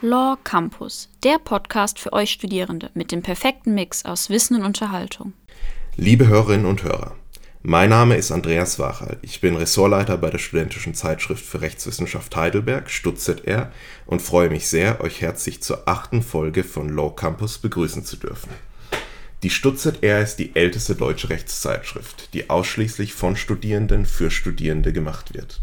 Law 0.00 0.36
Campus, 0.44 1.08
der 1.24 1.40
Podcast 1.40 1.98
für 1.98 2.12
euch 2.12 2.30
Studierende 2.30 2.88
mit 2.94 3.10
dem 3.10 3.20
perfekten 3.20 3.74
Mix 3.74 4.04
aus 4.04 4.30
Wissen 4.30 4.54
und 4.54 4.64
Unterhaltung. 4.64 5.32
Liebe 5.96 6.28
Hörerinnen 6.28 6.66
und 6.66 6.84
Hörer, 6.84 7.16
mein 7.64 7.90
Name 7.90 8.14
ist 8.14 8.30
Andreas 8.30 8.78
Wachal. 8.78 9.18
Ich 9.22 9.40
bin 9.40 9.56
Ressortleiter 9.56 10.16
bei 10.16 10.30
der 10.30 10.38
Studentischen 10.38 10.94
Zeitschrift 10.94 11.44
für 11.44 11.62
Rechtswissenschaft 11.62 12.36
Heidelberg, 12.36 12.88
StutzZR, 12.90 13.72
und 14.06 14.22
freue 14.22 14.50
mich 14.50 14.68
sehr, 14.68 15.00
euch 15.00 15.20
herzlich 15.20 15.62
zur 15.62 15.88
achten 15.88 16.22
Folge 16.22 16.62
von 16.62 16.88
Law 16.90 17.10
Campus 17.10 17.58
begrüßen 17.58 18.04
zu 18.04 18.18
dürfen. 18.18 18.50
Die 19.42 19.50
StutzZR 19.50 20.20
ist 20.22 20.36
die 20.36 20.54
älteste 20.54 20.94
deutsche 20.94 21.30
Rechtszeitschrift, 21.30 22.32
die 22.34 22.50
ausschließlich 22.50 23.14
von 23.14 23.34
Studierenden 23.34 24.06
für 24.06 24.30
Studierende 24.30 24.92
gemacht 24.92 25.34
wird. 25.34 25.58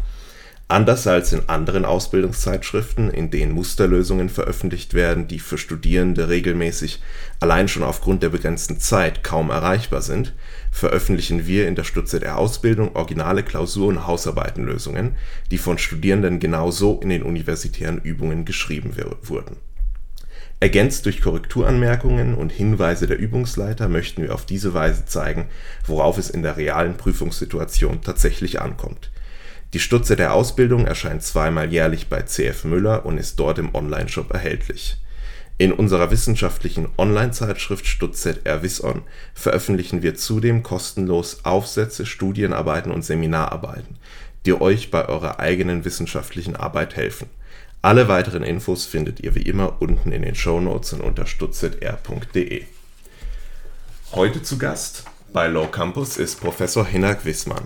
Anders 0.68 1.06
als 1.06 1.32
in 1.32 1.48
anderen 1.48 1.84
Ausbildungszeitschriften, 1.84 3.08
in 3.10 3.30
denen 3.30 3.52
Musterlösungen 3.52 4.28
veröffentlicht 4.28 4.94
werden, 4.94 5.28
die 5.28 5.38
für 5.38 5.58
Studierende 5.58 6.28
regelmäßig 6.28 7.00
allein 7.38 7.68
schon 7.68 7.84
aufgrund 7.84 8.24
der 8.24 8.30
begrenzten 8.30 8.80
Zeit 8.80 9.22
kaum 9.22 9.50
erreichbar 9.50 10.02
sind, 10.02 10.34
veröffentlichen 10.72 11.46
wir 11.46 11.68
in 11.68 11.76
der 11.76 11.84
StudZR-Ausbildung 11.84 12.96
originale 12.96 13.44
Klausur- 13.44 13.86
und 13.86 14.08
Hausarbeitenlösungen, 14.08 15.14
die 15.52 15.58
von 15.58 15.78
Studierenden 15.78 16.40
genauso 16.40 16.98
in 17.00 17.10
den 17.10 17.22
universitären 17.22 17.98
Übungen 17.98 18.44
geschrieben 18.44 18.92
wurden. 19.22 19.58
Ergänzt 20.58 21.06
durch 21.06 21.20
Korrekturanmerkungen 21.20 22.34
und 22.34 22.50
Hinweise 22.50 23.06
der 23.06 23.18
Übungsleiter 23.18 23.88
möchten 23.88 24.22
wir 24.22 24.34
auf 24.34 24.46
diese 24.46 24.74
Weise 24.74 25.04
zeigen, 25.04 25.46
worauf 25.86 26.18
es 26.18 26.28
in 26.28 26.42
der 26.42 26.56
realen 26.56 26.96
Prüfungssituation 26.96 28.00
tatsächlich 28.02 28.60
ankommt 28.60 29.12
die 29.72 29.80
Stutze 29.80 30.16
der 30.16 30.32
Ausbildung 30.32 30.86
erscheint 30.86 31.22
zweimal 31.22 31.72
jährlich 31.72 32.08
bei 32.08 32.22
CF 32.22 32.64
Müller 32.64 33.04
und 33.04 33.18
ist 33.18 33.38
dort 33.38 33.58
im 33.58 33.74
Onlineshop 33.74 34.32
erhältlich. 34.32 34.96
In 35.58 35.72
unserer 35.72 36.10
wissenschaftlichen 36.10 36.88
Online-Zeitschrift 36.98 37.86
StutzZR 37.86 38.62
Wisson 38.62 39.02
veröffentlichen 39.34 40.02
wir 40.02 40.14
zudem 40.14 40.62
kostenlos 40.62 41.44
Aufsätze, 41.44 42.04
Studienarbeiten 42.04 42.92
und 42.92 43.04
Seminararbeiten, 43.04 43.96
die 44.44 44.60
euch 44.60 44.90
bei 44.90 45.08
eurer 45.08 45.40
eigenen 45.40 45.84
wissenschaftlichen 45.84 46.56
Arbeit 46.56 46.94
helfen. 46.94 47.28
Alle 47.80 48.06
weiteren 48.08 48.42
Infos 48.42 48.84
findet 48.84 49.20
ihr 49.20 49.34
wie 49.34 49.42
immer 49.42 49.80
unten 49.80 50.12
in 50.12 50.22
den 50.22 50.34
Shownotes 50.34 50.92
und 50.92 51.00
unter 51.00 51.26
stutzr.de. 51.26 52.64
Heute 54.12 54.42
zu 54.42 54.58
Gast 54.58 55.04
bei 55.32 55.48
Low 55.48 55.66
Campus 55.66 56.18
ist 56.18 56.40
Professor 56.40 56.86
Hinak 56.86 57.24
Wissmann. 57.24 57.64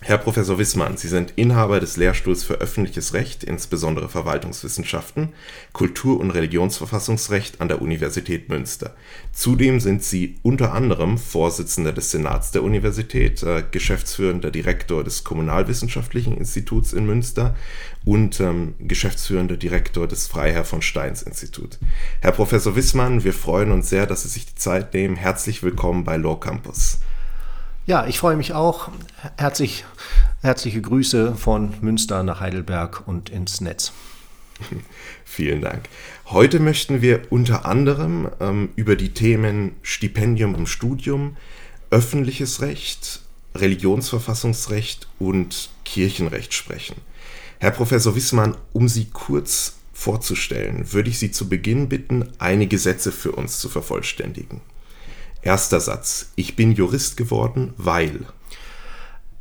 Herr 0.00 0.18
Professor 0.18 0.58
Wissmann, 0.58 0.98
Sie 0.98 1.08
sind 1.08 1.32
Inhaber 1.36 1.80
des 1.80 1.96
Lehrstuhls 1.96 2.44
für 2.44 2.56
öffentliches 2.56 3.14
Recht, 3.14 3.42
insbesondere 3.42 4.10
Verwaltungswissenschaften, 4.10 5.30
Kultur- 5.72 6.20
und 6.20 6.30
Religionsverfassungsrecht 6.30 7.62
an 7.62 7.68
der 7.68 7.80
Universität 7.80 8.50
Münster. 8.50 8.94
Zudem 9.32 9.80
sind 9.80 10.02
Sie 10.02 10.36
unter 10.42 10.74
anderem 10.74 11.16
Vorsitzender 11.16 11.92
des 11.92 12.10
Senats 12.10 12.50
der 12.50 12.64
Universität, 12.64 13.42
äh, 13.42 13.64
geschäftsführender 13.70 14.50
Direktor 14.50 15.04
des 15.04 15.24
Kommunalwissenschaftlichen 15.24 16.36
Instituts 16.36 16.92
in 16.92 17.06
Münster 17.06 17.56
und 18.04 18.40
ähm, 18.40 18.74
geschäftsführender 18.80 19.56
Direktor 19.56 20.06
des 20.06 20.26
Freiherr 20.26 20.64
von 20.64 20.82
Steins 20.82 21.22
Institut. 21.22 21.78
Herr 22.20 22.32
Professor 22.32 22.76
Wissmann, 22.76 23.24
wir 23.24 23.32
freuen 23.32 23.72
uns 23.72 23.88
sehr, 23.88 24.04
dass 24.06 24.24
Sie 24.24 24.28
sich 24.28 24.44
die 24.44 24.54
Zeit 24.56 24.92
nehmen. 24.92 25.16
Herzlich 25.16 25.62
willkommen 25.62 26.04
bei 26.04 26.18
Law 26.18 26.38
Campus. 26.38 26.98
Ja, 27.86 28.06
ich 28.06 28.18
freue 28.18 28.36
mich 28.36 28.54
auch. 28.54 28.88
Herzlich, 29.36 29.84
herzliche 30.40 30.80
Grüße 30.80 31.34
von 31.34 31.74
Münster 31.82 32.22
nach 32.22 32.40
Heidelberg 32.40 33.06
und 33.06 33.28
ins 33.28 33.60
Netz. 33.60 33.92
Vielen 35.26 35.60
Dank. 35.60 35.90
Heute 36.24 36.60
möchten 36.60 37.02
wir 37.02 37.30
unter 37.30 37.66
anderem 37.66 38.30
ähm, 38.40 38.70
über 38.76 38.96
die 38.96 39.12
Themen 39.12 39.72
Stipendium 39.82 40.54
im 40.54 40.66
Studium, 40.66 41.36
öffentliches 41.90 42.62
Recht, 42.62 43.20
Religionsverfassungsrecht 43.54 45.06
und 45.18 45.68
Kirchenrecht 45.84 46.54
sprechen. 46.54 46.96
Herr 47.58 47.72
Professor 47.72 48.16
Wissmann, 48.16 48.56
um 48.72 48.88
Sie 48.88 49.10
kurz 49.12 49.76
vorzustellen, 49.92 50.90
würde 50.94 51.10
ich 51.10 51.18
Sie 51.18 51.32
zu 51.32 51.50
Beginn 51.50 51.90
bitten, 51.90 52.30
einige 52.38 52.78
Sätze 52.78 53.12
für 53.12 53.32
uns 53.32 53.58
zu 53.58 53.68
vervollständigen. 53.68 54.62
Erster 55.44 55.78
Satz. 55.78 56.32
Ich 56.36 56.56
bin 56.56 56.72
Jurist 56.72 57.18
geworden, 57.18 57.74
weil 57.76 58.24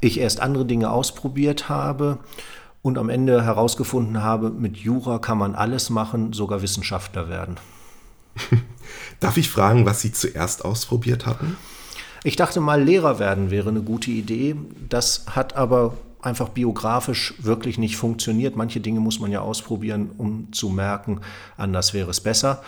ich 0.02 0.19
erst 0.19 0.41
andere 0.41 0.66
Dinge 0.66 0.91
ausprobiert 0.91 1.69
habe 1.69 2.19
und 2.81 2.97
am 2.97 3.08
Ende 3.08 3.41
herausgefunden 3.46 4.22
habe, 4.22 4.50
mit 4.50 4.75
Jura 4.75 5.19
kann 5.19 5.38
man 5.38 5.56
alles 5.56 5.90
machen, 5.90 6.34
sogar 6.34 6.62
Wissenschaftler 6.62 7.30
werden. 7.30 7.56
Darf 9.22 9.38
ich 9.38 9.50
fragen, 9.50 9.86
was 9.86 10.02
Sie 10.02 10.12
zuerst 10.12 10.66
ausprobiert 10.66 11.25
hatten? 11.25 11.56
Ich 12.25 12.35
dachte 12.35 12.59
mal, 12.59 12.84
Lehrer 12.84 13.18
werden 13.20 13.50
wäre 13.50 13.70
eine 13.70 13.81
gute 13.81 14.12
Idee. 14.12 14.58
Das 14.90 15.25
hat 15.30 15.56
aber 15.56 15.94
einfach 16.22 16.50
biografisch 16.50 17.34
wirklich 17.38 17.78
nicht 17.78 17.96
funktioniert. 17.96 18.58
Manche 18.58 18.81
Dinge 18.81 19.00
muss 19.00 19.22
man 19.22 19.31
ja 19.31 19.40
ausprobieren, 19.40 20.12
um 20.18 20.52
zu 20.52 20.68
merken, 20.68 21.22
anders 21.56 21.94
wäre 21.94 22.12
es 22.12 22.20
besser. 22.20 22.62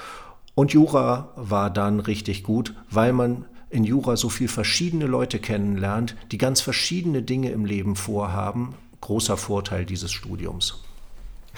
Und 0.56 0.72
Jura 0.72 1.34
war 1.36 1.70
dann 1.70 2.00
richtig 2.00 2.44
gut, 2.44 2.74
weil 2.90 3.14
man 3.14 3.46
in 3.70 3.84
Jura 3.84 4.16
so 4.16 4.30
viel 4.30 4.48
verschiedene 4.48 5.06
Leute 5.06 5.40
kennenlernt, 5.40 6.16
die 6.32 6.38
ganz 6.38 6.62
verschiedene 6.62 7.22
Dinge 7.22 7.52
im 7.52 7.66
Leben 7.66 7.96
vorhaben. 7.96 8.76
Großer 9.02 9.38
Vorteil 9.38 9.86
dieses 9.86 10.12
Studiums. 10.14 10.82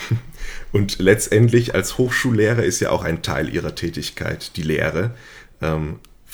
Und 0.71 0.99
letztendlich 0.99 1.75
als 1.75 1.97
Hochschullehrer 1.97 2.63
ist 2.63 2.79
ja 2.79 2.89
auch 2.89 3.03
ein 3.03 3.21
Teil 3.21 3.53
ihrer 3.53 3.75
Tätigkeit 3.75 4.57
die 4.57 4.63
Lehre. 4.63 5.11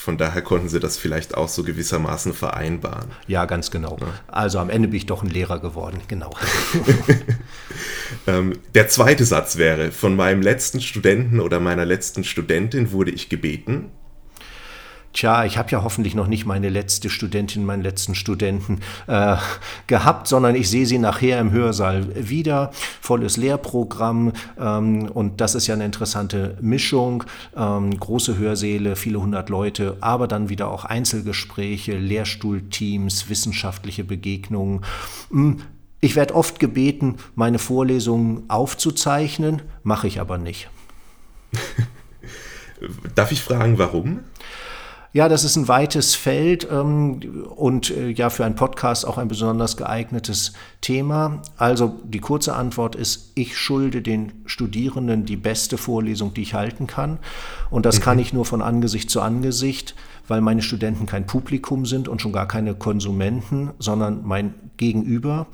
Von 0.03 0.17
daher 0.17 0.41
konnten 0.41 0.67
sie 0.67 0.81
das 0.81 0.97
vielleicht 0.97 1.37
auch 1.37 1.47
so 1.47 1.63
gewissermaßen 1.63 2.33
vereinbaren. 2.33 3.09
Ja, 3.25 3.45
ganz 3.45 3.71
genau. 3.71 3.95
Ja. 4.01 4.07
Also 4.27 4.59
am 4.59 4.69
Ende 4.69 4.89
bin 4.89 4.97
ich 4.97 5.05
doch 5.05 5.23
ein 5.23 5.29
Lehrer 5.29 5.59
geworden, 5.59 6.01
genau. 6.09 6.35
ähm, 8.27 8.59
der 8.75 8.89
zweite 8.89 9.23
Satz 9.23 9.55
wäre, 9.55 9.93
von 9.93 10.17
meinem 10.17 10.41
letzten 10.41 10.81
Studenten 10.81 11.39
oder 11.39 11.61
meiner 11.61 11.85
letzten 11.85 12.25
Studentin 12.25 12.91
wurde 12.91 13.11
ich 13.11 13.29
gebeten, 13.29 13.91
tja, 15.13 15.45
ich 15.45 15.57
habe 15.57 15.71
ja 15.71 15.83
hoffentlich 15.83 16.15
noch 16.15 16.27
nicht 16.27 16.45
meine 16.45 16.69
letzte 16.69 17.09
Studentin, 17.09 17.65
meinen 17.65 17.83
letzten 17.83 18.15
Studenten 18.15 18.79
äh, 19.07 19.37
gehabt, 19.87 20.27
sondern 20.27 20.55
ich 20.55 20.69
sehe 20.69 20.85
sie 20.85 20.97
nachher 20.97 21.39
im 21.39 21.51
Hörsaal 21.51 22.27
wieder, 22.27 22.71
volles 23.01 23.37
Lehrprogramm 23.37 24.33
ähm, 24.59 25.09
und 25.11 25.39
das 25.39 25.55
ist 25.55 25.67
ja 25.67 25.75
eine 25.75 25.85
interessante 25.85 26.57
Mischung, 26.61 27.23
ähm, 27.55 27.97
große 27.97 28.37
Hörsäle, 28.37 28.95
viele 28.95 29.21
hundert 29.21 29.49
Leute, 29.49 29.97
aber 30.01 30.27
dann 30.27 30.49
wieder 30.49 30.69
auch 30.69 30.85
Einzelgespräche, 30.85 31.97
Lehrstuhlteams, 31.97 33.29
wissenschaftliche 33.29 34.03
Begegnungen. 34.03 34.81
Hm, 35.29 35.61
ich 36.01 36.15
werde 36.17 36.35
oft 36.35 36.59
gebeten, 36.59 37.15
meine 37.35 37.59
Vorlesungen 37.59 38.43
aufzuzeichnen, 38.49 39.61
mache 39.83 40.07
ich 40.07 40.19
aber 40.19 40.37
nicht. 40.37 40.69
Darf 43.15 43.31
ich 43.31 43.41
fragen, 43.41 43.77
warum? 43.77 44.19
Ja, 45.15 45.29
das 45.29 45.43
ist 45.43 45.57
ein 45.57 45.67
weites 45.67 46.15
Feld 46.15 46.67
ähm, 46.71 47.19
und 47.55 47.91
äh, 47.91 48.09
ja 48.09 48.31
für 48.31 48.45
einen 48.45 48.55
Podcast 48.55 49.05
auch 49.05 49.19
ein 49.19 49.27
besonders 49.27 49.77
geeignetes 49.77 50.53
Thema. 50.81 51.43
Also 51.55 51.99
die 52.03 52.17
kurze 52.17 52.55
Antwort 52.55 52.95
ist, 52.95 53.31
ich 53.35 53.55
schulde 53.55 54.01
den 54.01 54.31
Studierenden 54.47 55.25
die 55.25 55.35
beste 55.35 55.77
Vorlesung, 55.77 56.33
die 56.33 56.41
ich 56.41 56.55
halten 56.55 56.87
kann. 56.87 57.19
Und 57.69 57.85
das 57.85 57.99
mhm. 57.99 58.03
kann 58.03 58.17
ich 58.17 58.33
nur 58.33 58.45
von 58.45 58.63
Angesicht 58.63 59.11
zu 59.11 59.21
Angesicht, 59.21 59.93
weil 60.27 60.41
meine 60.41 60.63
Studenten 60.63 61.05
kein 61.05 61.27
Publikum 61.27 61.85
sind 61.85 62.07
und 62.07 62.19
schon 62.19 62.33
gar 62.33 62.47
keine 62.47 62.73
Konsumenten, 62.73 63.69
sondern 63.77 64.21
mein 64.25 64.55
Gegenüber. 64.77 65.45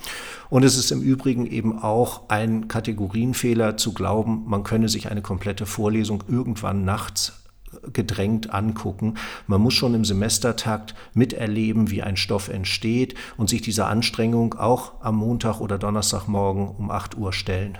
Und 0.49 0.63
es 0.63 0.77
ist 0.77 0.89
im 0.89 1.01
Übrigen 1.01 1.45
eben 1.45 1.79
auch 1.79 2.29
ein 2.29 2.69
Kategorienfehler 2.69 3.75
zu 3.75 3.93
glauben, 3.93 4.45
man 4.47 4.63
könne 4.63 4.87
sich 4.87 5.11
eine 5.11 5.21
komplette 5.21 5.65
Vorlesung 5.65 6.23
irgendwann 6.29 6.85
nachts 6.85 7.33
gedrängt 7.93 8.53
angucken. 8.53 9.15
Man 9.47 9.61
muss 9.61 9.73
schon 9.73 9.93
im 9.93 10.05
Semestertakt 10.05 10.95
miterleben, 11.13 11.89
wie 11.89 12.01
ein 12.01 12.17
Stoff 12.17 12.49
entsteht 12.49 13.15
und 13.37 13.49
sich 13.49 13.61
dieser 13.61 13.87
Anstrengung 13.87 14.53
auch 14.55 14.93
am 15.01 15.17
Montag 15.17 15.59
oder 15.59 15.77
Donnerstagmorgen 15.77 16.67
um 16.67 16.91
8 16.91 17.17
Uhr 17.17 17.33
stellen. 17.33 17.77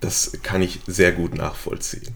Das 0.00 0.38
kann 0.42 0.60
ich 0.60 0.80
sehr 0.86 1.12
gut 1.12 1.34
nachvollziehen. 1.34 2.14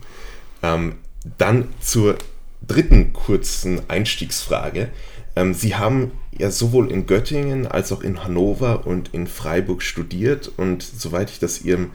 Ähm, 0.61 0.95
dann 1.37 1.69
zur 1.79 2.17
dritten 2.65 3.13
kurzen 3.13 3.89
Einstiegsfrage. 3.89 4.89
Ähm, 5.35 5.53
Sie 5.53 5.75
haben 5.75 6.11
ja 6.37 6.51
sowohl 6.51 6.91
in 6.91 7.05
Göttingen 7.05 7.67
als 7.67 7.91
auch 7.91 8.01
in 8.01 8.23
Hannover 8.23 8.85
und 8.85 9.13
in 9.13 9.27
Freiburg 9.27 9.81
studiert 9.81 10.51
und 10.57 10.83
soweit 10.83 11.29
ich 11.29 11.39
das 11.39 11.61
Ihrem 11.61 11.91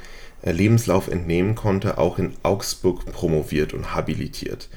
Lebenslauf 0.52 1.08
entnehmen 1.08 1.54
konnte, 1.54 1.98
auch 1.98 2.18
in 2.18 2.32
Augsburg 2.42 3.06
promoviert 3.06 3.72
und 3.72 3.94
habilitiert. 3.94 4.68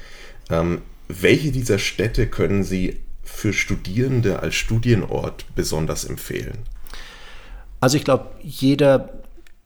Ähm, 0.50 0.82
welche 1.08 1.52
dieser 1.52 1.78
Städte 1.78 2.26
können 2.26 2.64
Sie 2.64 3.00
für 3.22 3.52
Studierende 3.52 4.40
als 4.40 4.54
Studienort 4.54 5.44
besonders 5.54 6.04
empfehlen? 6.04 6.58
Also 7.80 7.96
ich 7.96 8.04
glaube, 8.04 8.30
jeder 8.42 9.10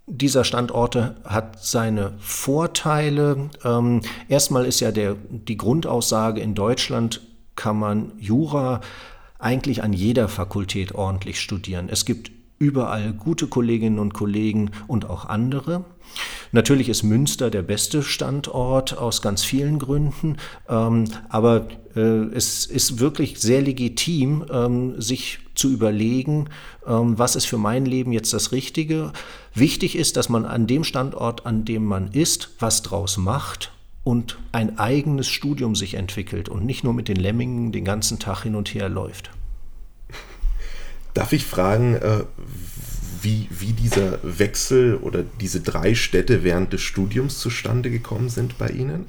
dieser 0.07 0.45
Standorte 0.45 1.17
hat 1.25 1.65
seine 1.65 2.13
Vorteile. 2.19 3.51
Ähm, 3.65 4.03
erstmal 4.29 4.67
ist 4.67 4.81
ja 4.81 4.91
der, 4.91 5.17
die 5.31 5.57
Grundaussage, 5.57 6.41
in 6.41 6.55
Deutschland 6.55 7.21
kann 7.55 7.79
man 7.79 8.13
Jura 8.19 8.81
eigentlich 9.39 9.83
an 9.83 9.93
jeder 9.93 10.29
Fakultät 10.29 10.95
ordentlich 10.95 11.41
studieren. 11.41 11.89
Es 11.89 12.05
gibt 12.05 12.31
überall 12.63 13.13
gute 13.13 13.49
Kolleginnen 13.49 13.99
und 13.99 14.15
Kollegen 14.15 14.71
und 14.87 15.11
auch 15.11 15.25
andere. 15.27 15.85
Natürlich 16.53 16.89
ist 16.89 17.03
Münster 17.03 17.51
der 17.51 17.63
beste 17.63 18.03
Standort 18.03 18.97
aus 18.97 19.21
ganz 19.21 19.43
vielen 19.43 19.79
Gründen, 19.79 20.37
ähm, 20.69 21.05
aber 21.29 21.67
äh, 21.97 22.01
es 22.01 22.67
ist 22.67 23.01
wirklich 23.01 23.41
sehr 23.41 23.63
legitim, 23.63 24.45
ähm, 24.51 25.01
sich 25.01 25.41
zu 25.55 25.71
überlegen, 25.71 26.51
ähm, 26.87 27.19
was 27.19 27.35
ist 27.35 27.47
für 27.47 27.59
mein 27.59 27.85
Leben 27.85 28.13
jetzt 28.13 28.33
das 28.33 28.53
Richtige. 28.53 29.13
Wichtig 29.55 29.97
ist, 29.97 30.17
dass 30.17 30.29
man 30.29 30.45
an 30.45 30.67
dem 30.67 30.85
Standort, 30.85 31.47
an 31.47 31.65
dem 31.65 31.85
man 31.85 32.13
ist, 32.13 32.51
was 32.61 32.83
draus 32.83 33.17
macht 33.17 33.73
und 34.05 34.39
ein 34.53 34.79
eigenes 34.79 35.29
Studium 35.29 35.75
sich 35.75 35.95
entwickelt 35.95 36.49
und 36.49 36.65
nicht 36.65 36.85
nur 36.85 36.95
mit 36.95 37.09
den 37.09 37.17
Lemmingen 37.17 37.73
den 37.73 37.85
ganzen 37.85 38.19
Tag 38.19 38.43
hin 38.45 38.55
und 38.55 38.69
her 38.73 38.89
läuft. 38.89 39.31
Darf 41.15 41.33
ich 41.33 41.45
fragen, 41.45 41.95
äh, 41.97 42.25
wie, 43.21 43.49
wie 43.51 43.73
dieser 43.73 44.19
Wechsel 44.23 44.97
oder 44.97 45.23
diese 45.23 45.61
drei 45.61 45.95
Städte 45.95 46.43
während 46.43 46.73
des 46.73 46.81
Studiums 46.81 47.39
zustande 47.39 47.91
gekommen 47.91 48.29
sind 48.29 48.59
bei 48.59 48.69
Ihnen? 48.69 49.07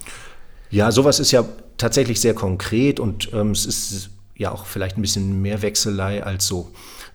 Ja, 0.69 0.91
sowas 0.91 1.19
ist 1.19 1.31
ja 1.31 1.45
tatsächlich 1.77 2.21
sehr 2.21 2.33
konkret 2.33 2.99
und 2.99 3.31
ähm, 3.33 3.51
es 3.51 3.65
ist 3.65 4.09
ja 4.35 4.51
auch 4.51 4.65
vielleicht 4.65 4.97
ein 4.97 5.01
bisschen 5.01 5.41
mehr 5.41 5.61
Wechselei 5.61 6.23
als 6.23 6.47
so 6.47 6.71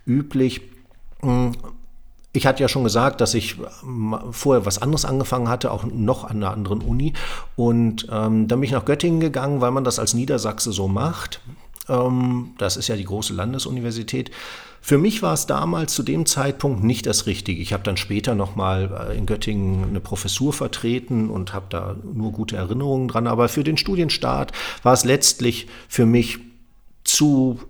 üblich. 0.06 0.62
Hm, 1.20 1.52
ich 2.32 2.46
hatte 2.46 2.62
ja 2.62 2.68
schon 2.68 2.84
gesagt, 2.84 3.20
dass 3.20 3.34
ich 3.34 3.56
vorher 4.30 4.66
was 4.66 4.80
anderes 4.80 5.04
angefangen 5.04 5.48
hatte, 5.48 5.72
auch 5.72 5.84
noch 5.84 6.24
an 6.24 6.36
einer 6.36 6.50
anderen 6.50 6.82
Uni. 6.82 7.14
Und 7.56 8.06
ähm, 8.10 8.48
dann 8.48 8.60
bin 8.60 8.62
ich 8.62 8.70
nach 8.70 8.84
Göttingen 8.84 9.20
gegangen, 9.20 9.60
weil 9.60 9.70
man 9.70 9.84
das 9.84 9.98
als 9.98 10.14
Niedersachse 10.14 10.72
so 10.72 10.88
macht. 10.88 11.40
Ähm, 11.88 12.50
das 12.58 12.76
ist 12.76 12.88
ja 12.88 12.96
die 12.96 13.04
große 13.04 13.32
Landesuniversität. 13.32 14.30
Für 14.80 14.98
mich 14.98 15.22
war 15.22 15.34
es 15.34 15.46
damals 15.46 15.94
zu 15.94 16.02
dem 16.02 16.26
Zeitpunkt 16.26 16.82
nicht 16.82 17.06
das 17.06 17.26
Richtige. 17.26 17.60
Ich 17.60 17.72
habe 17.72 17.82
dann 17.82 17.96
später 17.96 18.34
nochmal 18.34 19.10
äh, 19.10 19.18
in 19.18 19.26
Göttingen 19.26 19.84
eine 19.84 20.00
Professur 20.00 20.52
vertreten 20.52 21.30
und 21.30 21.52
habe 21.52 21.66
da 21.68 21.96
nur 22.12 22.32
gute 22.32 22.56
Erinnerungen 22.56 23.08
dran. 23.08 23.26
Aber 23.26 23.48
für 23.48 23.64
den 23.64 23.76
Studienstart 23.76 24.52
war 24.82 24.92
es 24.92 25.04
letztlich 25.04 25.66
für 25.88 26.06
mich 26.06 26.38
zu 27.04 27.60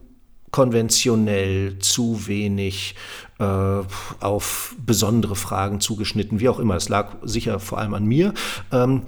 konventionell, 0.51 1.79
zu 1.79 2.27
wenig 2.27 2.95
äh, 3.39 3.45
auf 4.21 4.75
besondere 4.85 5.37
Fragen 5.37 5.81
zugeschnitten, 5.81 6.41
wie 6.41 6.49
auch 6.49 6.59
immer. 6.59 6.77
Es 6.77 6.89
lag 6.89 7.17
sicher 7.23 7.61
vor 7.61 7.79
allem 7.79 7.95
an 7.95 8.05
mir. 8.05 8.35
Ähm, 8.73 9.03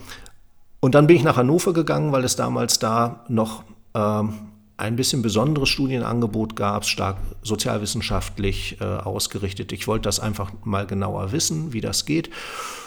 und 0.81 0.95
dann 0.95 1.07
bin 1.07 1.17
ich 1.17 1.23
nach 1.23 1.37
Hannover 1.37 1.73
gegangen, 1.73 2.13
weil 2.13 2.25
es 2.25 2.37
damals 2.37 2.79
da 2.79 3.25
noch 3.29 3.65
ähm, 3.95 4.35
ein 4.81 4.97
bisschen 4.97 5.23
besonderes 5.23 5.69
Studienangebot 5.69 6.57
gab, 6.57 6.85
stark 6.87 7.19
sozialwissenschaftlich 7.43 8.79
äh, 8.81 8.85
ausgerichtet. 8.85 9.73
Ich 9.73 9.87
wollte 9.87 10.05
das 10.05 10.21
einfach 10.21 10.53
mal 10.65 10.87
genauer 10.87 11.33
wissen, 11.33 11.73
wie 11.73 11.81
das 11.81 12.07
geht. 12.07 12.31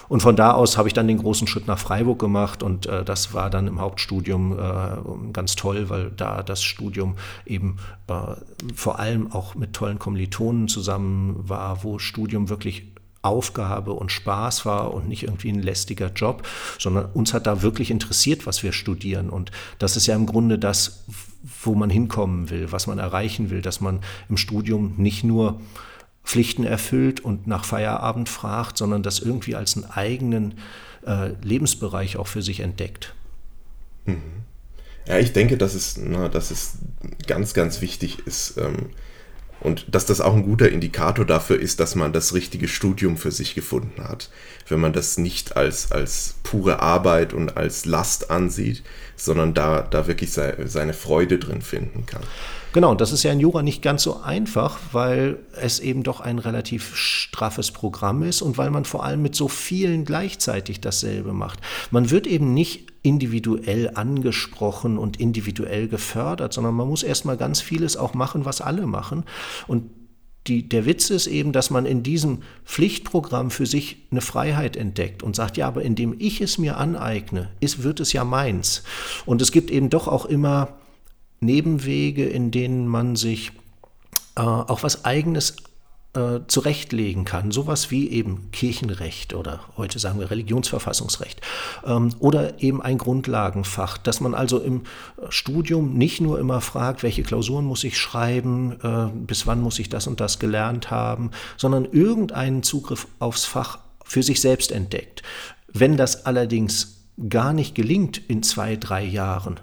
Und 0.09 0.21
von 0.21 0.35
da 0.35 0.51
aus 0.51 0.77
habe 0.77 0.87
ich 0.89 0.93
dann 0.93 1.07
den 1.07 1.19
großen 1.19 1.47
Schritt 1.47 1.67
nach 1.67 1.79
Freiburg 1.79 2.19
gemacht 2.19 2.61
und 2.61 2.85
äh, 2.87 3.03
das 3.05 3.33
war 3.33 3.49
dann 3.49 3.67
im 3.67 3.79
Hauptstudium 3.79 4.57
äh, 4.59 5.31
ganz 5.31 5.55
toll, 5.55 5.89
weil 5.89 6.11
da 6.11 6.43
das 6.43 6.63
Studium 6.63 7.15
eben 7.45 7.77
äh, 8.07 8.13
vor 8.75 8.99
allem 8.99 9.31
auch 9.31 9.55
mit 9.55 9.73
tollen 9.73 9.99
Kommilitonen 9.99 10.67
zusammen 10.67 11.35
war, 11.47 11.83
wo 11.83 11.99
Studium 11.99 12.49
wirklich 12.49 12.93
Aufgabe 13.21 13.93
und 13.93 14.11
Spaß 14.11 14.65
war 14.65 14.93
und 14.93 15.07
nicht 15.07 15.23
irgendwie 15.23 15.49
ein 15.49 15.61
lästiger 15.61 16.11
Job, 16.11 16.45
sondern 16.77 17.05
uns 17.13 17.33
hat 17.33 17.47
da 17.47 17.61
wirklich 17.61 17.89
interessiert, 17.89 18.45
was 18.45 18.63
wir 18.63 18.73
studieren. 18.73 19.29
Und 19.29 19.51
das 19.79 19.95
ist 19.95 20.07
ja 20.07 20.15
im 20.15 20.25
Grunde 20.25 20.59
das, 20.59 21.05
wo 21.43 21.75
man 21.75 21.89
hinkommen 21.89 22.49
will, 22.49 22.71
was 22.71 22.87
man 22.87 22.99
erreichen 22.99 23.49
will, 23.49 23.61
dass 23.61 23.81
man 23.81 23.99
im 24.29 24.37
Studium 24.37 24.93
nicht 24.97 25.23
nur 25.23 25.61
Pflichten 26.23 26.63
erfüllt 26.63 27.19
und 27.19 27.47
nach 27.47 27.65
Feierabend 27.65 28.29
fragt, 28.29 28.77
sondern 28.77 29.03
das 29.03 29.19
irgendwie 29.19 29.55
als 29.55 29.75
einen 29.75 29.85
eigenen 29.91 30.55
äh, 31.05 31.33
Lebensbereich 31.41 32.17
auch 32.17 32.27
für 32.27 32.41
sich 32.41 32.61
entdeckt. 32.61 33.13
Mhm. 34.05 34.21
Ja, 35.05 35.19
ich 35.19 35.33
denke, 35.33 35.57
dass 35.57 35.73
es, 35.73 35.97
na, 35.97 36.29
dass 36.29 36.49
es 36.49 36.77
ganz, 37.27 37.53
ganz 37.53 37.81
wichtig 37.81 38.19
ist, 38.25 38.57
ähm, 38.57 38.91
und 39.63 39.86
dass 39.89 40.06
das 40.06 40.21
auch 40.21 40.36
ein 40.36 40.44
guter 40.44 40.69
Indikator 40.69 41.25
dafür 41.25 41.60
ist, 41.60 41.80
dass 41.80 41.95
man 41.95 42.13
das 42.13 42.33
richtige 42.33 42.68
Studium 42.68 43.18
für 43.18 43.31
sich 43.31 43.56
gefunden 43.56 44.04
hat. 44.04 44.30
Wenn 44.68 44.80
man 44.80 44.94
das 44.94 45.18
nicht 45.18 45.56
als, 45.56 45.92
als 45.92 46.36
pure 46.44 46.81
Arbeit 46.81 47.33
und 47.33 47.57
als 47.57 47.86
Last 47.86 48.30
ansieht, 48.30 48.83
sondern 49.15 49.54
da, 49.54 49.81
da 49.81 50.07
wirklich 50.07 50.31
sei, 50.31 50.56
seine 50.65 50.94
Freude 50.94 51.39
drin 51.39 51.62
finden 51.62 52.06
kann. 52.06 52.24
Genau, 52.73 52.89
und 52.89 53.01
das 53.01 53.11
ist 53.11 53.21
ja 53.21 53.31
in 53.31 53.39
Jura 53.39 53.61
nicht 53.61 53.83
ganz 53.83 54.01
so 54.01 54.21
einfach, 54.21 54.79
weil 54.91 55.37
es 55.61 55.79
eben 55.79 56.01
doch 56.01 56.21
ein 56.21 56.39
relativ 56.39 56.95
straffes 56.95 57.69
Programm 57.69 58.23
ist 58.23 58.41
und 58.41 58.57
weil 58.57 58.71
man 58.71 58.83
vor 58.83 59.05
allem 59.05 59.21
mit 59.21 59.35
so 59.35 59.47
vielen 59.47 60.05
gleichzeitig 60.05 60.81
dasselbe 60.81 61.33
macht. 61.33 61.59
Man 61.91 62.09
wird 62.09 62.25
eben 62.25 62.55
nicht 62.55 62.91
individuell 63.03 63.91
angesprochen 63.93 64.97
und 64.97 65.19
individuell 65.19 65.87
gefördert, 65.87 66.53
sondern 66.53 66.73
man 66.73 66.87
muss 66.87 67.03
erstmal 67.03 67.37
ganz 67.37 67.61
vieles 67.61 67.95
auch 67.95 68.15
machen, 68.15 68.43
was 68.43 68.59
alle 68.59 68.87
machen. 68.87 69.23
Und 69.67 69.91
die, 70.47 70.67
der 70.67 70.87
Witz 70.87 71.11
ist 71.11 71.27
eben, 71.27 71.51
dass 71.51 71.69
man 71.69 71.85
in 71.85 72.01
diesem 72.01 72.39
Pflichtprogramm 72.65 73.51
für 73.51 73.67
sich 73.67 74.07
eine 74.09 74.21
Freiheit 74.21 74.77
entdeckt 74.77 75.21
und 75.21 75.35
sagt, 75.35 75.57
ja, 75.57 75.67
aber 75.67 75.83
indem 75.83 76.15
ich 76.17 76.41
es 76.41 76.57
mir 76.57 76.77
aneigne, 76.77 77.51
ist, 77.59 77.83
wird 77.83 77.99
es 77.99 78.13
ja 78.13 78.23
meins. 78.23 78.83
Und 79.27 79.43
es 79.43 79.51
gibt 79.51 79.69
eben 79.69 79.91
doch 79.91 80.07
auch 80.07 80.25
immer 80.25 80.79
Nebenwege, 81.43 82.25
in 82.25 82.51
denen 82.51 82.87
man 82.87 83.15
sich 83.15 83.51
äh, 84.35 84.41
auch 84.41 84.83
was 84.83 85.05
Eigenes 85.05 85.57
äh, 86.15 86.41
zurechtlegen 86.47 87.25
kann. 87.25 87.51
Sowas 87.51 87.89
wie 87.89 88.09
eben 88.09 88.51
Kirchenrecht 88.51 89.33
oder 89.33 89.61
heute 89.77 89.97
sagen 89.97 90.19
wir 90.19 90.29
Religionsverfassungsrecht 90.29 91.41
ähm, 91.85 92.13
oder 92.19 92.61
eben 92.61 92.81
ein 92.81 92.97
Grundlagenfach, 92.97 93.97
dass 93.97 94.21
man 94.21 94.35
also 94.35 94.59
im 94.59 94.83
Studium 95.29 95.93
nicht 95.93 96.21
nur 96.21 96.39
immer 96.39 96.61
fragt, 96.61 97.01
welche 97.01 97.23
Klausuren 97.23 97.65
muss 97.65 97.83
ich 97.83 97.97
schreiben, 97.97 98.73
äh, 98.83 99.07
bis 99.25 99.47
wann 99.47 99.61
muss 99.61 99.79
ich 99.79 99.89
das 99.89 100.05
und 100.05 100.19
das 100.19 100.37
gelernt 100.37 100.91
haben, 100.91 101.31
sondern 101.57 101.85
irgendeinen 101.85 102.61
Zugriff 102.61 103.07
aufs 103.19 103.45
Fach 103.45 103.79
für 104.05 104.21
sich 104.21 104.39
selbst 104.39 104.71
entdeckt. 104.71 105.23
Wenn 105.67 105.97
das 105.97 106.27
allerdings 106.27 107.07
gar 107.29 107.53
nicht 107.53 107.73
gelingt 107.75 108.21
in 108.27 108.43
zwei, 108.43 108.75
drei 108.75 109.03
Jahren, 109.03 109.59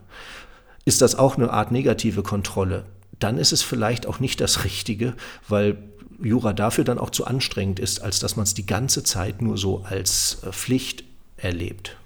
ist 0.90 1.02
das 1.02 1.14
auch 1.14 1.36
eine 1.36 1.52
Art 1.52 1.70
negative 1.70 2.24
Kontrolle. 2.24 2.84
Dann 3.20 3.38
ist 3.38 3.52
es 3.52 3.62
vielleicht 3.62 4.08
auch 4.08 4.18
nicht 4.18 4.40
das 4.40 4.64
Richtige, 4.64 5.14
weil 5.48 5.78
Jura 6.20 6.52
dafür 6.52 6.82
dann 6.82 6.98
auch 6.98 7.10
zu 7.10 7.28
anstrengend 7.28 7.78
ist, 7.78 8.02
als 8.02 8.18
dass 8.18 8.34
man 8.34 8.42
es 8.42 8.54
die 8.54 8.66
ganze 8.66 9.04
Zeit 9.04 9.40
nur 9.40 9.56
so 9.56 9.84
als 9.84 10.38
äh, 10.44 10.50
Pflicht 10.50 11.04
erlebt. 11.36 11.96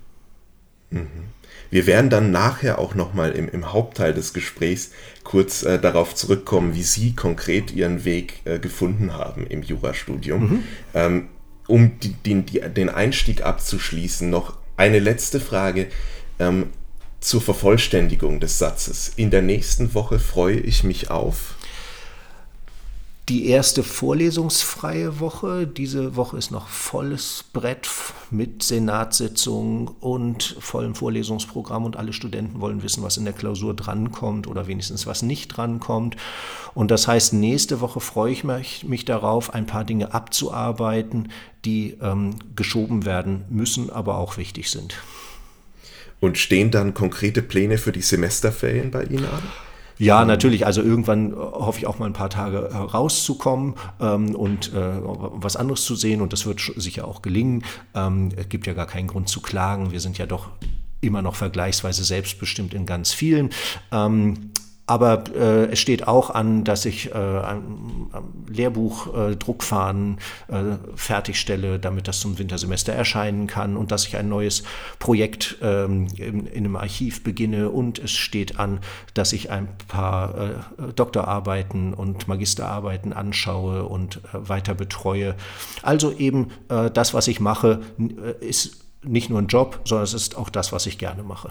Mhm. 0.90 1.06
Wir 1.70 1.86
werden 1.86 2.10
dann 2.10 2.30
nachher 2.30 2.78
auch 2.78 2.94
nochmal 2.94 3.32
im, 3.32 3.48
im 3.48 3.72
Hauptteil 3.72 4.12
des 4.12 4.34
Gesprächs 4.34 4.90
kurz 5.22 5.62
äh, 5.62 5.78
darauf 5.78 6.14
zurückkommen, 6.14 6.74
wie 6.74 6.82
Sie 6.82 7.14
konkret 7.14 7.72
Ihren 7.72 8.04
Weg 8.04 8.42
äh, 8.44 8.58
gefunden 8.58 9.14
haben 9.14 9.46
im 9.46 9.62
Jurastudium. 9.62 10.42
Mhm. 10.42 10.64
Ähm, 10.92 11.28
um 11.66 11.98
die, 12.00 12.12
den, 12.12 12.44
die, 12.44 12.60
den 12.60 12.90
Einstieg 12.90 13.46
abzuschließen, 13.46 14.28
noch 14.28 14.58
eine 14.76 14.98
letzte 14.98 15.40
Frage. 15.40 15.86
Ähm, 16.38 16.66
zur 17.24 17.40
Vervollständigung 17.40 18.38
des 18.38 18.58
Satzes. 18.58 19.12
In 19.16 19.30
der 19.30 19.40
nächsten 19.40 19.94
Woche 19.94 20.18
freue 20.18 20.60
ich 20.60 20.84
mich 20.84 21.10
auf. 21.10 21.54
Die 23.30 23.46
erste 23.46 23.82
vorlesungsfreie 23.82 25.18
Woche. 25.20 25.66
Diese 25.66 26.16
Woche 26.16 26.36
ist 26.36 26.50
noch 26.50 26.68
volles 26.68 27.46
Brett 27.54 27.88
mit 28.30 28.62
Senatssitzung 28.62 29.88
und 30.00 30.56
vollem 30.60 30.94
Vorlesungsprogramm 30.94 31.86
und 31.86 31.96
alle 31.96 32.12
Studenten 32.12 32.60
wollen 32.60 32.82
wissen, 32.82 33.02
was 33.02 33.16
in 33.16 33.24
der 33.24 33.32
Klausur 33.32 33.72
drankommt 33.72 34.46
oder 34.46 34.66
wenigstens 34.66 35.06
was 35.06 35.22
nicht 35.22 35.48
drankommt. 35.48 36.18
Und 36.74 36.90
das 36.90 37.08
heißt, 37.08 37.32
nächste 37.32 37.80
Woche 37.80 38.00
freue 38.00 38.32
ich 38.32 38.44
mich, 38.44 38.84
mich 38.84 39.06
darauf, 39.06 39.54
ein 39.54 39.64
paar 39.64 39.84
Dinge 39.84 40.12
abzuarbeiten, 40.12 41.30
die 41.64 41.96
ähm, 42.02 42.34
geschoben 42.54 43.06
werden 43.06 43.46
müssen, 43.48 43.88
aber 43.88 44.18
auch 44.18 44.36
wichtig 44.36 44.70
sind. 44.70 44.98
Und 46.24 46.38
stehen 46.38 46.70
dann 46.70 46.94
konkrete 46.94 47.42
Pläne 47.42 47.76
für 47.76 47.92
die 47.92 48.00
Semesterferien 48.00 48.90
bei 48.90 49.04
Ihnen 49.04 49.26
an? 49.26 49.42
Ja, 49.98 50.24
natürlich. 50.24 50.64
Also 50.64 50.80
irgendwann 50.80 51.32
äh, 51.32 51.36
hoffe 51.36 51.80
ich 51.80 51.86
auch 51.86 51.98
mal 51.98 52.06
ein 52.06 52.14
paar 52.14 52.30
Tage 52.30 52.70
äh, 52.72 52.74
rauszukommen 52.74 53.74
ähm, 54.00 54.34
und 54.34 54.72
äh, 54.72 54.78
was 55.02 55.56
anderes 55.56 55.84
zu 55.84 55.94
sehen. 55.96 56.22
Und 56.22 56.32
das 56.32 56.46
wird 56.46 56.62
sicher 56.76 57.06
auch 57.06 57.20
gelingen. 57.20 57.62
Ähm, 57.94 58.30
es 58.36 58.48
gibt 58.48 58.66
ja 58.66 58.72
gar 58.72 58.86
keinen 58.86 59.06
Grund 59.06 59.28
zu 59.28 59.42
klagen. 59.42 59.92
Wir 59.92 60.00
sind 60.00 60.16
ja 60.16 60.24
doch 60.24 60.48
immer 61.02 61.20
noch 61.20 61.34
vergleichsweise 61.34 62.04
selbstbestimmt 62.04 62.72
in 62.72 62.86
ganz 62.86 63.12
vielen. 63.12 63.50
Ähm, 63.92 64.50
aber 64.86 65.24
äh, 65.34 65.72
es 65.72 65.78
steht 65.78 66.06
auch 66.06 66.28
an, 66.28 66.62
dass 66.64 66.84
ich 66.84 67.10
äh, 67.10 67.14
ein, 67.14 68.10
ein 68.12 68.44
Lehrbuch 68.48 69.14
äh, 69.14 69.32
äh, 69.32 69.36
fertigstelle, 70.94 71.78
damit 71.78 72.06
das 72.06 72.20
zum 72.20 72.38
Wintersemester 72.38 72.92
erscheinen 72.92 73.46
kann 73.46 73.78
und 73.78 73.90
dass 73.92 74.06
ich 74.06 74.16
ein 74.16 74.28
neues 74.28 74.62
Projekt 74.98 75.56
ähm, 75.62 76.08
in, 76.16 76.46
in, 76.46 76.64
einem 76.64 76.76
Archiv 76.76 77.24
beginne 77.24 77.70
und 77.70 77.98
es 77.98 78.10
steht 78.10 78.58
an, 78.58 78.80
dass 79.14 79.32
ich 79.32 79.50
ein 79.50 79.68
paar 79.88 80.34
äh, 80.36 80.92
Doktorarbeiten 80.94 81.94
und 81.94 82.28
Magisterarbeiten 82.28 83.14
anschaue 83.14 83.84
und 83.84 84.16
äh, 84.16 84.48
weiter 84.48 84.74
betreue. 84.74 85.34
Also 85.82 86.12
eben 86.12 86.50
äh, 86.68 86.90
das, 86.90 87.14
was 87.14 87.26
ich 87.28 87.40
mache, 87.40 87.80
äh, 87.98 88.44
ist 88.44 88.84
nicht 89.02 89.30
nur 89.30 89.40
ein 89.40 89.46
Job, 89.46 89.80
sondern 89.84 90.04
es 90.04 90.14
ist 90.14 90.36
auch 90.36 90.50
das, 90.50 90.72
was 90.72 90.86
ich 90.86 90.98
gerne 90.98 91.22
mache. 91.22 91.48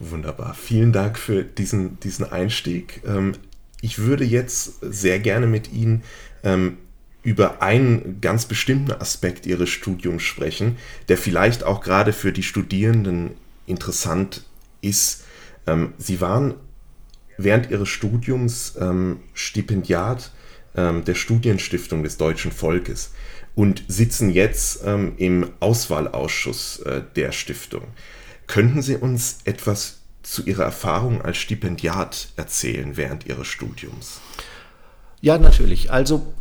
Wunderbar. 0.00 0.54
Vielen 0.54 0.92
Dank 0.92 1.18
für 1.18 1.44
diesen, 1.44 2.00
diesen 2.00 2.30
Einstieg. 2.30 3.00
Ähm, 3.06 3.32
ich 3.80 3.98
würde 3.98 4.24
jetzt 4.24 4.80
sehr 4.80 5.20
gerne 5.20 5.46
mit 5.46 5.72
Ihnen 5.72 6.02
ähm, 6.42 6.78
über 7.22 7.62
einen 7.62 8.20
ganz 8.20 8.46
bestimmten 8.46 8.92
Aspekt 8.92 9.46
Ihres 9.46 9.70
Studiums 9.70 10.22
sprechen, 10.22 10.76
der 11.08 11.16
vielleicht 11.16 11.64
auch 11.64 11.80
gerade 11.80 12.12
für 12.12 12.32
die 12.32 12.42
Studierenden 12.42 13.32
interessant 13.66 14.44
ist. 14.80 15.24
Ähm, 15.66 15.94
Sie 15.96 16.20
waren 16.20 16.54
während 17.38 17.70
Ihres 17.70 17.88
Studiums 17.88 18.78
Stipendiat 19.32 20.30
der 20.76 21.14
Studienstiftung 21.14 22.04
des 22.04 22.16
deutschen 22.16 22.52
Volkes 22.52 23.12
und 23.56 23.82
sitzen 23.88 24.30
jetzt 24.30 24.84
im 25.16 25.50
Auswahlausschuss 25.58 26.78
äh, 26.80 27.02
der 27.16 27.32
Stiftung. 27.32 27.82
Könnten 28.46 28.82
Sie 28.82 28.96
uns 28.96 29.38
etwas 29.44 29.98
zu 30.22 30.44
Ihrer 30.44 30.64
Erfahrung 30.64 31.22
als 31.22 31.36
Stipendiat 31.36 32.28
erzählen 32.36 32.96
während 32.96 33.26
Ihres 33.26 33.46
Studiums? 33.46 34.20
Ja, 35.20 35.38
natürlich. 35.38 35.90
Also 35.90 36.34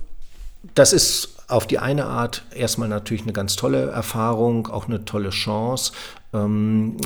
das 0.76 0.94
ist 0.94 1.36
auf 1.48 1.68
die 1.68 1.80
eine 1.80 2.06
Art 2.06 2.44
erstmal 2.56 2.90
natürlich 2.90 3.24
eine 3.24 3.34
ganz 3.34 3.56
tolle 3.56 3.90
Erfahrung, 3.92 4.68
auch 4.68 4.88
eine 4.88 5.06
tolle 5.06 5.30
Chance, 5.30 5.94
ähm, 6.34 6.98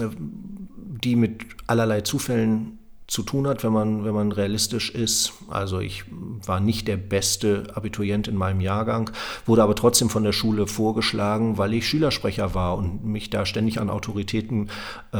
die 1.03 1.15
mit 1.15 1.45
allerlei 1.67 2.01
Zufällen 2.01 2.79
zu 3.07 3.23
tun 3.23 3.47
hat, 3.47 3.63
wenn 3.63 3.73
man, 3.73 4.05
wenn 4.05 4.13
man 4.13 4.31
realistisch 4.31 4.89
ist. 4.89 5.33
Also 5.49 5.79
ich 5.79 6.03
war 6.45 6.59
nicht 6.59 6.87
der 6.87 6.97
beste 6.97 7.63
Abiturient 7.73 8.27
in 8.27 8.35
meinem 8.35 8.61
Jahrgang, 8.61 9.09
wurde 9.45 9.63
aber 9.63 9.75
trotzdem 9.75 10.09
von 10.09 10.23
der 10.23 10.31
Schule 10.31 10.67
vorgeschlagen, 10.67 11.57
weil 11.57 11.73
ich 11.73 11.87
Schülersprecher 11.87 12.53
war 12.53 12.77
und 12.77 13.05
mich 13.05 13.29
da 13.29 13.45
ständig 13.45 13.79
an 13.79 13.89
Autoritäten 13.89 14.69
äh, 15.11 15.17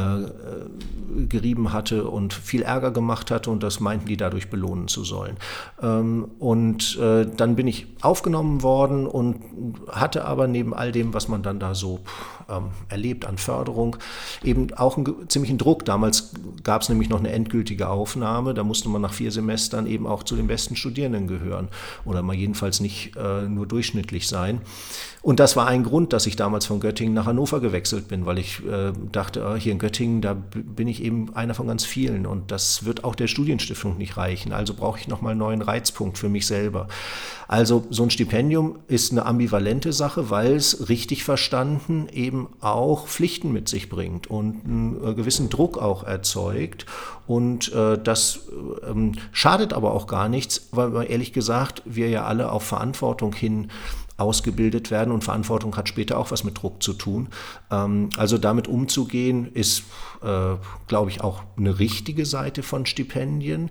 gerieben 1.28 1.72
hatte 1.72 2.08
und 2.08 2.32
viel 2.34 2.62
Ärger 2.62 2.90
gemacht 2.90 3.30
hatte 3.30 3.50
und 3.50 3.62
das 3.62 3.80
meinten 3.80 4.06
die 4.06 4.16
dadurch 4.16 4.50
belohnen 4.50 4.88
zu 4.88 5.04
sollen. 5.04 5.36
Ähm, 5.82 6.28
und 6.38 6.98
äh, 6.98 7.26
dann 7.36 7.56
bin 7.56 7.66
ich 7.66 7.86
aufgenommen 8.02 8.62
worden 8.62 9.06
und 9.06 9.42
hatte 9.90 10.24
aber 10.24 10.46
neben 10.46 10.74
all 10.74 10.92
dem, 10.92 11.14
was 11.14 11.28
man 11.28 11.42
dann 11.42 11.58
da 11.58 11.74
so 11.74 12.00
ähm, 12.48 12.70
erlebt 12.88 13.26
an 13.26 13.38
Förderung, 13.38 13.96
eben 14.42 14.72
auch 14.74 14.96
einen 14.96 15.28
ziemlichen 15.28 15.58
Druck. 15.58 15.84
Damals 15.84 16.32
gab 16.62 16.82
es 16.82 16.88
nämlich 16.88 17.08
noch 17.08 17.18
eine 17.18 17.30
endgültige 17.30 17.88
Aufnahme. 17.88 18.54
Da 18.54 18.64
musste 18.64 18.88
man 18.88 19.02
nach 19.02 19.12
vier 19.12 19.30
Semestern 19.30 19.86
eben 19.86 20.06
auch 20.06 20.22
zu 20.22 20.36
den 20.36 20.46
besten 20.46 20.76
Studierenden 20.76 21.07
gehören 21.12 21.68
oder 22.04 22.22
mal 22.22 22.34
jedenfalls 22.34 22.80
nicht 22.80 23.16
äh, 23.16 23.42
nur 23.42 23.66
durchschnittlich 23.66 24.28
sein. 24.28 24.60
Und 25.20 25.40
das 25.40 25.56
war 25.56 25.66
ein 25.66 25.82
Grund, 25.82 26.12
dass 26.12 26.26
ich 26.26 26.36
damals 26.36 26.66
von 26.66 26.80
Göttingen 26.80 27.12
nach 27.12 27.26
Hannover 27.26 27.60
gewechselt 27.60 28.08
bin, 28.08 28.24
weil 28.24 28.38
ich 28.38 28.64
äh, 28.64 28.92
dachte, 29.10 29.40
äh, 29.40 29.60
hier 29.60 29.72
in 29.72 29.78
Göttingen, 29.78 30.20
da 30.20 30.34
bin 30.34 30.86
ich 30.86 31.02
eben 31.02 31.34
einer 31.34 31.54
von 31.54 31.66
ganz 31.66 31.84
vielen 31.84 32.24
und 32.24 32.50
das 32.50 32.84
wird 32.84 33.04
auch 33.04 33.14
der 33.14 33.26
Studienstiftung 33.26 33.98
nicht 33.98 34.16
reichen. 34.16 34.52
Also 34.52 34.74
brauche 34.74 34.98
ich 35.00 35.08
nochmal 35.08 35.32
einen 35.32 35.40
neuen 35.40 35.62
Reizpunkt 35.62 36.18
für 36.18 36.28
mich 36.28 36.46
selber. 36.46 36.88
Also 37.48 37.86
so 37.90 38.02
ein 38.02 38.10
Stipendium 38.10 38.78
ist 38.88 39.10
eine 39.10 39.26
ambivalente 39.26 39.92
Sache, 39.92 40.30
weil 40.30 40.54
es 40.54 40.88
richtig 40.88 41.24
verstanden 41.24 42.06
eben 42.12 42.48
auch 42.60 43.08
Pflichten 43.08 43.52
mit 43.52 43.68
sich 43.68 43.88
bringt 43.88 44.28
und 44.28 44.64
einen 44.64 45.04
äh, 45.04 45.14
gewissen 45.14 45.48
Druck 45.48 45.78
auch 45.78 46.04
erzeugt. 46.04 46.86
Und 47.28 47.72
äh, 47.74 47.98
das 48.02 48.48
ähm, 48.88 49.12
schadet 49.32 49.74
aber 49.74 49.92
auch 49.92 50.06
gar 50.06 50.30
nichts, 50.30 50.68
weil 50.72 51.08
ehrlich 51.10 51.34
gesagt 51.34 51.82
wir 51.84 52.08
ja 52.08 52.24
alle 52.24 52.50
auf 52.50 52.62
Verantwortung 52.62 53.34
hin 53.34 53.68
ausgebildet 54.16 54.90
werden 54.90 55.12
und 55.12 55.22
Verantwortung 55.22 55.76
hat 55.76 55.88
später 55.88 56.18
auch 56.18 56.30
was 56.30 56.42
mit 56.42 56.60
Druck 56.60 56.82
zu 56.82 56.94
tun. 56.94 57.28
Ähm, 57.70 58.08
also 58.16 58.38
damit 58.38 58.66
umzugehen 58.66 59.52
ist, 59.52 59.84
äh, 60.22 60.56
glaube 60.88 61.10
ich, 61.10 61.20
auch 61.20 61.42
eine 61.56 61.78
richtige 61.78 62.24
Seite 62.24 62.62
von 62.62 62.86
Stipendien, 62.86 63.70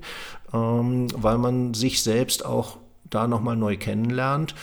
ähm, 0.54 1.08
weil 1.16 1.40
man 1.40 1.74
sich 1.74 2.04
selbst 2.04 2.46
auch 2.46 2.78
da 3.10 3.28
nochmal 3.28 3.58
neu 3.58 3.76
kennenlernt. 3.76 4.54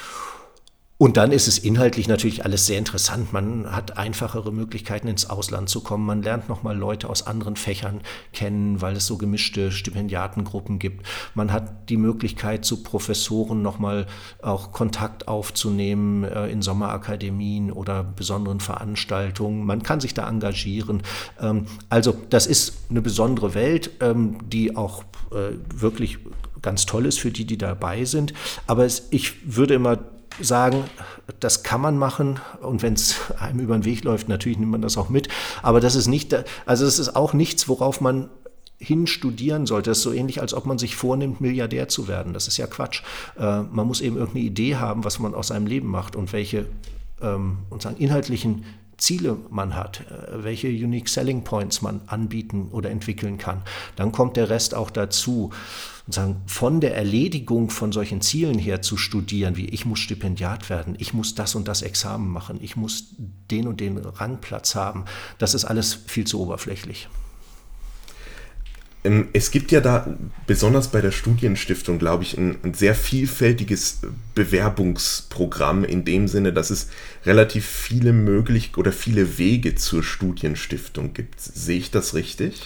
Und 0.97 1.17
dann 1.17 1.33
ist 1.33 1.49
es 1.49 1.59
inhaltlich 1.59 2.07
natürlich 2.07 2.45
alles 2.45 2.67
sehr 2.67 2.79
interessant. 2.79 3.33
Man 3.33 3.75
hat 3.75 3.99
einfachere 3.99 4.53
Möglichkeiten, 4.53 5.09
ins 5.09 5.29
Ausland 5.29 5.69
zu 5.69 5.81
kommen. 5.81 6.07
Man 6.07 6.23
lernt 6.23 6.49
nochmal 6.49 6.77
Leute 6.77 7.11
aus 7.11 7.27
anderen 7.27 7.57
Fächern 7.57 8.01
kennen, 8.33 8.81
weil 8.81 8.95
es 8.95 9.07
so 9.07 9.19
gemischte 9.19 9.73
Stipendiatengruppen 9.73 10.79
gibt. 10.79 11.05
Man 11.35 11.53
hat 11.53 11.89
die 11.91 11.97
Möglichkeit, 11.97 12.65
zu 12.65 12.85
Professoren 12.85 13.61
nochmal 13.61 14.07
auch 14.41 14.71
Kontakt 14.71 15.27
aufzunehmen 15.27 16.23
äh, 16.23 16.47
in 16.47 16.63
Sommerakademien 16.63 17.73
oder 17.73 18.05
besonderen 18.05 18.61
Veranstaltungen. 18.61 19.67
Man 19.67 19.83
kann 19.83 20.01
sich 20.01 20.15
da 20.15 20.29
engagieren. 20.29 21.03
Ähm, 21.41 21.67
also 21.89 22.17
das 22.31 22.47
ist 22.47 22.89
eine 22.89 23.03
besondere 23.03 23.55
Welt, 23.55 23.91
ähm, 24.01 24.39
die 24.49 24.77
auch 24.77 25.03
äh, 25.33 25.57
wirklich 25.75 26.19
ganz 26.63 26.87
toll 26.87 27.07
ist 27.07 27.19
für 27.19 27.33
die, 27.33 27.47
die 27.47 27.59
dabei 27.59 28.05
sind. 28.05 28.33
Aber 28.69 28.85
es, 28.85 29.09
ich 29.11 29.57
würde 29.57 29.75
immer 29.75 29.99
sagen, 30.41 30.85
das 31.41 31.63
kann 31.63 31.81
man 31.81 31.97
machen 31.97 32.41
und 32.61 32.83
wenn 32.83 32.95
es 32.95 33.17
einem 33.39 33.61
über 33.61 33.77
den 33.77 33.85
Weg 33.85 34.05
läuft, 34.05 34.29
natürlich 34.29 34.59
nimmt 34.59 34.73
man 34.73 34.83
das 34.83 34.97
auch 34.97 35.09
mit. 35.09 35.29
Aber 35.63 35.81
das 35.81 35.95
ist 35.95 36.07
nicht, 36.07 36.35
also 36.67 36.85
das 36.85 36.99
ist 36.99 37.17
auch 37.17 37.33
nichts, 37.33 37.69
worauf 37.69 38.01
man 38.01 38.29
hin 38.79 39.07
studieren 39.07 39.67
sollte. 39.67 39.91
Das 39.91 39.99
ist 39.99 40.05
so 40.05 40.13
ähnlich, 40.13 40.41
als 40.41 40.53
ob 40.53 40.67
man 40.67 40.79
sich 40.79 40.97
vornimmt, 40.97 41.41
Milliardär 41.41 41.89
zu 41.89 42.09
werden. 42.09 42.33
Das 42.33 42.49
ist 42.49 42.57
ja 42.57 42.67
Quatsch. 42.67 43.03
Äh, 43.39 43.63
man 43.63 43.87
muss 43.87 44.01
eben 44.01 44.17
irgendeine 44.17 44.45
Idee 44.45 44.77
haben, 44.77 45.05
was 45.05 45.19
man 45.19 45.35
aus 45.35 45.49
seinem 45.49 45.67
Leben 45.67 45.89
macht 45.89 46.17
und 46.17 46.33
welche 46.33 46.67
ähm, 47.23 47.59
und 47.71 47.83
sagen, 47.83 47.97
inhaltlichen 47.97 48.65
Ziele 48.99 49.37
man 49.51 49.75
hat, 49.75 50.01
äh, 50.01 50.45
welche 50.45 50.69
Unique 50.69 51.09
Selling 51.09 51.45
Points 51.45 51.83
man 51.83 52.01
anbieten 52.07 52.69
oder 52.71 52.91
entwickeln 52.91 53.39
kann. 53.39 53.63
Dann 53.97 54.13
kommt 54.13 54.37
der 54.37 54.51
Rest 54.51 54.75
auch 54.75 54.91
dazu. 54.91 55.51
Und 56.07 56.13
sagen, 56.13 56.43
von 56.47 56.83
der 56.83 56.95
Erledigung 56.95 57.71
von 57.71 57.91
solchen 57.91 58.21
Zielen 58.21 58.59
her 58.59 58.83
zu 58.83 58.99
studieren, 58.99 59.57
wie 59.57 59.71
ich 59.71 59.87
muss 59.87 60.01
Stipendiat 60.01 60.69
werden, 60.69 60.97
ich 60.99 61.15
muss 61.15 61.35
das 61.35 61.55
und 61.55 61.67
das 61.67 61.81
Examen 61.81 62.29
machen, 62.29 62.59
ich 62.61 62.77
muss 62.77 63.15
den 63.51 63.67
und 63.67 63.81
den 63.81 63.97
Rangplatz 63.97 64.75
haben, 64.75 65.07
das 65.39 65.55
ist 65.55 65.65
alles 65.65 65.95
viel 65.95 66.27
zu 66.27 66.43
oberflächlich. 66.43 67.09
Ähm, 69.05 69.29
es 69.33 69.51
gibt 69.51 69.71
ja 69.71 69.81
da, 69.81 70.17
besonders 70.47 70.89
bei 70.89 71.01
der 71.01 71.13
Studienstiftung, 71.13 71.99
glaube 71.99 72.25
ich, 72.25 72.37
ein, 72.37 72.57
ein, 72.63 72.75
sehr 72.75 72.95
vielfältiges 72.95 74.01
Bewerbungsprogramm 74.35 75.85
in 75.85 76.05
dem 76.05 76.27
Sinne, 76.27 76.53
dass 76.53 76.71
es 76.71 76.89
relativ 77.25 77.67
viele 77.67 78.13
möglich 78.13 78.73
oder 78.77 78.93
viele 78.93 79.39
Wege 79.39 79.75
zur 79.75 80.03
Studienstiftung 80.03 81.13
gibt. 81.13 81.41
Sehe 81.41 81.79
ich 81.79 81.91
das 81.91 82.15
richtig? 82.15 82.63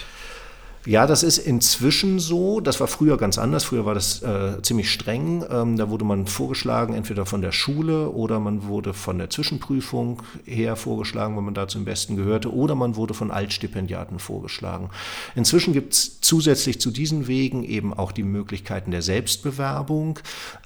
Ja, 0.85 1.05
das 1.05 1.23
ist 1.23 1.39
inzwischen 1.39 2.19
so. 2.19 2.61
Das 2.61 2.79
war 2.79 2.87
früher 2.87 3.17
ganz 3.17 3.37
anders. 3.37 3.65
Früher 3.65 3.85
war 3.85 3.93
das 3.93 4.21
äh, 4.23 4.61
ziemlich 4.61 4.91
streng. 4.91 5.43
Ähm, 5.49 5.77
da 5.77 5.89
wurde 5.89 6.05
man 6.05 6.25
vorgeschlagen, 6.25 6.93
entweder 6.93 7.25
von 7.25 7.41
der 7.41 7.51
Schule 7.51 8.09
oder 8.09 8.39
man 8.39 8.65
wurde 8.65 8.93
von 8.93 9.17
der 9.17 9.29
Zwischenprüfung 9.29 10.23
her 10.45 10.77
vorgeschlagen, 10.77 11.35
wenn 11.35 11.43
man 11.43 11.53
da 11.53 11.67
zum 11.67 11.83
Besten 11.83 12.15
gehörte, 12.15 12.53
oder 12.53 12.75
man 12.75 12.95
wurde 12.95 13.13
von 13.13 13.29
Altstipendiaten 13.29 14.19
vorgeschlagen. 14.19 14.89
Inzwischen 15.35 15.73
gibt 15.73 15.93
es 15.93 16.21
zusätzlich 16.21 16.79
zu 16.79 16.91
diesen 16.91 17.27
Wegen 17.27 17.63
eben 17.63 17.93
auch 17.93 18.13
die 18.13 18.23
Möglichkeiten 18.23 18.91
der 18.91 19.01
Selbstbewerbung. 19.01 20.19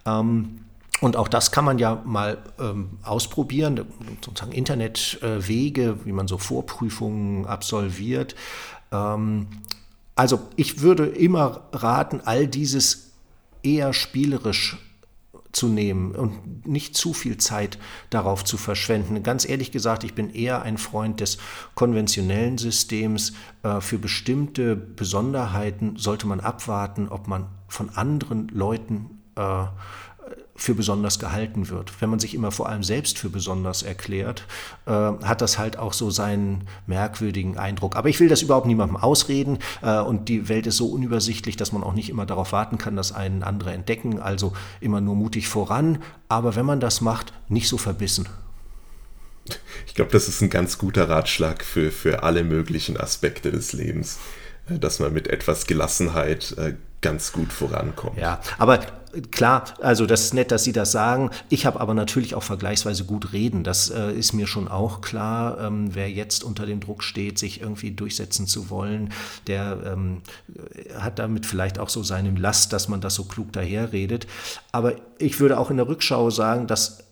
Ähm, 0.06 0.60
und 1.02 1.18
auch 1.18 1.28
das 1.28 1.52
kann 1.52 1.66
man 1.66 1.80
ja 1.80 2.02
mal 2.06 2.38
ähm, 2.60 2.92
ausprobieren, 3.04 3.82
sozusagen 4.24 4.52
Internetwege, 4.52 5.84
äh, 5.84 6.06
wie 6.06 6.12
man 6.14 6.28
so 6.28 6.38
Vorprüfungen 6.38 7.46
absolviert. 7.48 8.36
Ähm, 8.92 9.48
also 10.16 10.40
ich 10.56 10.82
würde 10.82 11.06
immer 11.06 11.62
raten, 11.72 12.22
all 12.24 12.48
dieses 12.48 13.12
eher 13.64 13.94
spielerisch 13.94 14.78
zu 15.54 15.68
nehmen 15.68 16.16
und 16.16 16.68
nicht 16.68 16.98
zu 16.98 17.14
viel 17.14 17.38
Zeit 17.38 17.78
darauf 18.10 18.44
zu 18.44 18.58
verschwenden. 18.58 19.22
Ganz 19.22 19.48
ehrlich 19.48 19.72
gesagt, 19.72 20.04
ich 20.04 20.16
bin 20.16 20.34
eher 20.34 20.64
ein 20.64 20.78
Freund 20.80 21.20
des 21.20 21.38
konventionellen 21.76 22.58
Systems. 22.58 23.34
Äh, 23.62 23.80
für 23.80 24.00
bestimmte 24.00 24.76
Besonderheiten 24.76 25.96
sollte 25.98 26.28
man 26.28 26.40
abwarten, 26.40 27.08
ob 27.08 27.28
man 27.28 27.46
von 27.68 27.90
anderen 27.90 28.48
Leuten 28.50 29.22
äh, 29.36 29.66
für 30.56 30.76
besonders 30.76 31.20
gehalten 31.20 31.70
wird. 31.70 32.02
Wenn 32.02 32.10
man 32.10 32.20
sich 32.20 32.36
immer 32.36 32.52
vor 32.52 32.70
allem 32.70 32.84
selbst 32.84 33.18
für 33.18 33.30
besonders 33.30 33.82
erklärt, 33.82 34.46
äh, 34.86 34.92
hat 34.92 35.42
das 35.42 35.58
halt 35.58 35.78
auch 35.78 35.94
so 35.94 36.12
seinen 36.12 36.68
merkwürdigen 36.86 37.58
Eindruck. 37.58 37.96
Aber 37.96 38.10
ich 38.10 38.20
will 38.20 38.30
das 38.30 38.42
überhaupt 38.42 38.68
niemandem 38.68 38.98
ausreden 38.98 39.60
äh, 39.82 40.00
und 40.00 40.30
die 40.30 40.50
Welt 40.50 40.68
ist 40.68 40.78
so 40.78 40.88
unübersichtlich, 40.88 41.58
dass 41.58 41.72
man 41.72 41.84
auch 41.84 41.94
nicht 41.94 42.10
immer 42.10 42.26
darauf 42.26 42.52
warten 42.52 42.78
kann, 42.78 42.96
dass 42.96 43.12
einen 43.12 43.44
andere 43.44 43.72
entdecken. 43.72 44.20
Also 44.20 44.54
immer 44.80 45.02
nur 45.02 45.16
mutig 45.16 45.48
voran, 45.48 46.00
aber 46.30 46.56
wenn 46.56 46.66
man 46.66 46.80
das 46.80 47.02
macht, 47.02 47.34
nicht 47.50 47.68
so 47.68 47.78
verbissen. 47.78 48.28
Ich 49.88 49.96
glaube, 49.96 50.12
das 50.12 50.28
ist 50.28 50.42
ein 50.42 50.50
ganz 50.50 50.78
guter 50.78 51.10
Ratschlag 51.10 51.64
für, 51.64 51.92
für 51.92 52.24
alle 52.24 52.44
möglichen 52.44 52.98
Aspekte 52.98 53.52
des 53.52 53.74
Lebens, 53.74 54.20
dass 54.68 55.00
man 55.00 55.14
mit 55.14 55.28
etwas 55.28 55.68
Gelassenheit 55.68 56.56
äh, 56.58 56.76
ganz 57.02 57.32
gut 57.34 57.52
vorankommt. 57.52 58.18
Ja, 58.18 58.40
aber 58.58 58.80
klar, 59.32 59.66
also 59.82 60.06
das 60.06 60.24
ist 60.24 60.34
nett, 60.34 60.52
dass 60.52 60.64
Sie 60.64 60.72
das 60.72 60.92
sagen. 60.92 61.30
Ich 61.50 61.66
habe 61.66 61.80
aber 61.80 61.94
natürlich 61.94 62.34
auch 62.34 62.44
vergleichsweise 62.44 63.04
gut 63.04 63.34
reden. 63.34 63.64
Das 63.64 63.90
äh, 63.90 64.12
ist 64.12 64.34
mir 64.34 64.48
schon 64.48 64.68
auch 64.68 65.02
klar. 65.02 65.60
Ähm, 65.60 65.94
wer 65.94 66.10
jetzt 66.10 66.44
unter 66.44 66.66
dem 66.66 66.80
Druck 66.80 67.04
steht, 67.04 67.38
sich 67.38 67.62
irgendwie 67.62 67.92
durchsetzen 67.92 68.48
zu 68.48 68.70
wollen, 68.70 69.14
der 69.48 69.78
ähm, 69.86 70.22
hat 70.98 71.20
damit 71.20 71.46
vielleicht 71.46 71.78
auch 71.78 71.90
so 71.90 72.02
seine 72.02 72.32
Last, 72.32 72.74
dass 72.74 72.88
man 72.88 73.02
das 73.02 73.16
so 73.16 73.26
klug 73.26 73.52
daherredet. 73.54 74.26
Aber 74.72 74.96
ich 75.20 75.40
würde 75.40 75.60
auch 75.60 75.70
in 75.70 75.78
der 75.78 75.88
Rückschau 75.88 76.30
sagen, 76.30 76.68
dass 76.68 77.04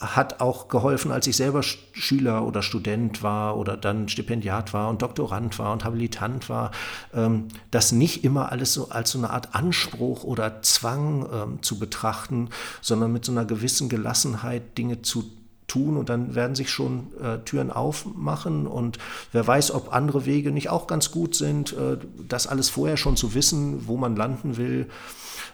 hat 0.00 0.40
auch 0.40 0.68
geholfen, 0.68 1.12
als 1.12 1.26
ich 1.26 1.36
selber 1.36 1.62
Schüler 1.62 2.46
oder 2.46 2.62
Student 2.62 3.22
war 3.22 3.58
oder 3.58 3.76
dann 3.76 4.08
Stipendiat 4.08 4.72
war 4.72 4.88
und 4.88 5.02
Doktorand 5.02 5.58
war 5.58 5.72
und 5.72 5.84
Habilitant 5.84 6.48
war, 6.48 6.70
ähm, 7.14 7.48
das 7.70 7.92
nicht 7.92 8.24
immer 8.24 8.50
alles 8.50 8.72
so 8.72 8.88
als 8.88 9.10
so 9.10 9.18
eine 9.18 9.28
Art 9.28 9.54
Anspruch 9.54 10.24
oder 10.24 10.62
Zwang 10.62 11.28
ähm, 11.30 11.62
zu 11.62 11.78
betrachten, 11.78 12.48
sondern 12.80 13.12
mit 13.12 13.26
so 13.26 13.32
einer 13.32 13.44
gewissen 13.44 13.90
Gelassenheit 13.90 14.78
Dinge 14.78 15.02
zu 15.02 15.24
tun 15.66 15.98
und 15.98 16.08
dann 16.08 16.34
werden 16.34 16.56
sich 16.56 16.70
schon 16.70 17.08
äh, 17.22 17.38
Türen 17.44 17.70
aufmachen 17.70 18.66
und 18.66 18.98
wer 19.32 19.46
weiß, 19.46 19.70
ob 19.72 19.92
andere 19.92 20.24
Wege 20.24 20.50
nicht 20.50 20.70
auch 20.70 20.86
ganz 20.86 21.10
gut 21.10 21.34
sind. 21.34 21.74
Äh, 21.74 21.98
das 22.26 22.46
alles 22.46 22.70
vorher 22.70 22.96
schon 22.96 23.16
zu 23.16 23.34
wissen, 23.34 23.86
wo 23.86 23.98
man 23.98 24.16
landen 24.16 24.56
will, 24.56 24.88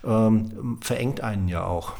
ähm, 0.04 0.78
verengt 0.80 1.20
einen 1.20 1.48
ja 1.48 1.64
auch. 1.64 1.94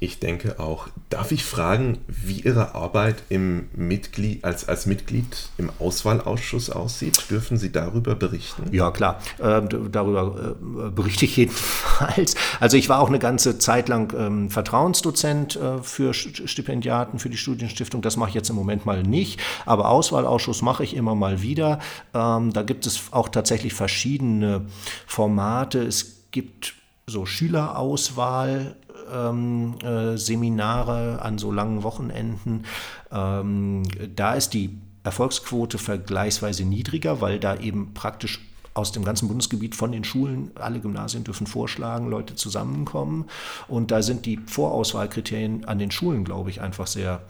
Ich, 0.00 0.18
denke 0.18 0.58
auch. 0.58 0.88
Darf 1.10 1.32
ich 1.32 1.44
fragen, 1.44 1.98
wie 2.06 2.40
Ihre 2.40 2.74
Arbeit 2.74 3.22
im 3.28 3.68
Mitglied, 3.74 4.44
als, 4.44 4.68
als 4.68 4.86
Mitglied 4.86 5.48
im 5.58 5.70
Auswahlausschuss 5.78 6.70
aussieht? 6.70 7.30
Dürfen 7.30 7.56
Sie 7.56 7.72
darüber 7.72 8.14
berichten? 8.14 8.64
Ja, 8.72 8.90
klar. 8.90 9.20
Äh, 9.38 9.62
darüber 9.90 10.54
äh, 10.56 10.90
berichte 10.90 11.24
ich 11.24 11.36
jedenfalls. 11.38 12.34
Also 12.60 12.76
ich 12.76 12.88
war 12.88 13.00
auch 13.00 13.08
eine 13.08 13.18
ganze 13.18 13.58
Zeit 13.58 13.88
lang 13.88 14.12
ähm, 14.16 14.50
Vertrauensdozent 14.50 15.56
äh, 15.56 15.82
für 15.82 16.14
Stipendiaten, 16.14 17.18
für 17.18 17.30
die 17.30 17.36
Studienstiftung. 17.36 18.02
Das 18.02 18.16
mache 18.16 18.30
ich 18.30 18.34
jetzt 18.34 18.50
im 18.50 18.56
Moment 18.56 18.86
mal 18.86 19.02
nicht. 19.02 19.40
Aber 19.66 19.88
Auswahlausschuss 19.88 20.62
mache 20.62 20.84
ich 20.84 20.94
immer 20.96 21.14
mal 21.14 21.42
wieder. 21.42 21.78
Ähm, 22.14 22.52
da 22.52 22.62
gibt 22.62 22.86
es 22.86 23.12
auch 23.12 23.28
tatsächlich 23.28 23.74
verschiedene 23.74 24.66
Formate. 25.06 25.82
Es 25.82 26.18
gibt 26.30 26.74
so 27.08 27.26
Schülerauswahl 27.26 28.76
ähm, 29.12 29.78
äh, 29.82 30.16
Seminare 30.16 31.22
an 31.22 31.38
so 31.38 31.52
langen 31.52 31.82
Wochenenden. 31.82 32.64
Ähm, 33.10 33.82
da 34.14 34.34
ist 34.34 34.50
die 34.50 34.78
Erfolgsquote 35.04 35.78
vergleichsweise 35.78 36.64
niedriger, 36.64 37.20
weil 37.20 37.38
da 37.38 37.56
eben 37.56 37.94
praktisch 37.94 38.40
aus 38.74 38.92
dem 38.92 39.04
ganzen 39.04 39.26
Bundesgebiet 39.26 39.74
von 39.74 39.90
den 39.90 40.04
Schulen, 40.04 40.52
alle 40.54 40.80
Gymnasien 40.80 41.24
dürfen 41.24 41.46
vorschlagen, 41.46 42.08
Leute 42.08 42.36
zusammenkommen. 42.36 43.26
Und 43.66 43.90
da 43.90 44.02
sind 44.02 44.24
die 44.24 44.38
Vorauswahlkriterien 44.46 45.64
an 45.64 45.78
den 45.78 45.90
Schulen, 45.90 46.24
glaube 46.24 46.50
ich, 46.50 46.60
einfach 46.60 46.86
sehr, 46.86 47.22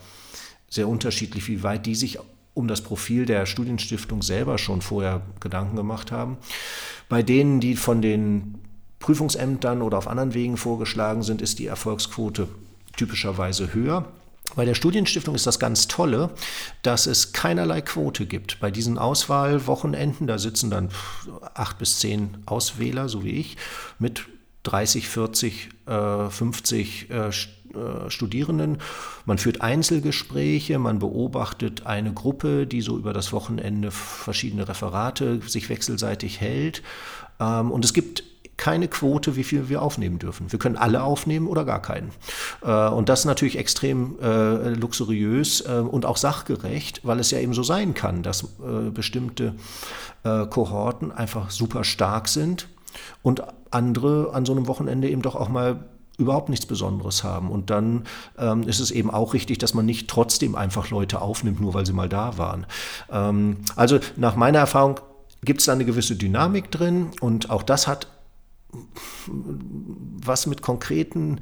sehr 0.69 0.89
unterschiedlich, 0.89 1.49
wie 1.49 1.63
weit 1.63 1.87
die 1.87 1.95
sich 1.95 2.19
um 2.53 2.69
das 2.69 2.83
Profil 2.83 3.25
der 3.25 3.47
Studienstiftung 3.47 4.21
selber 4.21 4.59
schon 4.59 4.83
vorher 4.83 5.23
Gedanken 5.41 5.77
gemacht 5.77 6.13
haben. 6.13 6.37
Bei 7.09 7.23
denen, 7.23 7.61
die 7.61 7.77
von 7.77 8.03
den 8.03 8.59
Prüfungsämtern 9.01 9.83
oder 9.83 9.99
auf 9.99 10.09
anderen 10.09 10.35
Wegen 10.35 10.57
vorgeschlagen 10.57 11.23
sind, 11.23 11.43
ist 11.43 11.59
die 11.59 11.67
Erfolgsquote 11.67 12.49
typischerweise 12.97 13.73
höher. 13.73 14.05
Bei 14.57 14.65
der 14.65 14.75
Studienstiftung 14.75 15.35
ist 15.35 15.47
das 15.47 15.59
ganz 15.59 15.89
Tolle, 15.89 16.31
dass 16.83 17.07
es 17.07 17.33
keinerlei 17.33 17.81
Quote 17.83 18.27
gibt. 18.27 18.61
Bei 18.61 18.71
diesen 18.71 18.99
Auswahlwochenenden, 18.99 20.27
da 20.27 20.39
sitzen 20.39 20.71
dann 20.71 20.89
acht 21.55 21.79
bis 21.79 21.99
zehn 22.01 22.39
Auswähler, 22.47 23.09
so 23.09 23.25
wie 23.25 23.33
ich, 23.33 23.57
mit 23.99 24.25
30, 24.65 25.09
40, 25.09 25.69
50 26.31 27.09
Studierenden. 28.09 28.79
Man 29.27 29.39
führt 29.39 29.61
Einzelgespräche, 29.61 30.79
man 30.79 30.99
beobachtet 30.99 31.87
eine 31.87 32.13
Gruppe, 32.13 32.67
die 32.67 32.81
so 32.81 32.97
über 32.97 33.13
das 33.13 33.33
Wochenende 33.33 33.91
verschiedene 33.91 34.67
Referate 34.67 35.41
sich 35.47 35.69
wechselseitig 35.69 36.41
hält. 36.41 36.83
Ähm, 37.39 37.71
und 37.71 37.85
es 37.85 37.93
gibt 37.93 38.25
keine 38.59 38.89
Quote, 38.89 39.37
wie 39.37 39.45
viel 39.45 39.71
wir 39.71 39.81
aufnehmen 39.81 40.19
dürfen. 40.19 40.53
Wir 40.53 40.59
können 40.59 40.77
alle 40.77 41.03
aufnehmen 41.03 41.47
oder 41.47 41.65
gar 41.65 41.81
keinen. 41.81 42.11
Äh, 42.63 42.89
und 42.89 43.09
das 43.09 43.21
ist 43.21 43.25
natürlich 43.25 43.57
extrem 43.57 44.19
äh, 44.21 44.69
luxuriös 44.71 45.63
äh, 45.63 45.79
und 45.79 46.05
auch 46.05 46.19
sachgerecht, 46.19 47.01
weil 47.05 47.21
es 47.21 47.31
ja 47.31 47.39
eben 47.39 47.55
so 47.55 47.63
sein 47.63 47.95
kann, 47.95 48.23
dass 48.23 48.45
bestimmte 48.93 49.55
Kohorten 50.25 51.13
einfach 51.13 51.51
super 51.51 51.85
stark 51.85 52.29
sind 52.29 52.69
und 53.23 53.43
andere 53.71 54.35
an 54.35 54.45
so 54.45 54.53
einem 54.53 54.67
Wochenende 54.67 55.09
eben 55.09 55.23
doch 55.23 55.37
auch 55.37 55.49
mal 55.49 55.85
überhaupt 56.19 56.49
nichts 56.49 56.67
Besonderes 56.67 57.23
haben. 57.23 57.51
Und 57.51 57.71
dann 57.71 58.05
ähm, 58.37 58.65
ist 58.65 58.81
es 58.81 58.91
eben 58.91 59.11
auch 59.11 59.35
richtig, 59.35 59.59
dass 59.59 59.73
man 59.73 59.87
nicht 59.87 60.11
trotzdem 60.11 60.57
einfach 60.57 60.91
Leute 60.91 61.23
aufnimmt, 61.23 61.61
nur 61.61 61.75
weil 61.75 61.87
sie 61.87 61.93
mal 61.93 62.09
da 62.09 62.37
waren. 62.37 62.67
Ähm, 63.11 63.59
also 63.77 64.01
nach 64.17 64.35
meiner 64.35 64.59
Erfahrung 64.59 64.99
gibt 65.45 65.61
es 65.61 65.67
da 65.67 65.73
eine 65.73 65.85
gewisse 65.85 66.17
Dynamik 66.17 66.71
drin 66.73 67.13
und 67.21 67.51
auch 67.51 67.63
das 67.63 67.87
hat 67.87 68.09
was 69.27 70.47
mit 70.47 70.63
konkreten 70.63 71.41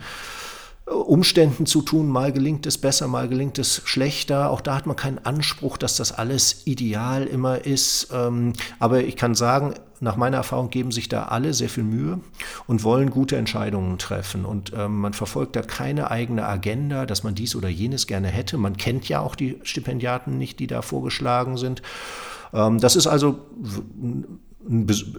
Umständen 0.86 1.66
zu 1.66 1.82
tun. 1.82 2.08
Mal 2.08 2.32
gelingt 2.32 2.64
es 2.64 2.78
besser, 2.78 3.08
mal 3.08 3.28
gelingt 3.28 3.58
es 3.58 3.82
schlechter. 3.84 4.50
Auch 4.50 4.60
da 4.60 4.76
hat 4.76 4.86
man 4.86 4.94
keinen 4.94 5.18
Anspruch, 5.18 5.78
dass 5.78 5.96
das 5.96 6.12
alles 6.12 6.66
ideal 6.66 7.24
immer 7.24 7.64
ist. 7.66 8.08
Ähm, 8.12 8.52
aber 8.78 9.02
ich 9.02 9.16
kann 9.16 9.34
sagen, 9.34 9.74
nach 9.98 10.16
meiner 10.16 10.36
Erfahrung 10.36 10.70
geben 10.70 10.92
sich 10.92 11.08
da 11.08 11.24
alle 11.24 11.54
sehr 11.54 11.68
viel 11.68 11.82
Mühe 11.82 12.20
und 12.68 12.84
wollen 12.84 13.10
gute 13.10 13.36
Entscheidungen 13.36 13.98
treffen. 13.98 14.44
Und 14.44 14.72
ähm, 14.76 15.00
man 15.00 15.12
verfolgt 15.12 15.56
da 15.56 15.62
keine 15.62 16.10
eigene 16.12 16.46
Agenda, 16.46 17.04
dass 17.04 17.24
man 17.24 17.34
dies 17.34 17.56
oder 17.56 17.68
jenes 17.68 18.06
gerne 18.06 18.28
hätte. 18.28 18.56
Man 18.56 18.76
kennt 18.76 19.08
ja 19.08 19.20
auch 19.20 19.34
die 19.34 19.58
Stipendiaten 19.64 20.38
nicht, 20.38 20.60
die 20.60 20.68
da 20.68 20.82
vorgeschlagen 20.82 21.56
sind. 21.56 21.82
Ähm, 22.52 22.78
das 22.78 22.94
ist 22.94 23.08
also 23.08 23.40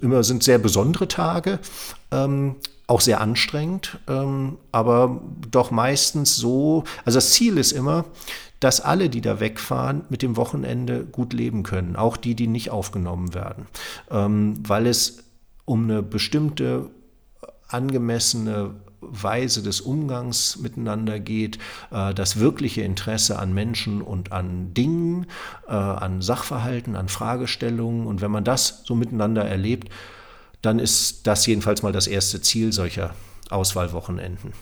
immer 0.01 0.23
sind 0.23 0.43
sehr 0.43 0.57
besondere 0.57 1.07
Tage, 1.07 1.59
ähm, 2.11 2.55
auch 2.87 3.01
sehr 3.01 3.21
anstrengend, 3.21 3.99
ähm, 4.07 4.57
aber 4.71 5.21
doch 5.51 5.71
meistens 5.71 6.37
so, 6.37 6.83
also 7.05 7.17
das 7.17 7.31
Ziel 7.31 7.57
ist 7.57 7.71
immer, 7.73 8.05
dass 8.59 8.81
alle, 8.81 9.09
die 9.09 9.21
da 9.21 9.39
wegfahren, 9.39 10.03
mit 10.09 10.21
dem 10.21 10.35
Wochenende 10.35 11.05
gut 11.05 11.33
leben 11.33 11.63
können, 11.63 11.95
auch 11.95 12.17
die, 12.17 12.33
die 12.33 12.47
nicht 12.47 12.71
aufgenommen 12.71 13.33
werden, 13.33 13.67
ähm, 14.09 14.55
weil 14.67 14.87
es 14.87 15.23
um 15.65 15.83
eine 15.83 16.01
bestimmte 16.01 16.89
angemessene 17.67 18.75
Weise 19.01 19.61
des 19.61 19.81
Umgangs 19.81 20.57
miteinander 20.57 21.19
geht, 21.19 21.59
äh, 21.91 22.13
das 22.13 22.39
wirkliche 22.39 22.81
Interesse 22.81 23.39
an 23.39 23.53
Menschen 23.53 24.01
und 24.01 24.31
an 24.31 24.73
Dingen, 24.73 25.27
äh, 25.67 25.71
an 25.71 26.21
Sachverhalten, 26.21 26.95
an 26.95 27.09
Fragestellungen. 27.09 28.07
Und 28.07 28.21
wenn 28.21 28.31
man 28.31 28.43
das 28.43 28.81
so 28.85 28.95
miteinander 28.95 29.45
erlebt, 29.45 29.89
dann 30.61 30.79
ist 30.79 31.27
das 31.27 31.45
jedenfalls 31.45 31.83
mal 31.83 31.91
das 31.91 32.07
erste 32.07 32.41
Ziel 32.41 32.73
solcher 32.73 33.13
Auswahlwochenenden. 33.49 34.53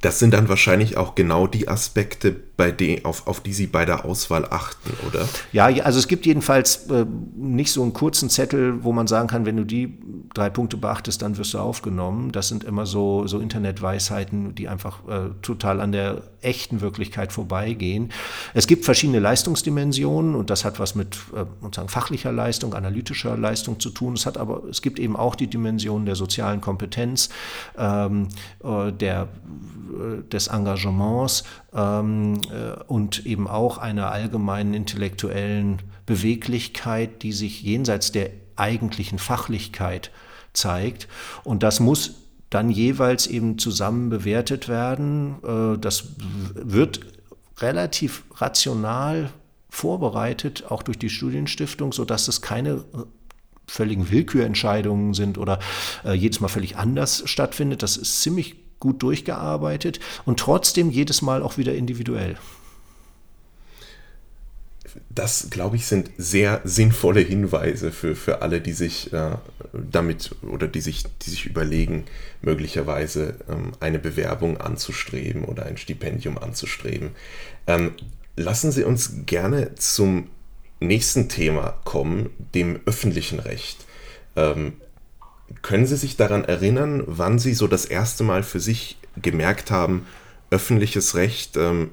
Das 0.00 0.18
sind 0.18 0.34
dann 0.34 0.48
wahrscheinlich 0.48 0.96
auch 0.96 1.14
genau 1.14 1.46
die 1.46 1.68
Aspekte, 1.68 2.40
bei 2.62 2.70
den, 2.70 3.04
auf, 3.04 3.26
auf 3.26 3.40
die 3.40 3.52
Sie 3.52 3.66
bei 3.66 3.84
der 3.84 4.04
Auswahl 4.04 4.46
achten, 4.48 4.92
oder? 5.08 5.26
Ja, 5.50 5.64
also 5.82 5.98
es 5.98 6.06
gibt 6.06 6.26
jedenfalls 6.26 6.88
äh, 6.88 7.04
nicht 7.34 7.72
so 7.72 7.82
einen 7.82 7.92
kurzen 7.92 8.30
Zettel, 8.30 8.84
wo 8.84 8.92
man 8.92 9.08
sagen 9.08 9.26
kann, 9.26 9.46
wenn 9.46 9.56
du 9.56 9.64
die 9.64 9.98
drei 10.32 10.48
Punkte 10.48 10.76
beachtest, 10.76 11.22
dann 11.22 11.36
wirst 11.38 11.54
du 11.54 11.58
aufgenommen. 11.58 12.30
Das 12.30 12.46
sind 12.46 12.62
immer 12.62 12.86
so, 12.86 13.26
so 13.26 13.40
Internetweisheiten, 13.40 14.54
die 14.54 14.68
einfach 14.68 15.00
äh, 15.08 15.30
total 15.42 15.80
an 15.80 15.90
der 15.90 16.22
echten 16.40 16.80
Wirklichkeit 16.80 17.32
vorbeigehen. 17.32 18.12
Es 18.54 18.68
gibt 18.68 18.84
verschiedene 18.84 19.18
Leistungsdimensionen 19.18 20.36
und 20.36 20.48
das 20.48 20.64
hat 20.64 20.78
was 20.78 20.94
mit 20.94 21.16
äh, 21.34 21.44
sozusagen 21.62 21.88
fachlicher 21.88 22.30
Leistung, 22.30 22.74
analytischer 22.74 23.36
Leistung 23.36 23.80
zu 23.80 23.90
tun. 23.90 24.14
Es 24.14 24.24
hat 24.24 24.38
aber, 24.38 24.62
es 24.70 24.82
gibt 24.82 25.00
eben 25.00 25.16
auch 25.16 25.34
die 25.34 25.48
Dimension 25.48 26.06
der 26.06 26.14
sozialen 26.14 26.60
Kompetenz, 26.60 27.28
ähm, 27.76 28.28
äh, 28.62 28.92
der 28.92 29.22
äh, 29.92 30.22
des 30.30 30.46
Engagements 30.46 31.44
ähm, 31.74 32.40
äh, 32.50 32.82
und 32.86 33.26
eben 33.26 33.48
auch 33.48 33.78
einer 33.78 34.10
allgemeinen 34.10 34.74
intellektuellen 34.74 35.82
Beweglichkeit, 36.06 37.22
die 37.22 37.32
sich 37.32 37.62
jenseits 37.62 38.12
der 38.12 38.30
eigentlichen 38.56 39.18
Fachlichkeit 39.18 40.10
zeigt. 40.52 41.08
Und 41.44 41.62
das 41.62 41.80
muss 41.80 42.14
dann 42.50 42.70
jeweils 42.70 43.26
eben 43.26 43.58
zusammen 43.58 44.10
bewertet 44.10 44.68
werden. 44.68 45.36
Äh, 45.42 45.78
das 45.78 46.04
wird 46.54 47.00
relativ 47.58 48.24
rational 48.34 49.30
vorbereitet, 49.70 50.64
auch 50.68 50.82
durch 50.82 50.98
die 50.98 51.08
Studienstiftung, 51.08 51.92
sodass 51.92 52.28
es 52.28 52.42
keine 52.42 52.84
völligen 53.66 54.10
Willkürentscheidungen 54.10 55.14
sind 55.14 55.38
oder 55.38 55.58
äh, 56.04 56.12
jedes 56.12 56.40
Mal 56.40 56.48
völlig 56.48 56.76
anders 56.76 57.22
stattfindet. 57.24 57.82
Das 57.82 57.96
ist 57.96 58.20
ziemlich 58.20 58.56
gut 58.82 59.00
durchgearbeitet 59.00 60.00
und 60.24 60.40
trotzdem 60.40 60.90
jedes 60.90 61.22
Mal 61.22 61.40
auch 61.40 61.56
wieder 61.56 61.72
individuell. 61.72 62.36
Das, 65.08 65.50
glaube 65.50 65.76
ich, 65.76 65.86
sind 65.86 66.10
sehr 66.18 66.60
sinnvolle 66.64 67.20
Hinweise 67.20 67.92
für, 67.92 68.16
für 68.16 68.42
alle, 68.42 68.60
die 68.60 68.72
sich 68.72 69.12
äh, 69.12 69.36
damit 69.72 70.34
oder 70.42 70.66
die 70.66 70.80
sich, 70.80 71.04
die 71.22 71.30
sich 71.30 71.46
überlegen, 71.46 72.04
möglicherweise 72.42 73.36
ähm, 73.48 73.72
eine 73.78 74.00
Bewerbung 74.00 74.60
anzustreben 74.60 75.44
oder 75.44 75.64
ein 75.64 75.76
Stipendium 75.76 76.36
anzustreben. 76.36 77.10
Ähm, 77.68 77.92
lassen 78.34 78.72
Sie 78.72 78.82
uns 78.82 79.12
gerne 79.26 79.76
zum 79.76 80.28
nächsten 80.80 81.28
Thema 81.28 81.78
kommen, 81.84 82.30
dem 82.52 82.80
öffentlichen 82.84 83.38
Recht. 83.38 83.86
Ähm, 84.34 84.72
können 85.60 85.86
Sie 85.86 85.96
sich 85.96 86.16
daran 86.16 86.44
erinnern, 86.44 87.02
wann 87.06 87.38
Sie 87.38 87.54
so 87.54 87.66
das 87.66 87.84
erste 87.84 88.24
Mal 88.24 88.42
für 88.42 88.60
sich 88.60 88.98
gemerkt 89.20 89.70
haben, 89.70 90.06
öffentliches 90.50 91.14
Recht, 91.14 91.56
ähm, 91.56 91.90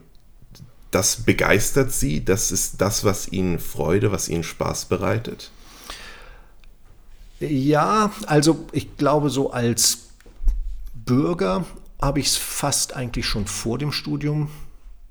das 0.92 1.18
begeistert 1.18 1.92
Sie, 1.92 2.24
das 2.24 2.52
ist 2.52 2.82
das, 2.82 3.04
was 3.04 3.32
Ihnen 3.32 3.60
Freude, 3.60 4.12
was 4.12 4.30
Ihnen 4.30 4.44
Spaß 4.44 4.86
bereitet? 4.86 5.52
Ja, 7.40 8.12
also 8.26 8.66
ich 8.72 8.98
glaube, 8.98 9.30
so 9.30 9.52
als 9.52 10.10
Bürger 10.94 11.66
habe 12.02 12.20
ich 12.20 12.28
es 12.28 12.38
fast 12.38 12.96
eigentlich 12.96 13.26
schon 13.26 13.46
vor 13.46 13.78
dem 13.78 13.92
Studium 13.92 14.50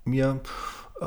mir 0.04 0.40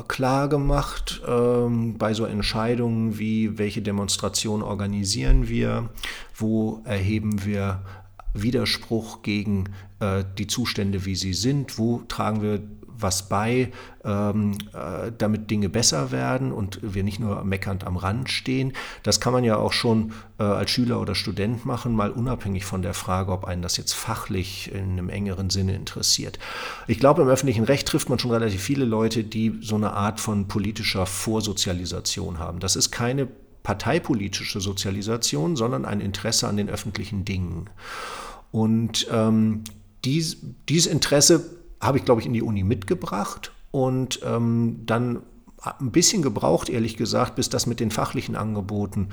klar 0.08 0.48
gemacht 0.48 1.22
ähm, 1.28 1.98
bei 1.98 2.14
so 2.14 2.26
Entscheidungen 2.26 3.18
wie, 3.18 3.58
welche 3.58 3.82
Demonstration 3.82 4.62
organisieren 4.64 5.48
wir, 5.48 5.90
wo 6.36 6.82
erheben 6.86 7.46
wir 7.46 7.82
Widerspruch 8.34 9.22
gegen 9.22 9.66
äh, 10.00 10.24
die 10.38 10.48
Zustände, 10.48 11.06
wie 11.06 11.16
sie 11.16 11.34
sind, 11.34 11.78
wo 11.78 12.02
tragen 12.08 12.42
wir 12.42 12.62
was 13.02 13.30
bei, 13.30 13.72
ähm, 14.04 14.58
äh, 14.74 15.12
damit 15.18 15.50
Dinge 15.50 15.70
besser 15.70 16.12
werden 16.12 16.52
und 16.52 16.80
wir 16.82 17.04
nicht 17.04 17.20
nur 17.20 17.44
meckernd 17.44 17.86
am 17.86 17.98
Rand 17.98 18.30
stehen. 18.30 18.74
Das 19.04 19.20
kann 19.20 19.34
man 19.34 19.44
ja 19.44 19.58
auch 19.58 19.74
schon 19.74 20.14
äh, 20.40 20.44
als 20.44 20.72
Schüler 20.72 21.00
oder 21.02 21.16
Student 21.16 21.66
machen, 21.66 21.96
mal 21.96 22.12
unabhängig 22.12 22.66
von 22.66 22.82
der 22.82 22.94
Frage, 22.94 23.32
ob 23.32 23.46
einen 23.46 23.62
das 23.62 23.78
jetzt 23.78 23.94
fachlich 23.94 24.72
in 24.74 24.92
einem 24.92 25.10
engeren 25.10 25.50
Sinne 25.50 25.76
interessiert. 25.76 26.40
Ich 26.88 27.00
glaube, 27.00 27.24
im 27.24 27.28
öffentlichen 27.28 27.64
Recht 27.64 27.88
trifft 27.88 28.10
man 28.10 28.20
schon 28.20 28.32
relativ 28.32 28.62
viele 28.62 28.86
Leute, 28.86 29.24
die 29.24 29.58
so 29.62 29.76
eine 29.76 29.94
Art 29.94 30.20
von 30.20 30.48
politischer 30.48 31.06
Vorsozialisation 31.06 32.40
haben. 32.40 32.60
Das 32.60 32.76
ist 32.76 32.92
keine 32.92 33.28
parteipolitische 33.64 34.60
Sozialisation, 34.60 35.56
sondern 35.56 35.86
ein 35.86 36.02
Interesse 36.02 36.48
an 36.48 36.58
den 36.58 36.70
öffentlichen 36.70 37.26
Dingen. 37.26 37.70
Und 38.52 39.08
ähm, 39.12 39.64
dies, 40.04 40.38
dieses 40.68 40.92
Interesse 40.92 41.46
habe 41.80 41.98
ich, 41.98 42.06
glaube 42.06 42.22
ich, 42.22 42.28
in 42.28 42.34
die 42.34 42.42
Uni 42.42 42.64
mitgebracht 42.64 43.52
und 43.72 44.20
ähm, 44.24 44.82
dann 44.86 45.22
ein 45.80 45.92
bisschen 45.92 46.22
gebraucht, 46.22 46.70
ehrlich 46.70 46.98
gesagt, 46.98 47.36
bis 47.36 47.50
das 47.50 47.68
mit 47.68 47.80
den 47.80 47.92
fachlichen 47.92 48.36
Angeboten 48.36 49.10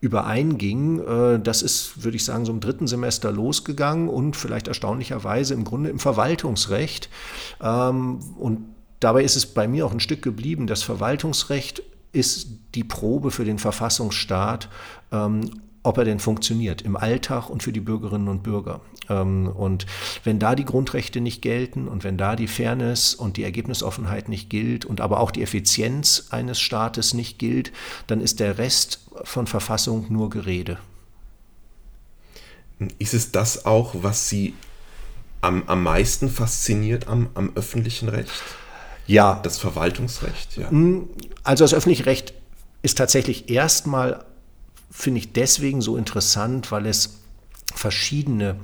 übereinging. 0.00 1.00
Äh, 1.00 1.40
das 1.40 1.62
ist, 1.62 2.04
würde 2.04 2.16
ich 2.16 2.24
sagen, 2.24 2.44
so 2.44 2.52
im 2.52 2.60
dritten 2.60 2.86
Semester 2.86 3.32
losgegangen 3.32 4.08
und 4.08 4.36
vielleicht 4.36 4.68
erstaunlicherweise 4.68 5.54
im 5.54 5.64
Grunde 5.64 5.90
im 5.90 5.98
Verwaltungsrecht. 5.98 7.08
Ähm, 7.62 8.20
und 8.38 8.66
dabei 9.00 9.24
ist 9.24 9.36
es 9.36 9.46
bei 9.46 9.68
mir 9.68 9.86
auch 9.86 9.92
ein 9.92 10.00
Stück 10.00 10.22
geblieben. 10.22 10.66
Das 10.66 10.82
Verwaltungsrecht 10.82 11.82
ist 12.14 12.48
die 12.74 12.84
Probe 12.84 13.30
für 13.30 13.44
den 13.44 13.58
Verfassungsstaat 13.58 14.68
ähm, 15.12 15.50
ob 15.84 15.98
er 15.98 16.04
denn 16.04 16.18
funktioniert 16.18 16.82
im 16.82 16.96
Alltag 16.96 17.50
und 17.50 17.62
für 17.62 17.72
die 17.72 17.80
Bürgerinnen 17.80 18.28
und 18.28 18.42
Bürger. 18.42 18.80
Ähm, 19.08 19.46
und 19.46 19.86
wenn 20.24 20.38
da 20.38 20.54
die 20.54 20.64
Grundrechte 20.64 21.20
nicht 21.20 21.42
gelten 21.42 21.86
und 21.86 22.02
wenn 22.04 22.16
da 22.16 22.34
die 22.34 22.48
Fairness 22.48 23.14
und 23.14 23.36
die 23.36 23.44
Ergebnisoffenheit 23.44 24.28
nicht 24.30 24.48
gilt 24.50 24.86
und 24.86 25.02
aber 25.02 25.20
auch 25.20 25.30
die 25.30 25.42
Effizienz 25.42 26.28
eines 26.30 26.58
Staates 26.58 27.12
nicht 27.12 27.38
gilt, 27.38 27.70
dann 28.06 28.22
ist 28.22 28.40
der 28.40 28.56
Rest 28.58 29.06
von 29.24 29.46
Verfassung 29.46 30.06
nur 30.08 30.30
Gerede. 30.30 30.78
Ist 32.98 33.14
es 33.14 33.30
das 33.30 33.66
auch, 33.66 33.94
was 33.98 34.30
Sie 34.30 34.54
am, 35.42 35.64
am 35.66 35.82
meisten 35.82 36.30
fasziniert 36.30 37.08
am, 37.08 37.28
am 37.34 37.52
öffentlichen 37.54 38.08
Recht? 38.08 38.32
Ja. 39.06 39.40
Das 39.42 39.58
Verwaltungsrecht, 39.58 40.56
ja. 40.56 40.70
Mm, 40.70 41.08
also 41.42 41.64
das 41.64 41.74
öffentliche 41.74 42.06
Recht 42.06 42.34
ist 42.82 42.98
tatsächlich 42.98 43.50
erstmal 43.50 44.24
finde 44.94 45.18
ich 45.18 45.32
deswegen 45.32 45.82
so 45.82 45.96
interessant, 45.96 46.70
weil 46.70 46.86
es 46.86 47.18
verschiedene 47.74 48.56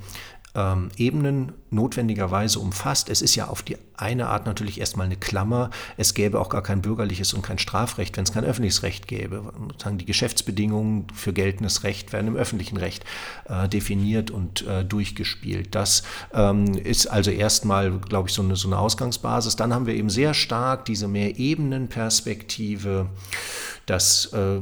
ähm, 0.55 0.89
Ebenen 0.95 1.51
notwendigerweise 1.69 2.59
umfasst. 2.59 3.09
Es 3.09 3.21
ist 3.21 3.35
ja 3.35 3.47
auf 3.47 3.61
die 3.63 3.77
eine 4.01 4.27
Art 4.27 4.45
natürlich 4.45 4.79
erstmal 4.79 5.05
eine 5.05 5.17
Klammer. 5.17 5.69
Es 5.97 6.13
gäbe 6.13 6.39
auch 6.39 6.49
gar 6.49 6.63
kein 6.63 6.81
bürgerliches 6.81 7.33
und 7.33 7.41
kein 7.41 7.59
Strafrecht, 7.59 8.17
wenn 8.17 8.23
es 8.23 8.33
kein 8.33 8.43
öffentliches 8.43 8.83
Recht 8.83 9.07
gäbe. 9.07 9.53
Die 9.91 10.05
Geschäftsbedingungen 10.05 11.07
für 11.13 11.33
geltendes 11.33 11.83
Recht 11.83 12.13
werden 12.13 12.27
im 12.27 12.35
öffentlichen 12.35 12.77
Recht 12.77 13.03
äh, 13.47 13.69
definiert 13.69 14.31
und 14.31 14.65
äh, 14.67 14.83
durchgespielt. 14.83 15.75
Das 15.75 16.03
ähm, 16.33 16.73
ist 16.73 17.07
also 17.07 17.31
erstmal, 17.31 17.91
glaube 17.91 18.29
ich, 18.29 18.35
so 18.35 18.41
eine, 18.41 18.55
so 18.55 18.67
eine 18.67 18.77
Ausgangsbasis. 18.77 19.55
Dann 19.55 19.73
haben 19.73 19.85
wir 19.85 19.95
eben 19.95 20.09
sehr 20.09 20.33
stark 20.33 20.85
diese 20.85 21.07
Mehrebenenperspektive, 21.07 23.09
dass 23.85 24.31
äh, 24.33 24.61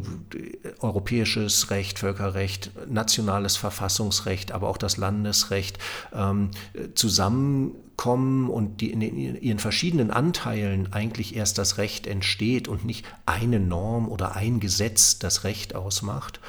europäisches 0.79 1.69
Recht, 1.69 1.99
Völkerrecht, 1.99 2.71
nationales 2.89 3.57
Verfassungsrecht, 3.57 4.51
aber 4.51 4.69
auch 4.69 4.77
das 4.77 4.97
Landesrecht 4.97 5.77
ähm, 6.13 6.51
zusammenkommen 7.99 8.49
und 8.49 8.81
die 8.81 8.91
in 8.91 9.01
ihren 9.41 9.59
verschiedenen 9.59 10.11
Anteilen 10.11 10.93
eigentlich 10.93 11.35
erst 11.35 11.57
das 11.57 11.77
Recht 11.77 12.07
entsteht 12.07 12.67
und 12.67 12.85
nicht 12.85 13.05
eine 13.25 13.59
Norm 13.59 14.07
oder 14.07 14.35
ein 14.35 14.59
Gesetz 14.59 15.19
das 15.19 15.43
Recht 15.43 15.75
ausmacht. 15.75 16.39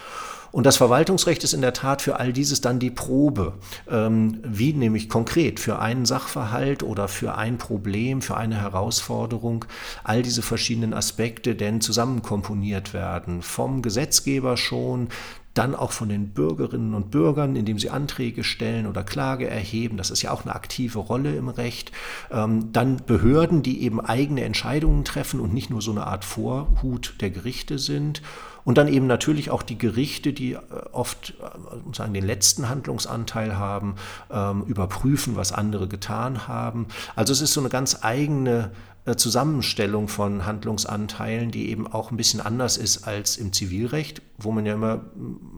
Und 0.52 0.66
das 0.66 0.78
Verwaltungsrecht 0.78 1.44
ist 1.44 1.52
in 1.52 1.60
der 1.60 1.72
Tat 1.72 2.02
für 2.02 2.18
all 2.18 2.32
dieses 2.32 2.60
dann 2.60 2.80
die 2.80 2.90
Probe. 2.90 3.54
Ähm, 3.88 4.40
wie 4.42 4.72
nämlich 4.72 5.08
konkret 5.08 5.60
für 5.60 5.78
einen 5.78 6.06
Sachverhalt 6.06 6.82
oder 6.82 7.06
für 7.06 7.36
ein 7.36 7.56
Problem, 7.56 8.20
für 8.20 8.36
eine 8.36 8.60
Herausforderung 8.60 9.64
all 10.02 10.22
diese 10.22 10.42
verschiedenen 10.42 10.92
Aspekte 10.92 11.54
denn 11.54 11.80
zusammenkomponiert 11.80 12.92
werden. 12.92 13.42
Vom 13.42 13.80
Gesetzgeber 13.80 14.56
schon, 14.56 15.08
dann 15.54 15.74
auch 15.74 15.92
von 15.92 16.08
den 16.08 16.30
Bürgerinnen 16.30 16.94
und 16.94 17.10
Bürgern, 17.10 17.56
indem 17.56 17.78
sie 17.78 17.90
Anträge 17.90 18.44
stellen 18.44 18.86
oder 18.86 19.02
Klage 19.02 19.48
erheben. 19.48 19.96
Das 19.96 20.10
ist 20.10 20.22
ja 20.22 20.30
auch 20.30 20.44
eine 20.44 20.54
aktive 20.54 20.98
Rolle 20.98 21.34
im 21.34 21.48
Recht. 21.48 21.90
Ähm, 22.30 22.72
dann 22.72 22.98
Behörden, 23.04 23.62
die 23.62 23.82
eben 23.82 24.00
eigene 24.00 24.44
Entscheidungen 24.44 25.04
treffen 25.04 25.40
und 25.40 25.52
nicht 25.52 25.70
nur 25.70 25.82
so 25.82 25.90
eine 25.90 26.06
Art 26.06 26.24
Vorhut 26.24 27.14
der 27.20 27.30
Gerichte 27.30 27.78
sind. 27.78 28.22
Und 28.64 28.78
dann 28.78 28.88
eben 28.88 29.06
natürlich 29.06 29.50
auch 29.50 29.62
die 29.62 29.78
Gerichte, 29.78 30.32
die 30.32 30.52
äh, 30.52 30.58
oft 30.92 31.34
äh, 31.40 31.94
sagen, 31.94 32.14
den 32.14 32.26
letzten 32.26 32.68
Handlungsanteil 32.68 33.56
haben, 33.56 33.96
ähm, 34.30 34.62
überprüfen, 34.62 35.36
was 35.36 35.52
andere 35.52 35.88
getan 35.88 36.48
haben. 36.48 36.86
Also 37.16 37.32
es 37.32 37.40
ist 37.40 37.52
so 37.52 37.60
eine 37.60 37.70
ganz 37.70 37.98
eigene 38.02 38.70
äh, 39.06 39.16
Zusammenstellung 39.16 40.08
von 40.08 40.44
Handlungsanteilen, 40.44 41.50
die 41.50 41.70
eben 41.70 41.86
auch 41.86 42.10
ein 42.10 42.16
bisschen 42.16 42.40
anders 42.40 42.76
ist 42.76 43.06
als 43.06 43.38
im 43.38 43.52
Zivilrecht, 43.52 44.20
wo 44.38 44.52
man 44.52 44.66
ja 44.66 44.74
immer 44.74 45.00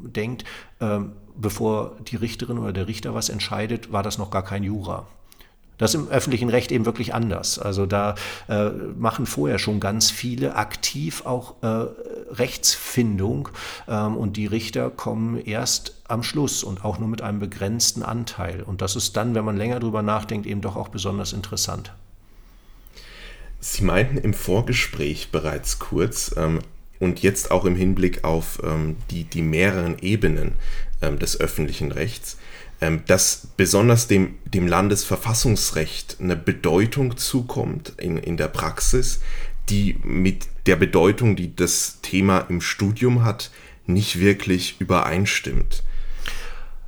denkt, 0.04 0.44
ähm, 0.80 1.12
bevor 1.36 1.96
die 2.06 2.16
Richterin 2.16 2.58
oder 2.58 2.72
der 2.72 2.86
Richter 2.86 3.14
was 3.14 3.28
entscheidet, 3.28 3.90
war 3.92 4.02
das 4.02 4.18
noch 4.18 4.30
gar 4.30 4.44
kein 4.44 4.62
Jura. 4.62 5.06
Das 5.78 5.94
ist 5.94 6.00
im 6.00 6.08
öffentlichen 6.08 6.48
Recht 6.48 6.70
eben 6.70 6.84
wirklich 6.84 7.14
anders. 7.14 7.58
Also 7.58 7.86
da 7.86 8.14
äh, 8.48 8.68
machen 8.96 9.26
vorher 9.26 9.58
schon 9.58 9.80
ganz 9.80 10.12
viele 10.12 10.54
aktiv 10.54 11.26
auch 11.26 11.56
äh, 11.62 11.86
Rechtsfindung 12.32 13.48
ähm, 13.88 14.16
und 14.16 14.36
die 14.36 14.46
Richter 14.46 14.90
kommen 14.90 15.40
erst 15.40 16.00
am 16.08 16.22
Schluss 16.22 16.64
und 16.64 16.84
auch 16.84 16.98
nur 16.98 17.08
mit 17.08 17.22
einem 17.22 17.38
begrenzten 17.38 18.02
Anteil. 18.02 18.62
Und 18.62 18.82
das 18.82 18.96
ist 18.96 19.16
dann, 19.16 19.34
wenn 19.34 19.44
man 19.44 19.56
länger 19.56 19.80
drüber 19.80 20.02
nachdenkt, 20.02 20.46
eben 20.46 20.60
doch 20.60 20.76
auch 20.76 20.88
besonders 20.88 21.32
interessant. 21.32 21.92
Sie 23.60 23.84
meinten 23.84 24.18
im 24.18 24.34
Vorgespräch 24.34 25.30
bereits 25.30 25.78
kurz 25.78 26.34
ähm, 26.36 26.60
und 26.98 27.22
jetzt 27.22 27.50
auch 27.50 27.64
im 27.64 27.76
Hinblick 27.76 28.24
auf 28.24 28.60
ähm, 28.64 28.96
die, 29.10 29.24
die 29.24 29.42
mehreren 29.42 29.98
Ebenen 30.00 30.54
ähm, 31.00 31.18
des 31.18 31.38
öffentlichen 31.38 31.92
Rechts, 31.92 32.38
ähm, 32.80 33.02
dass 33.06 33.46
besonders 33.56 34.08
dem, 34.08 34.34
dem 34.44 34.66
Landesverfassungsrecht 34.66 36.16
eine 36.20 36.34
Bedeutung 36.34 37.16
zukommt 37.16 37.92
in, 37.98 38.16
in 38.16 38.36
der 38.36 38.48
Praxis, 38.48 39.20
die 39.68 39.98
mit 40.02 40.48
der 40.66 40.76
Bedeutung, 40.76 41.36
die 41.36 41.54
das 41.54 41.98
Thema 42.02 42.40
im 42.48 42.60
Studium 42.60 43.24
hat, 43.24 43.50
nicht 43.86 44.20
wirklich 44.20 44.76
übereinstimmt. 44.80 45.82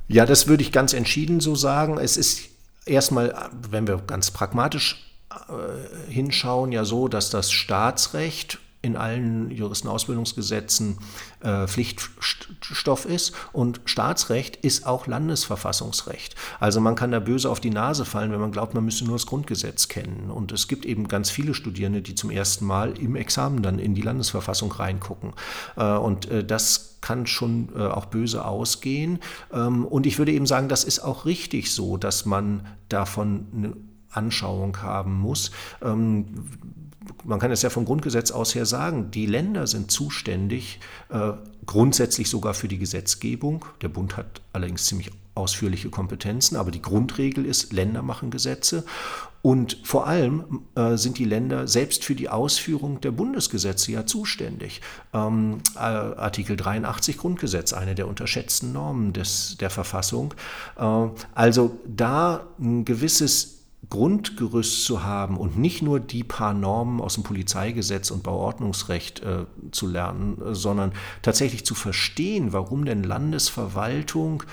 Ja, 0.07 0.25
das 0.25 0.47
würde 0.47 0.63
ich 0.63 0.71
ganz 0.71 0.93
entschieden 0.93 1.39
so 1.39 1.55
sagen. 1.55 1.97
Es 1.97 2.15
ist 2.17 2.43
erstmal, 2.85 3.49
wenn 3.69 3.87
wir 3.87 3.97
ganz 4.05 4.31
pragmatisch 4.31 5.03
äh, 5.31 6.11
hinschauen, 6.11 6.71
ja 6.71 6.85
so, 6.85 7.07
dass 7.07 7.29
das 7.29 7.51
Staatsrecht 7.51 8.59
in 8.85 8.95
allen 8.95 9.51
Juristenausbildungsgesetzen 9.51 10.97
äh, 11.41 11.67
Pflichtstoff 11.67 13.05
ist 13.05 13.33
und 13.51 13.81
Staatsrecht 13.85 14.57
ist 14.57 14.85
auch 14.85 15.07
Landesverfassungsrecht. 15.07 16.35
Also 16.59 16.79
man 16.79 16.95
kann 16.95 17.11
da 17.11 17.19
böse 17.19 17.49
auf 17.49 17.59
die 17.59 17.71
Nase 17.71 18.05
fallen, 18.05 18.31
wenn 18.31 18.39
man 18.39 18.51
glaubt, 18.51 18.73
man 18.73 18.85
müsste 18.85 19.05
nur 19.05 19.15
das 19.15 19.25
Grundgesetz 19.25 19.87
kennen. 19.87 20.29
Und 20.29 20.51
es 20.51 20.67
gibt 20.67 20.85
eben 20.85 21.07
ganz 21.07 21.29
viele 21.29 21.53
Studierende, 21.53 22.01
die 22.01 22.15
zum 22.15 22.29
ersten 22.29 22.65
Mal 22.65 22.97
im 22.97 23.15
Examen 23.15 23.61
dann 23.61 23.79
in 23.79 23.95
die 23.95 24.01
Landesverfassung 24.01 24.71
reingucken. 24.71 25.33
Äh, 25.75 25.93
und 25.95 26.29
äh, 26.29 26.45
das 26.45 26.97
kann 27.01 27.27
schon 27.27 27.69
äh, 27.75 27.81
auch 27.81 28.05
böse 28.05 28.45
ausgehen. 28.45 29.19
Ähm, 29.53 29.85
und 29.85 30.05
ich 30.05 30.17
würde 30.17 30.31
eben 30.31 30.45
sagen, 30.45 30.69
das 30.69 30.83
ist 30.83 30.99
auch 30.99 31.25
richtig 31.25 31.71
so, 31.71 31.97
dass 31.97 32.25
man 32.25 32.65
davon 32.89 33.47
eine 33.55 33.73
Anschauung 34.15 34.81
haben 34.81 35.13
muss. 35.13 35.51
Ähm, 35.81 36.25
man 37.23 37.39
kann 37.39 37.51
es 37.51 37.61
ja 37.61 37.69
vom 37.69 37.85
Grundgesetz 37.85 38.31
aus 38.31 38.55
her 38.55 38.65
sagen, 38.65 39.11
die 39.11 39.25
Länder 39.25 39.67
sind 39.67 39.91
zuständig, 39.91 40.79
äh, 41.09 41.33
grundsätzlich 41.65 42.29
sogar 42.29 42.53
für 42.53 42.67
die 42.67 42.77
Gesetzgebung. 42.77 43.65
Der 43.81 43.89
Bund 43.89 44.17
hat 44.17 44.41
allerdings 44.53 44.85
ziemlich 44.85 45.11
ausführliche 45.35 45.89
Kompetenzen, 45.89 46.55
aber 46.55 46.71
die 46.71 46.81
Grundregel 46.81 47.45
ist, 47.45 47.73
Länder 47.73 48.01
machen 48.01 48.31
Gesetze. 48.31 48.85
Und 49.41 49.77
vor 49.83 50.07
allem 50.07 50.63
äh, 50.73 50.97
sind 50.97 51.19
die 51.19 51.25
Länder 51.25 51.67
selbst 51.67 52.03
für 52.03 52.15
die 52.15 52.29
Ausführung 52.29 52.99
der 53.01 53.11
Bundesgesetze 53.11 53.91
ja 53.91 54.05
zuständig. 54.07 54.81
Ähm, 55.13 55.59
äh, 55.75 55.79
Artikel 55.79 56.57
83 56.57 57.17
Grundgesetz, 57.17 57.71
eine 57.71 57.93
der 57.93 58.07
unterschätzten 58.07 58.73
Normen 58.73 59.13
des, 59.13 59.57
der 59.59 59.69
Verfassung. 59.69 60.33
Äh, 60.77 61.09
also 61.35 61.77
da 61.85 62.47
ein 62.59 62.85
gewisses 62.85 63.54
Grundgerüst 63.89 64.85
zu 64.85 65.03
haben 65.03 65.37
und 65.37 65.57
nicht 65.57 65.81
nur 65.81 65.99
die 65.99 66.23
paar 66.23 66.53
Normen 66.53 67.01
aus 67.01 67.15
dem 67.15 67.23
Polizeigesetz 67.23 68.11
und 68.11 68.23
Bauordnungsrecht 68.23 69.21
äh, 69.21 69.45
zu 69.71 69.87
lernen, 69.87 70.37
sondern 70.53 70.93
tatsächlich 71.21 71.65
zu 71.65 71.75
verstehen, 71.75 72.53
warum 72.53 72.85
denn 72.85 73.03
Landesverwaltung 73.03 74.43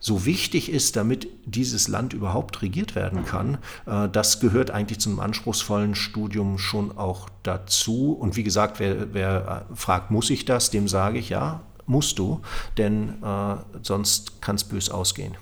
so 0.00 0.24
wichtig 0.24 0.70
ist, 0.70 0.96
damit 0.96 1.28
dieses 1.44 1.88
Land 1.88 2.12
überhaupt 2.12 2.62
regiert 2.62 2.94
werden 2.94 3.24
kann, 3.24 3.58
äh, 3.86 4.08
das 4.08 4.40
gehört 4.40 4.70
eigentlich 4.70 5.00
zu 5.00 5.10
einem 5.10 5.20
anspruchsvollen 5.20 5.94
Studium 5.94 6.58
schon 6.58 6.96
auch 6.96 7.28
dazu. 7.42 8.12
Und 8.12 8.36
wie 8.36 8.44
gesagt, 8.44 8.78
wer, 8.80 9.12
wer 9.12 9.66
fragt, 9.74 10.10
muss 10.10 10.30
ich 10.30 10.44
das, 10.44 10.70
dem 10.70 10.88
sage 10.88 11.18
ich 11.18 11.30
ja, 11.30 11.62
musst 11.86 12.18
du, 12.18 12.40
denn 12.76 13.22
äh, 13.22 13.56
sonst 13.82 14.40
kann 14.40 14.56
es 14.56 14.64
bös 14.64 14.90
ausgehen. 14.90 15.34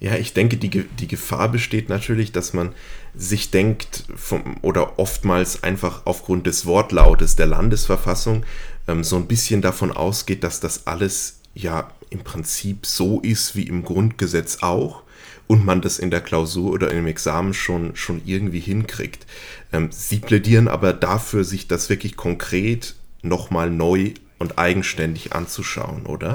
Ja, 0.00 0.14
ich 0.14 0.32
denke, 0.32 0.56
die, 0.56 0.70
die 0.70 1.08
Gefahr 1.08 1.48
besteht 1.48 1.88
natürlich, 1.88 2.30
dass 2.30 2.52
man 2.52 2.72
sich 3.14 3.50
denkt, 3.50 4.04
vom, 4.14 4.56
oder 4.62 4.98
oftmals 4.98 5.64
einfach 5.64 6.02
aufgrund 6.04 6.46
des 6.46 6.66
Wortlautes 6.66 7.34
der 7.34 7.46
Landesverfassung 7.46 8.44
ähm, 8.86 9.02
so 9.02 9.16
ein 9.16 9.26
bisschen 9.26 9.60
davon 9.60 9.90
ausgeht, 9.90 10.44
dass 10.44 10.60
das 10.60 10.86
alles 10.86 11.40
ja 11.54 11.90
im 12.10 12.20
Prinzip 12.20 12.86
so 12.86 13.20
ist 13.20 13.56
wie 13.56 13.64
im 13.64 13.84
Grundgesetz 13.84 14.58
auch 14.62 15.02
und 15.48 15.64
man 15.64 15.80
das 15.80 15.98
in 15.98 16.10
der 16.10 16.20
Klausur 16.20 16.72
oder 16.72 16.92
im 16.92 17.06
Examen 17.08 17.52
schon, 17.52 17.96
schon 17.96 18.22
irgendwie 18.24 18.60
hinkriegt. 18.60 19.26
Ähm, 19.72 19.88
sie 19.90 20.20
plädieren 20.20 20.68
aber 20.68 20.92
dafür, 20.92 21.42
sich 21.42 21.66
das 21.66 21.88
wirklich 21.88 22.16
konkret 22.16 22.94
nochmal 23.22 23.70
neu 23.70 24.12
und 24.38 24.58
eigenständig 24.58 25.32
anzuschauen, 25.32 26.06
oder? 26.06 26.34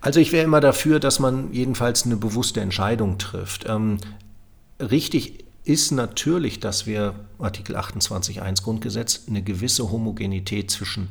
Also 0.00 0.20
ich 0.20 0.32
wäre 0.32 0.44
immer 0.44 0.60
dafür, 0.60 1.00
dass 1.00 1.18
man 1.18 1.52
jedenfalls 1.52 2.06
eine 2.06 2.16
bewusste 2.16 2.60
Entscheidung 2.60 3.18
trifft. 3.18 3.66
Ähm, 3.68 3.98
richtig 4.80 5.44
ist 5.64 5.90
natürlich, 5.90 6.60
dass 6.60 6.86
wir 6.86 7.14
Artikel 7.38 7.76
28.1 7.76 8.62
Grundgesetz 8.62 9.24
eine 9.28 9.42
gewisse 9.42 9.90
Homogenität 9.90 10.70
zwischen 10.70 11.08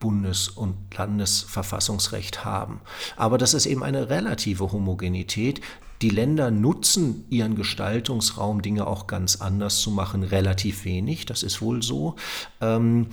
Bundes- 0.00 0.48
und 0.48 0.74
Landesverfassungsrecht 0.96 2.44
haben. 2.44 2.80
Aber 3.16 3.38
das 3.38 3.54
ist 3.54 3.66
eben 3.66 3.84
eine 3.84 4.08
relative 4.08 4.72
Homogenität. 4.72 5.60
Die 6.02 6.08
Länder 6.08 6.50
nutzen 6.50 7.26
ihren 7.28 7.54
Gestaltungsraum, 7.54 8.62
Dinge 8.62 8.86
auch 8.86 9.06
ganz 9.06 9.36
anders 9.36 9.80
zu 9.80 9.90
machen, 9.90 10.22
relativ 10.22 10.86
wenig, 10.86 11.26
das 11.26 11.42
ist 11.42 11.60
wohl 11.60 11.82
so. 11.82 12.16
Ähm, 12.62 13.08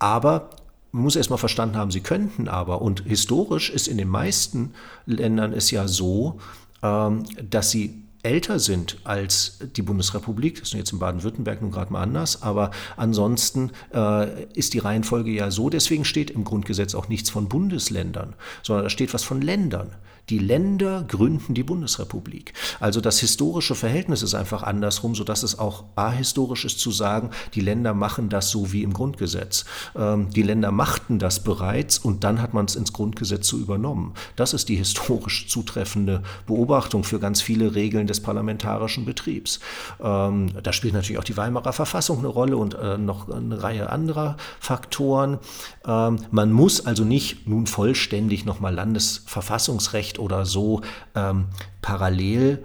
aber 0.00 0.50
muss 0.92 1.16
erstmal 1.16 1.38
verstanden 1.38 1.76
haben, 1.76 1.90
sie 1.90 2.00
könnten 2.00 2.48
aber. 2.48 2.82
Und 2.82 3.04
historisch 3.06 3.70
ist 3.70 3.88
in 3.88 3.98
den 3.98 4.08
meisten 4.08 4.74
Ländern 5.06 5.52
es 5.52 5.70
ja 5.70 5.88
so, 5.88 6.38
ähm, 6.82 7.24
dass 7.50 7.70
sie 7.70 8.04
älter 8.22 8.60
sind 8.60 8.98
als 9.04 9.58
die 9.76 9.82
Bundesrepublik. 9.82 10.60
Das 10.60 10.68
ist 10.68 10.74
jetzt 10.74 10.92
in 10.92 10.98
Baden-Württemberg 10.98 11.60
nun 11.60 11.72
gerade 11.72 11.92
mal 11.92 12.02
anders, 12.02 12.42
aber 12.42 12.70
ansonsten 12.96 13.72
äh, 13.92 14.44
ist 14.54 14.74
die 14.74 14.78
Reihenfolge 14.78 15.30
ja 15.30 15.50
so. 15.50 15.70
Deswegen 15.70 16.04
steht 16.04 16.30
im 16.30 16.44
Grundgesetz 16.44 16.94
auch 16.94 17.08
nichts 17.08 17.30
von 17.30 17.48
Bundesländern, 17.48 18.34
sondern 18.62 18.84
da 18.84 18.90
steht 18.90 19.12
was 19.12 19.24
von 19.24 19.42
Ländern. 19.42 19.90
Die 20.28 20.38
Länder 20.38 21.04
gründen 21.08 21.54
die 21.54 21.64
Bundesrepublik. 21.64 22.52
Also 22.78 23.00
das 23.00 23.18
historische 23.18 23.74
Verhältnis 23.74 24.22
ist 24.22 24.34
einfach 24.34 24.62
andersrum, 24.62 25.14
sodass 25.14 25.42
es 25.42 25.58
auch 25.58 25.84
ahistorisch 25.96 26.64
ist 26.64 26.78
zu 26.78 26.90
sagen, 26.90 27.30
die 27.54 27.60
Länder 27.60 27.92
machen 27.92 28.28
das 28.28 28.50
so 28.50 28.72
wie 28.72 28.82
im 28.82 28.92
Grundgesetz. 28.92 29.64
Ähm, 29.96 30.30
die 30.30 30.42
Länder 30.42 30.70
machten 30.70 31.18
das 31.18 31.42
bereits 31.42 31.98
und 31.98 32.24
dann 32.24 32.40
hat 32.40 32.54
man 32.54 32.66
es 32.66 32.76
ins 32.76 32.92
Grundgesetz 32.92 33.48
so 33.48 33.58
übernommen. 33.58 34.14
Das 34.36 34.54
ist 34.54 34.68
die 34.68 34.76
historisch 34.76 35.48
zutreffende 35.48 36.22
Beobachtung 36.46 37.04
für 37.04 37.18
ganz 37.18 37.42
viele 37.42 37.74
Regeln 37.74 38.06
des 38.06 38.20
parlamentarischen 38.20 39.04
Betriebs. 39.04 39.60
Ähm, 40.00 40.50
da 40.62 40.72
spielt 40.72 40.94
natürlich 40.94 41.18
auch 41.18 41.24
die 41.24 41.36
Weimarer 41.36 41.72
Verfassung 41.72 42.18
eine 42.18 42.28
Rolle 42.28 42.56
und 42.56 42.74
äh, 42.74 42.96
noch 42.96 43.28
eine 43.28 43.62
Reihe 43.62 43.90
anderer 43.90 44.36
Faktoren. 44.60 45.38
Ähm, 45.84 46.18
man 46.30 46.52
muss 46.52 46.86
also 46.86 47.04
nicht 47.04 47.48
nun 47.48 47.66
vollständig 47.66 48.44
nochmal 48.44 48.74
Landesverfassungsrecht 48.74 50.11
Recht 50.12 50.18
oder 50.18 50.46
so 50.46 50.82
ähm, 51.14 51.46
parallel 51.80 52.64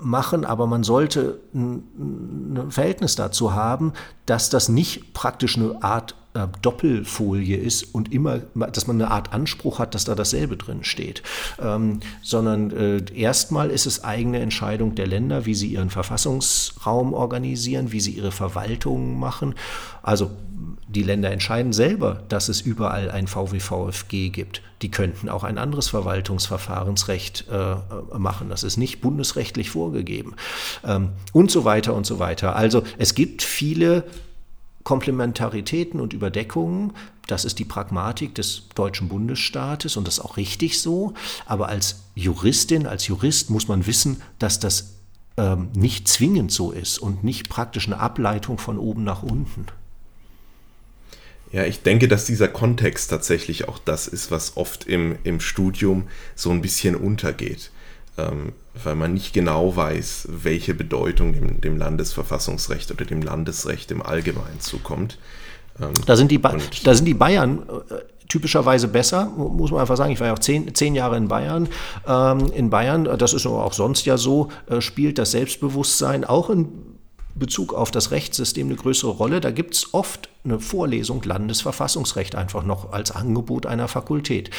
machen, 0.00 0.44
aber 0.44 0.66
man 0.66 0.82
sollte 0.82 1.38
ein, 1.54 1.84
ein, 2.56 2.70
Verhältnis 2.70 3.14
dazu 3.14 3.54
haben, 3.54 3.92
dass 4.26 4.50
das 4.50 4.68
nicht 4.68 5.14
praktisch 5.14 5.56
eine 5.56 5.82
Art 5.82 6.16
äh, 6.34 6.48
Doppelfolie 6.60 7.56
ist 7.56 7.94
und 7.94 8.12
immer, 8.12 8.38
dass 8.38 8.88
man 8.88 9.00
eine 9.00 9.10
Art 9.10 9.32
Anspruch 9.32 9.78
hat, 9.78 9.94
dass 9.94 10.04
da 10.04 10.14
dasselbe 10.14 10.56
drin 10.56 10.82
steht, 10.82 11.22
ähm, 11.62 12.00
sondern 12.20 12.72
äh, 12.72 13.04
erstmal 13.14 13.70
ist 13.70 13.86
es 13.86 14.02
eigene 14.02 14.40
Entscheidung 14.40 14.96
der 14.96 15.06
Länder, 15.06 15.46
wie 15.46 15.54
sie 15.54 15.68
ihren 15.68 15.90
Verfassungsraum 15.90 17.14
organisieren, 17.14 17.92
wie 17.92 18.00
sie 18.00 18.12
ihre 18.12 18.32
Verwaltungen 18.32 19.18
machen. 19.18 19.54
Also 20.02 20.32
die 20.96 21.02
Länder 21.02 21.30
entscheiden 21.30 21.74
selber, 21.74 22.22
dass 22.30 22.48
es 22.48 22.62
überall 22.62 23.10
ein 23.10 23.26
VWVFG 23.26 24.30
gibt. 24.30 24.62
Die 24.80 24.90
könnten 24.90 25.28
auch 25.28 25.44
ein 25.44 25.58
anderes 25.58 25.88
Verwaltungsverfahrensrecht 25.88 27.44
äh, 27.50 28.16
machen. 28.16 28.48
Das 28.48 28.62
ist 28.62 28.78
nicht 28.78 29.02
bundesrechtlich 29.02 29.68
vorgegeben. 29.68 30.36
Ähm, 30.84 31.10
und 31.34 31.50
so 31.50 31.66
weiter 31.66 31.92
und 31.92 32.06
so 32.06 32.18
weiter. 32.18 32.56
Also 32.56 32.82
es 32.96 33.14
gibt 33.14 33.42
viele 33.42 34.04
Komplementaritäten 34.84 36.00
und 36.00 36.14
Überdeckungen. 36.14 36.94
Das 37.26 37.44
ist 37.44 37.58
die 37.58 37.66
Pragmatik 37.66 38.34
des 38.34 38.62
deutschen 38.74 39.08
Bundesstaates 39.08 39.98
und 39.98 40.06
das 40.06 40.16
ist 40.16 40.24
auch 40.24 40.38
richtig 40.38 40.80
so. 40.80 41.12
Aber 41.44 41.68
als 41.68 42.04
Juristin, 42.14 42.86
als 42.86 43.06
Jurist 43.06 43.50
muss 43.50 43.68
man 43.68 43.86
wissen, 43.86 44.22
dass 44.38 44.60
das 44.60 44.94
ähm, 45.36 45.68
nicht 45.74 46.08
zwingend 46.08 46.52
so 46.52 46.70
ist 46.70 46.98
und 46.98 47.22
nicht 47.22 47.50
praktisch 47.50 47.86
eine 47.86 48.00
Ableitung 48.00 48.56
von 48.56 48.78
oben 48.78 49.04
nach 49.04 49.22
unten. 49.22 49.66
Ja, 51.52 51.64
ich 51.64 51.82
denke, 51.82 52.08
dass 52.08 52.24
dieser 52.24 52.48
Kontext 52.48 53.10
tatsächlich 53.10 53.68
auch 53.68 53.78
das 53.78 54.08
ist, 54.08 54.30
was 54.30 54.56
oft 54.56 54.84
im, 54.84 55.16
im 55.24 55.40
Studium 55.40 56.08
so 56.34 56.50
ein 56.50 56.60
bisschen 56.60 56.96
untergeht, 56.96 57.70
ähm, 58.18 58.52
weil 58.82 58.96
man 58.96 59.14
nicht 59.14 59.32
genau 59.32 59.76
weiß, 59.76 60.28
welche 60.30 60.74
Bedeutung 60.74 61.32
dem, 61.32 61.60
dem 61.60 61.76
Landesverfassungsrecht 61.78 62.90
oder 62.90 63.04
dem 63.04 63.22
Landesrecht 63.22 63.90
im 63.90 64.02
Allgemeinen 64.02 64.60
zukommt. 64.60 65.18
Ähm, 65.80 65.92
da, 66.04 66.16
sind 66.16 66.30
die 66.30 66.40
da 66.40 66.94
sind 66.94 67.04
die 67.04 67.14
Bayern 67.14 67.62
äh, 67.90 67.94
typischerweise 68.28 68.88
besser, 68.88 69.26
muss 69.26 69.70
man 69.70 69.80
einfach 69.80 69.96
sagen. 69.96 70.12
Ich 70.12 70.20
war 70.20 70.26
ja 70.26 70.32
auch 70.32 70.38
zehn, 70.38 70.74
zehn 70.74 70.94
Jahre 70.94 71.16
in 71.16 71.28
Bayern. 71.28 71.68
Ähm, 72.06 72.50
in 72.52 72.70
Bayern, 72.70 73.04
das 73.18 73.32
ist 73.32 73.46
auch 73.46 73.72
sonst 73.72 74.04
ja 74.04 74.18
so, 74.18 74.48
äh, 74.68 74.80
spielt 74.80 75.18
das 75.18 75.30
Selbstbewusstsein 75.30 76.24
auch 76.24 76.50
in 76.50 76.95
Bezug 77.38 77.74
auf 77.74 77.90
das 77.90 78.10
Rechtssystem 78.10 78.66
eine 78.66 78.76
größere 78.76 79.10
Rolle. 79.10 79.40
Da 79.40 79.50
gibt 79.50 79.74
es 79.74 79.94
oft 79.94 80.28
eine 80.44 80.58
Vorlesung 80.58 81.22
Landesverfassungsrecht 81.22 82.34
einfach 82.34 82.64
noch 82.64 82.92
als 82.92 83.10
Angebot 83.10 83.66
einer 83.66 83.88
Fakultät. 83.88 84.50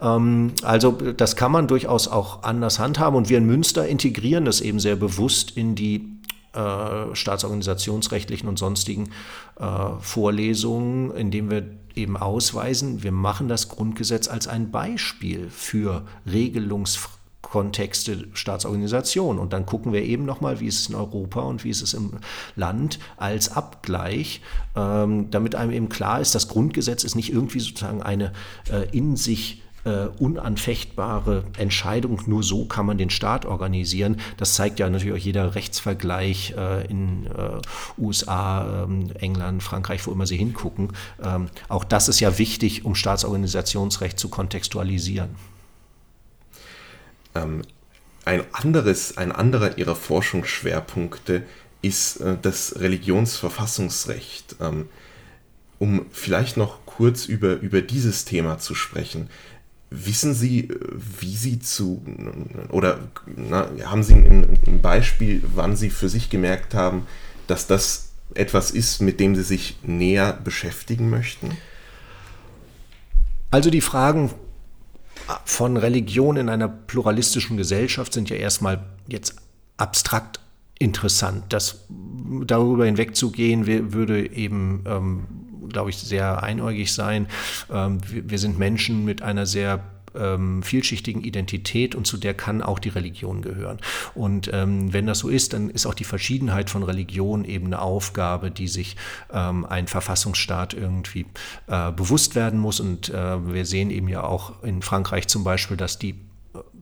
Ähm, 0.00 0.52
also 0.62 0.92
das 0.92 1.36
kann 1.36 1.52
man 1.52 1.66
durchaus 1.66 2.08
auch 2.08 2.42
anders 2.42 2.78
handhaben 2.78 3.16
und 3.16 3.28
wir 3.28 3.38
in 3.38 3.46
Münster 3.46 3.86
integrieren 3.86 4.44
das 4.44 4.60
eben 4.60 4.80
sehr 4.80 4.96
bewusst 4.96 5.56
in 5.56 5.74
die 5.74 6.20
äh, 6.52 7.14
staatsorganisationsrechtlichen 7.14 8.48
und 8.48 8.58
sonstigen 8.58 9.10
äh, 9.58 9.64
Vorlesungen, 10.00 11.12
indem 11.12 11.50
wir 11.50 11.64
eben 11.94 12.16
ausweisen, 12.16 13.02
wir 13.02 13.12
machen 13.12 13.48
das 13.48 13.68
Grundgesetz 13.68 14.28
als 14.28 14.46
ein 14.46 14.70
Beispiel 14.70 15.48
für 15.50 16.06
Regelungsfreiheit 16.30 17.19
Kontexte 17.42 18.28
Staatsorganisation. 18.32 19.38
Und 19.38 19.52
dann 19.52 19.66
gucken 19.66 19.92
wir 19.92 20.02
eben 20.02 20.24
nochmal, 20.24 20.60
wie 20.60 20.66
ist 20.66 20.80
es 20.80 20.88
in 20.88 20.94
Europa 20.94 21.40
und 21.40 21.64
wie 21.64 21.70
ist 21.70 21.82
es 21.82 21.94
im 21.94 22.12
Land 22.56 22.98
als 23.16 23.56
Abgleich, 23.56 24.40
ähm, 24.76 25.30
damit 25.30 25.54
einem 25.54 25.72
eben 25.72 25.88
klar 25.88 26.20
ist, 26.20 26.34
das 26.34 26.48
Grundgesetz 26.48 27.04
ist 27.04 27.16
nicht 27.16 27.32
irgendwie 27.32 27.60
sozusagen 27.60 28.02
eine 28.02 28.32
äh, 28.70 28.86
in 28.96 29.16
sich 29.16 29.62
äh, 29.84 30.06
unanfechtbare 30.18 31.44
Entscheidung. 31.56 32.20
Nur 32.26 32.42
so 32.42 32.66
kann 32.66 32.86
man 32.86 32.98
den 32.98 33.10
Staat 33.10 33.46
organisieren. 33.46 34.18
Das 34.36 34.54
zeigt 34.54 34.78
ja 34.78 34.88
natürlich 34.90 35.14
auch 35.14 35.24
jeder 35.24 35.54
Rechtsvergleich 35.54 36.54
äh, 36.56 36.86
in 36.86 37.26
äh, 37.26 37.60
USA, 37.98 38.84
ähm, 38.84 39.10
England, 39.18 39.62
Frankreich, 39.62 40.06
wo 40.06 40.12
immer 40.12 40.26
Sie 40.26 40.36
hingucken. 40.36 40.88
Ähm, 41.22 41.48
auch 41.68 41.84
das 41.84 42.08
ist 42.08 42.20
ja 42.20 42.38
wichtig, 42.38 42.84
um 42.84 42.94
Staatsorganisationsrecht 42.94 44.18
zu 44.18 44.28
kontextualisieren. 44.28 45.30
Ähm, 47.34 47.62
ein, 48.24 48.42
anderes, 48.52 49.16
ein 49.16 49.32
anderer 49.32 49.78
Ihrer 49.78 49.96
Forschungsschwerpunkte 49.96 51.42
ist 51.82 52.16
äh, 52.16 52.36
das 52.40 52.80
Religionsverfassungsrecht. 52.80 54.56
Ähm, 54.60 54.88
um 55.80 56.06
vielleicht 56.12 56.58
noch 56.58 56.84
kurz 56.84 57.24
über, 57.24 57.54
über 57.54 57.80
dieses 57.80 58.26
Thema 58.26 58.58
zu 58.58 58.74
sprechen. 58.74 59.28
Wissen 59.88 60.34
Sie, 60.34 60.68
wie 61.18 61.34
Sie 61.34 61.58
zu, 61.58 62.04
oder 62.68 63.00
na, 63.34 63.68
haben 63.86 64.04
Sie 64.04 64.14
ein, 64.14 64.58
ein, 64.66 64.82
Beispiel, 64.82 65.42
wann 65.54 65.74
Sie 65.76 65.90
für 65.90 66.08
sich 66.08 66.28
gemerkt 66.28 66.74
haben, 66.74 67.06
dass 67.46 67.66
das 67.66 68.10
etwas 68.34 68.70
ist, 68.70 69.00
mit 69.00 69.18
dem 69.18 69.34
Sie 69.34 69.42
sich 69.42 69.78
näher 69.82 70.38
beschäftigen 70.44 71.08
möchten? 71.08 71.56
Also 73.50 73.70
die 73.70 73.80
Fragen 73.80 74.30
von 75.44 75.76
Religion 75.76 76.36
in 76.36 76.48
einer 76.48 76.68
pluralistischen 76.68 77.56
Gesellschaft 77.56 78.12
sind 78.12 78.30
ja 78.30 78.36
erstmal 78.36 78.84
jetzt 79.08 79.36
abstrakt 79.76 80.40
interessant. 80.78 81.44
Das 81.50 81.86
darüber 82.46 82.86
hinwegzugehen 82.86 83.66
würde 83.66 84.32
eben 84.32 84.84
ähm, 84.86 85.26
glaube 85.70 85.90
ich, 85.90 85.98
sehr 85.98 86.42
einäugig 86.42 86.92
sein. 86.92 87.26
Ähm, 87.72 88.00
wir 88.06 88.38
sind 88.38 88.58
Menschen 88.58 89.04
mit 89.04 89.22
einer 89.22 89.46
sehr 89.46 89.82
ähm, 90.14 90.62
vielschichtigen 90.62 91.22
Identität 91.22 91.94
und 91.94 92.06
zu 92.06 92.16
der 92.16 92.34
kann 92.34 92.62
auch 92.62 92.78
die 92.78 92.88
Religion 92.88 93.42
gehören. 93.42 93.78
Und 94.14 94.50
ähm, 94.52 94.92
wenn 94.92 95.06
das 95.06 95.20
so 95.20 95.28
ist, 95.28 95.52
dann 95.52 95.70
ist 95.70 95.86
auch 95.86 95.94
die 95.94 96.04
Verschiedenheit 96.04 96.70
von 96.70 96.82
Religionen 96.82 97.44
eben 97.44 97.66
eine 97.66 97.80
Aufgabe, 97.80 98.50
die 98.50 98.68
sich 98.68 98.96
ähm, 99.32 99.64
ein 99.64 99.86
Verfassungsstaat 99.86 100.74
irgendwie 100.74 101.26
äh, 101.66 101.92
bewusst 101.92 102.34
werden 102.34 102.58
muss. 102.58 102.80
Und 102.80 103.08
äh, 103.10 103.52
wir 103.52 103.66
sehen 103.66 103.90
eben 103.90 104.08
ja 104.08 104.24
auch 104.24 104.62
in 104.62 104.82
Frankreich 104.82 105.28
zum 105.28 105.44
Beispiel, 105.44 105.76
dass 105.76 105.98
die 105.98 106.14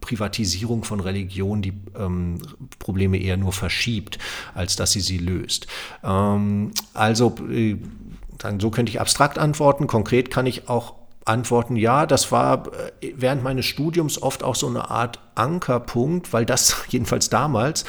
Privatisierung 0.00 0.84
von 0.84 1.00
Religion 1.00 1.62
die 1.62 1.74
ähm, 1.98 2.40
Probleme 2.78 3.18
eher 3.18 3.36
nur 3.36 3.52
verschiebt, 3.52 4.18
als 4.54 4.76
dass 4.76 4.92
sie 4.92 5.00
sie 5.00 5.18
löst. 5.18 5.66
Ähm, 6.02 6.72
also 6.94 7.34
äh, 7.50 7.76
so 8.58 8.70
könnte 8.70 8.90
ich 8.90 9.00
abstrakt 9.00 9.38
antworten. 9.38 9.86
Konkret 9.86 10.30
kann 10.30 10.46
ich 10.46 10.68
auch 10.68 10.94
antworten, 11.28 11.76
ja, 11.76 12.06
das 12.06 12.32
war 12.32 12.66
äh, 13.00 13.12
während 13.16 13.42
meines 13.42 13.66
Studiums 13.66 14.20
oft 14.20 14.42
auch 14.42 14.54
so 14.54 14.66
eine 14.66 14.90
Art 14.90 15.20
Ankerpunkt, 15.34 16.32
weil 16.32 16.44
das 16.44 16.76
jedenfalls 16.88 17.30
damals 17.30 17.84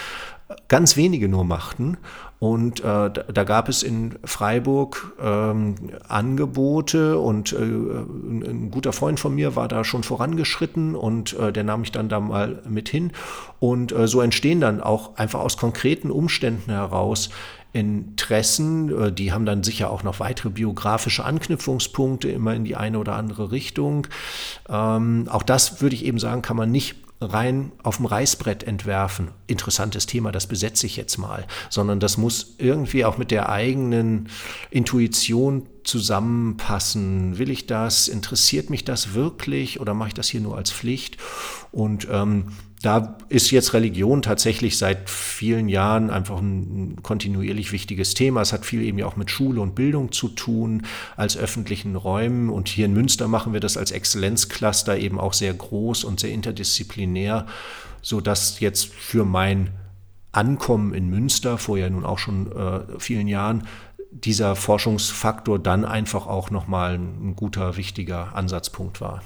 ganz 0.68 0.98
wenige 0.98 1.28
nur 1.28 1.46
machten. 1.46 1.98
Und 2.40 2.80
äh, 2.80 3.12
da, 3.12 3.44
gab 3.44 3.68
es 3.68 3.84
in 3.84 4.18
Freiburg 4.24 5.14
ähm, 5.22 5.76
Angebote 6.08 7.20
und 7.20 7.52
äh, 7.52 7.58
ein, 7.58 8.44
ein, 8.48 8.72
guter 8.72 8.94
Freund 8.94 9.20
von 9.20 9.36
mir 9.36 9.58
war 9.58 9.68
da 9.68 9.84
schon 9.84 10.04
vorangeschritten 10.04 10.96
und 10.96 11.38
äh, 11.38 11.52
der 11.52 11.66
nahm 11.66 11.82
mich 11.82 11.92
dann 11.92 12.08
da 12.08 12.22
mal 12.22 12.64
mit 12.68 12.88
hin. 12.88 13.12
Und 13.60 13.92
äh, 13.92 14.08
so 14.08 14.22
entstehen 14.22 14.62
dann 14.62 14.80
auch 14.80 15.18
einfach 15.18 15.42
aus 15.42 15.58
konkreten 15.58 16.12
Umständen 16.12 16.72
heraus 16.72 17.30
Interessen. 17.74 18.90
Äh, 18.98 19.12
die 19.12 19.32
haben 19.32 19.46
dann 19.46 19.64
sicher 19.64 19.90
auch 19.90 20.04
noch 20.04 20.20
weitere 20.20 20.50
biografische 20.50 21.26
Anknüpfungspunkte 21.26 22.30
immer 22.30 22.54
in 22.54 22.66
die 22.66 22.76
eine 22.76 23.00
oder 23.00 23.16
andere 23.16 23.52
Richtung. 23.52 24.08
Ähm, 24.68 25.28
auch 25.30 25.44
das 25.44 25.82
würde 25.82 25.96
ich 25.96 26.06
eben 26.06 26.20
sagen, 26.20 26.42
kann 26.42 26.58
man 26.58 26.72
nicht 26.72 26.96
rein 27.22 27.72
auf 27.84 27.98
dem 27.98 28.06
Reißbrett 28.06 28.64
entwerfen. 28.64 29.30
Interessantes 29.48 30.06
Thema, 30.06 30.32
das 30.32 30.48
besetze 30.48 30.86
ich 30.86 30.96
jetzt 30.96 31.18
mal, 31.18 31.46
sondern 31.70 32.00
das 32.00 32.18
muss 32.18 32.56
irgendwie 32.58 33.04
auch 33.04 33.18
mit 33.18 33.32
der 33.32 33.50
eigenen 33.50 34.30
Intuition 34.72 35.68
zusammenpassen. 35.90 37.38
Will 37.38 37.50
ich 37.50 37.68
das? 37.68 38.08
Interessiert 38.08 38.70
mich 38.70 38.86
das 38.86 39.14
wirklich 39.14 39.80
oder 39.80 39.94
mache 39.94 40.10
ich 40.10 40.14
das 40.14 40.30
hier 40.30 40.42
nur 40.42 40.58
als 40.58 40.72
Pflicht? 40.72 41.18
Und 41.72 42.08
ähm, 42.10 42.54
da 42.82 43.18
ist 43.28 43.52
jetzt 43.52 43.74
Religion 43.74 44.22
tatsächlich 44.22 44.78
seit 44.78 45.10
vielen 45.10 45.68
Jahren 45.68 46.10
einfach 46.10 46.40
ein 46.40 46.98
kontinuierlich 47.04 47.74
wichtiges 47.74 48.14
Thema. 48.14 48.42
Es 48.42 48.54
hat 48.54 48.66
viel 48.66 48.82
eben 48.84 48.98
ja 48.98 49.06
auch 49.06 49.18
mit 49.18 49.30
Schule 49.30 49.60
und 49.60 49.76
Bildung 49.76 50.14
zu 50.14 50.30
tun, 50.30 50.84
als 51.18 51.36
öffentlichen 51.36 51.98
Räumen. 51.98 52.50
Und 52.50 52.70
hier 52.70 52.86
in 52.86 52.94
Münster 52.94 53.28
machen 53.28 53.52
wir 53.52 53.60
das 53.60 53.76
als 53.76 53.92
Exzellenzcluster 53.92 54.98
eben 54.98 55.20
auch 55.20 55.34
sehr 55.34 55.54
groß 55.54 56.06
und 56.06 56.22
sehr 56.22 56.32
interdisziplinär, 56.32 57.48
sodass 58.02 58.62
jetzt 58.62 58.94
für 58.94 59.26
mein 59.26 59.72
Ankommen 60.32 60.94
in 60.94 61.10
Münster, 61.10 61.58
vor 61.58 61.78
ja 61.78 61.90
nun 61.90 62.06
auch 62.06 62.20
schon 62.20 62.52
äh, 62.52 63.00
vielen 63.00 63.28
Jahren, 63.28 63.64
dieser 64.12 64.56
Forschungsfaktor 64.56 65.60
dann 65.60 65.86
einfach 65.86 66.28
auch 66.28 66.50
nochmal 66.50 66.96
ein 66.96 67.36
guter, 67.36 67.78
wichtiger 67.78 68.36
Ansatzpunkt 68.36 69.02
war. 69.02 69.22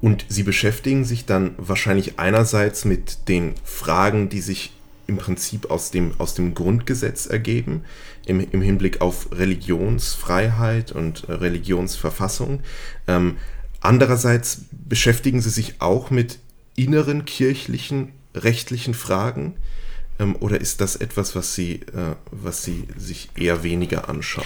Und 0.00 0.24
sie 0.28 0.42
beschäftigen 0.42 1.04
sich 1.04 1.26
dann 1.26 1.54
wahrscheinlich 1.58 2.18
einerseits 2.18 2.84
mit 2.84 3.28
den 3.28 3.54
Fragen, 3.64 4.28
die 4.28 4.40
sich 4.40 4.72
im 5.06 5.18
Prinzip 5.18 5.70
aus 5.70 5.90
dem, 5.90 6.12
aus 6.18 6.34
dem 6.34 6.54
Grundgesetz 6.54 7.26
ergeben, 7.26 7.84
im, 8.26 8.40
im 8.40 8.62
Hinblick 8.62 9.00
auf 9.00 9.28
Religionsfreiheit 9.32 10.92
und 10.92 11.28
Religionsverfassung. 11.28 12.60
Ähm, 13.08 13.36
andererseits 13.80 14.62
beschäftigen 14.70 15.40
sie 15.40 15.50
sich 15.50 15.80
auch 15.80 16.10
mit 16.10 16.38
inneren 16.76 17.24
kirchlichen, 17.24 18.12
rechtlichen 18.34 18.94
Fragen. 18.94 19.56
Ähm, 20.20 20.36
oder 20.38 20.60
ist 20.60 20.80
das 20.80 20.96
etwas, 20.96 21.34
was 21.34 21.54
sie, 21.54 21.76
äh, 21.76 22.14
was 22.30 22.62
sie 22.62 22.86
sich 22.96 23.30
eher 23.36 23.62
weniger 23.62 24.08
anschauen? 24.08 24.44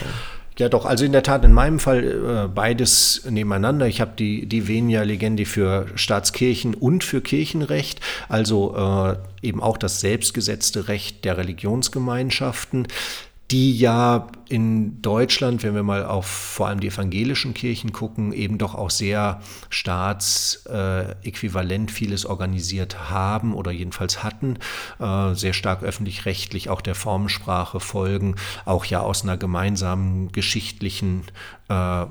Ja, 0.57 0.69
doch, 0.69 0.87
also 0.87 1.05
in 1.05 1.11
der 1.11 1.25
Tat 1.25 1.45
in 1.45 1.53
meinem 1.53 1.81
Fall 1.81 2.05
äh, 2.05 2.49
beides 2.49 3.27
nebeneinander. 3.29 3.89
Ich 3.89 4.01
habe 4.01 4.13
die, 4.17 4.47
die 4.47 4.69
Venia 4.69 5.03
Legendi 5.03 5.47
für 5.47 5.87
Staatskirchen 5.97 6.75
und 6.75 7.03
für 7.03 7.21
Kirchenrecht, 7.21 8.01
also 8.29 8.77
äh, 8.77 9.17
eben 9.47 9.61
auch 9.61 9.77
das 9.77 10.01
selbstgesetzte 10.01 10.87
Recht 10.87 11.25
der 11.25 11.39
Religionsgemeinschaften 11.39 12.87
die 13.51 13.77
ja 13.77 14.29
in 14.55 15.03
Deutschland, 15.03 15.63
wenn 15.65 15.75
wir 15.75 15.83
mal 15.83 16.07
auf 16.07 16.27
vor 16.27 16.69
allem 16.69 16.79
die 16.79 16.87
evangelischen 16.87 17.55
Kirchen 17.55 17.93
gucken, 17.93 18.33
eben 18.33 18.57
doch 18.57 18.77
auch 18.77 18.91
sehr 18.91 19.41
staatsäquivalent 19.69 21.91
vieles 21.91 22.25
organisiert 22.25 23.11
haben 23.11 23.53
oder 23.53 23.73
jedenfalls 23.73 24.23
hatten, 24.23 24.59
äh, 25.01 25.35
sehr 25.35 25.55
stark 25.55 25.83
öffentlich-rechtlich 25.83 26.71
auch 26.71 26.83
der 26.83 26.95
Formensprache 26.95 27.81
folgen, 27.81 28.37
auch 28.65 28.85
ja 28.85 29.01
aus 29.01 29.25
einer 29.25 29.37
gemeinsamen 29.37 30.31
geschichtlichen 30.31 31.25
äh, 31.69 32.07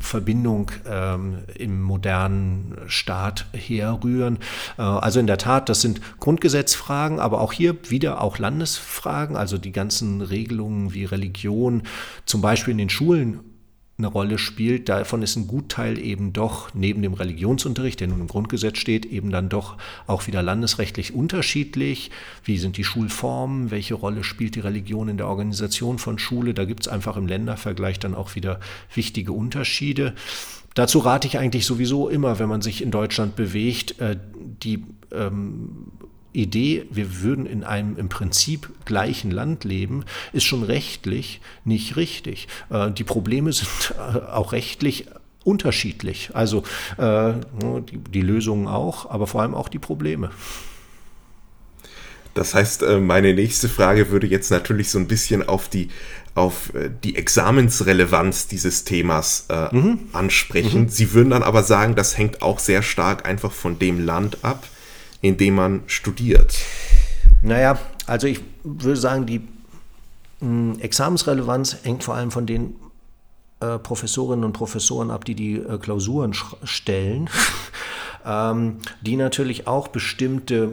Verbindung 0.00 0.70
ähm, 0.88 1.38
im 1.54 1.82
modernen 1.82 2.76
Staat 2.86 3.46
herrühren. 3.52 4.38
Äh, 4.78 4.82
also 4.82 5.20
in 5.20 5.26
der 5.26 5.38
Tat, 5.38 5.68
das 5.68 5.82
sind 5.82 6.00
Grundgesetzfragen, 6.20 7.20
aber 7.20 7.40
auch 7.40 7.52
hier 7.52 7.76
wieder 7.90 8.22
auch 8.22 8.38
Landesfragen, 8.38 9.36
also 9.36 9.58
die 9.58 9.72
ganzen 9.72 10.22
Regelungen 10.22 10.94
wie 10.94 11.04
Religion, 11.04 11.67
zum 12.26 12.40
Beispiel 12.40 12.72
in 12.72 12.78
den 12.78 12.90
Schulen 12.90 13.40
eine 13.98 14.06
Rolle 14.06 14.38
spielt. 14.38 14.88
Davon 14.88 15.22
ist 15.22 15.34
ein 15.34 15.48
Gutteil 15.48 15.98
eben 15.98 16.32
doch 16.32 16.72
neben 16.72 17.02
dem 17.02 17.14
Religionsunterricht, 17.14 17.98
der 17.98 18.06
nun 18.06 18.20
im 18.20 18.28
Grundgesetz 18.28 18.78
steht, 18.78 19.06
eben 19.06 19.30
dann 19.30 19.48
doch 19.48 19.76
auch 20.06 20.28
wieder 20.28 20.40
landesrechtlich 20.40 21.14
unterschiedlich. 21.14 22.12
Wie 22.44 22.58
sind 22.58 22.76
die 22.76 22.84
Schulformen? 22.84 23.72
Welche 23.72 23.94
Rolle 23.94 24.22
spielt 24.22 24.54
die 24.54 24.60
Religion 24.60 25.08
in 25.08 25.16
der 25.16 25.26
Organisation 25.26 25.98
von 25.98 26.18
Schule? 26.18 26.54
Da 26.54 26.64
gibt 26.64 26.82
es 26.82 26.88
einfach 26.88 27.16
im 27.16 27.26
Ländervergleich 27.26 27.98
dann 27.98 28.14
auch 28.14 28.36
wieder 28.36 28.60
wichtige 28.94 29.32
Unterschiede. 29.32 30.14
Dazu 30.74 31.00
rate 31.00 31.26
ich 31.26 31.38
eigentlich 31.38 31.66
sowieso 31.66 32.08
immer, 32.08 32.38
wenn 32.38 32.48
man 32.48 32.62
sich 32.62 32.82
in 32.82 32.92
Deutschland 32.92 33.34
bewegt, 33.34 34.00
äh, 34.00 34.16
die 34.62 34.84
ähm, 35.10 35.88
Idee, 36.32 36.86
wir 36.90 37.22
würden 37.22 37.46
in 37.46 37.64
einem 37.64 37.96
im 37.96 38.08
Prinzip 38.08 38.70
gleichen 38.84 39.30
Land 39.30 39.64
leben, 39.64 40.04
ist 40.32 40.44
schon 40.44 40.62
rechtlich 40.62 41.40
nicht 41.64 41.96
richtig. 41.96 42.48
Äh, 42.70 42.90
die 42.90 43.04
Probleme 43.04 43.52
sind 43.52 43.94
äh, 43.96 44.18
auch 44.30 44.52
rechtlich 44.52 45.06
unterschiedlich. 45.44 46.30
Also 46.34 46.62
äh, 46.98 47.32
die, 47.90 47.98
die 47.98 48.22
Lösungen 48.22 48.68
auch, 48.68 49.10
aber 49.10 49.26
vor 49.26 49.42
allem 49.42 49.54
auch 49.54 49.68
die 49.68 49.78
Probleme. 49.78 50.30
Das 52.34 52.54
heißt, 52.54 52.82
äh, 52.82 53.00
meine 53.00 53.34
nächste 53.34 53.68
Frage 53.68 54.10
würde 54.10 54.26
jetzt 54.26 54.50
natürlich 54.50 54.90
so 54.90 54.98
ein 54.98 55.08
bisschen 55.08 55.48
auf 55.48 55.68
die, 55.68 55.88
auf 56.34 56.72
äh, 56.74 56.88
die 57.02 57.16
Examensrelevanz 57.16 58.46
dieses 58.46 58.84
Themas 58.84 59.46
äh, 59.48 59.74
mhm. 59.74 60.00
ansprechen. 60.12 60.82
Mhm. 60.82 60.88
Sie 60.88 61.12
würden 61.14 61.30
dann 61.30 61.42
aber 61.42 61.64
sagen, 61.64 61.96
das 61.96 62.16
hängt 62.16 62.42
auch 62.42 62.60
sehr 62.60 62.82
stark 62.82 63.26
einfach 63.26 63.50
von 63.50 63.78
dem 63.78 64.04
Land 64.04 64.44
ab, 64.44 64.64
in 65.20 65.36
dem 65.36 65.54
man 65.54 65.82
studiert. 65.86 66.58
Naja, 67.42 67.78
also 68.06 68.26
ich 68.26 68.40
würde 68.64 68.98
sagen, 68.98 69.26
die 69.26 69.40
mh, 70.40 70.74
hm, 70.74 70.80
Examensrelevanz 70.80 71.78
hängt 71.82 72.04
vor 72.04 72.14
allem 72.14 72.30
von 72.30 72.46
den 72.46 72.74
äh, 73.60 73.78
Professorinnen 73.78 74.44
und 74.44 74.52
Professoren 74.52 75.10
ab, 75.10 75.24
die 75.24 75.34
die 75.34 75.56
äh, 75.56 75.78
Klausuren 75.78 76.34
stellen, 76.62 77.28
ähm, 78.24 78.78
die 79.00 79.16
natürlich 79.16 79.66
auch 79.66 79.88
bestimmte 79.88 80.72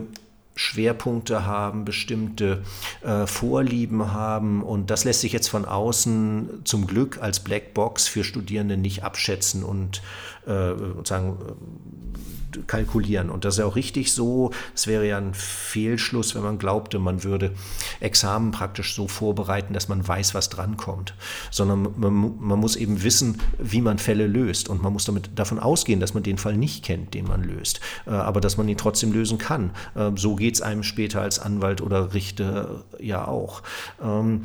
Schwerpunkte 0.56 1.44
haben, 1.44 1.84
bestimmte 1.84 2.62
äh, 3.02 3.26
Vorlieben 3.26 4.12
haben. 4.12 4.62
Und 4.62 4.90
das 4.90 5.04
lässt 5.04 5.20
sich 5.20 5.32
jetzt 5.32 5.48
von 5.48 5.66
außen 5.66 6.62
zum 6.64 6.86
Glück 6.86 7.18
als 7.20 7.40
Blackbox 7.40 8.08
für 8.08 8.24
Studierende 8.24 8.78
nicht 8.78 9.04
abschätzen. 9.04 9.62
Und 9.62 10.00
äh, 10.46 10.74
sagen 11.04 11.38
kalkulieren. 12.66 13.30
Und 13.30 13.44
das 13.44 13.54
ist 13.54 13.58
ja 13.58 13.66
auch 13.66 13.76
richtig 13.76 14.12
so. 14.12 14.50
Es 14.74 14.86
wäre 14.86 15.06
ja 15.06 15.18
ein 15.18 15.34
Fehlschluss, 15.34 16.34
wenn 16.34 16.42
man 16.42 16.58
glaubte, 16.58 16.98
man 16.98 17.24
würde 17.24 17.52
Examen 18.00 18.50
praktisch 18.50 18.94
so 18.94 19.08
vorbereiten, 19.08 19.74
dass 19.74 19.88
man 19.88 20.06
weiß, 20.06 20.34
was 20.34 20.48
drankommt. 20.48 21.14
Sondern 21.50 21.88
man, 21.96 22.34
man 22.40 22.58
muss 22.58 22.76
eben 22.76 23.02
wissen, 23.02 23.40
wie 23.58 23.80
man 23.80 23.98
Fälle 23.98 24.26
löst. 24.26 24.68
Und 24.68 24.82
man 24.82 24.92
muss 24.92 25.04
damit 25.04 25.30
davon 25.34 25.58
ausgehen, 25.58 26.00
dass 26.00 26.14
man 26.14 26.22
den 26.22 26.38
Fall 26.38 26.56
nicht 26.56 26.84
kennt, 26.84 27.14
den 27.14 27.26
man 27.26 27.42
löst. 27.42 27.80
Äh, 28.06 28.10
aber 28.10 28.40
dass 28.40 28.56
man 28.56 28.68
ihn 28.68 28.78
trotzdem 28.78 29.12
lösen 29.12 29.38
kann. 29.38 29.70
Äh, 29.94 30.12
so 30.16 30.36
geht 30.36 30.54
es 30.54 30.62
einem 30.62 30.82
später 30.82 31.20
als 31.20 31.38
Anwalt 31.38 31.80
oder 31.80 32.14
Richter 32.14 32.84
ja 32.98 33.26
auch. 33.26 33.62
Ähm, 34.02 34.44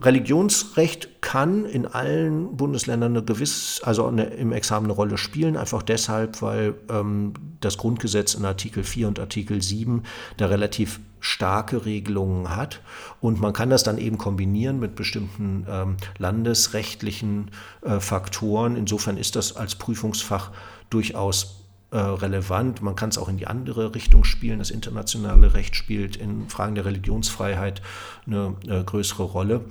Religionsrecht 0.00 1.22
kann 1.22 1.64
in 1.64 1.86
allen 1.86 2.56
Bundesländern 2.56 3.16
eine 3.16 3.24
gewiss, 3.24 3.80
also 3.82 4.06
eine, 4.06 4.24
im 4.24 4.52
Examen 4.52 4.86
eine 4.86 4.92
Rolle 4.92 5.16
spielen, 5.16 5.56
einfach 5.56 5.82
deshalb, 5.82 6.42
weil 6.42 6.74
ähm, 6.90 7.32
das 7.60 7.78
Grundgesetz 7.78 8.34
in 8.34 8.44
Artikel 8.44 8.84
4 8.84 9.08
und 9.08 9.20
Artikel 9.20 9.62
7 9.62 10.02
da 10.36 10.46
relativ 10.46 11.00
starke 11.20 11.86
Regelungen 11.86 12.54
hat. 12.54 12.80
Und 13.20 13.40
man 13.40 13.52
kann 13.52 13.70
das 13.70 13.82
dann 13.82 13.98
eben 13.98 14.18
kombinieren 14.18 14.78
mit 14.78 14.94
bestimmten 14.94 15.66
ähm, 15.68 15.96
landesrechtlichen 16.18 17.50
äh, 17.82 17.98
Faktoren. 18.00 18.76
Insofern 18.76 19.16
ist 19.16 19.36
das 19.36 19.56
als 19.56 19.76
Prüfungsfach 19.76 20.50
durchaus 20.90 21.63
äh, 21.94 21.98
relevant. 21.98 22.82
Man 22.82 22.96
kann 22.96 23.10
es 23.10 23.18
auch 23.18 23.28
in 23.28 23.36
die 23.36 23.46
andere 23.46 23.94
Richtung 23.94 24.24
spielen. 24.24 24.58
Das 24.58 24.72
internationale 24.72 25.54
Recht 25.54 25.76
spielt 25.76 26.16
in 26.16 26.48
Fragen 26.48 26.74
der 26.74 26.84
Religionsfreiheit 26.86 27.82
eine, 28.26 28.56
eine 28.64 28.82
größere 28.82 29.22
Rolle. 29.22 29.64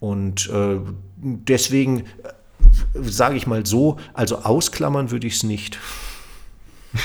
Und 0.00 0.50
äh, 0.50 0.80
deswegen 1.18 2.00
äh, 2.00 2.04
sage 2.94 3.36
ich 3.36 3.46
mal 3.46 3.64
so, 3.64 3.96
also 4.12 4.38
ausklammern 4.38 5.12
würde 5.12 5.28
ich 5.28 5.36
es 5.36 5.42
nicht. 5.44 5.78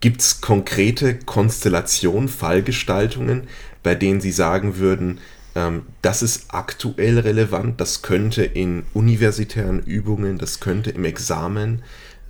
Gibt 0.00 0.20
es 0.20 0.40
konkrete 0.40 1.20
Konstellationen, 1.20 2.28
Fallgestaltungen, 2.28 3.46
bei 3.84 3.94
denen 3.94 4.20
Sie 4.20 4.32
sagen 4.32 4.78
würden, 4.78 5.20
ähm, 5.54 5.86
das 6.02 6.22
ist 6.22 6.46
aktuell 6.52 7.20
relevant, 7.20 7.80
das 7.80 8.02
könnte 8.02 8.42
in 8.42 8.82
universitären 8.94 9.78
Übungen, 9.78 10.38
das 10.38 10.58
könnte 10.58 10.90
im 10.90 11.04
Examen 11.04 11.84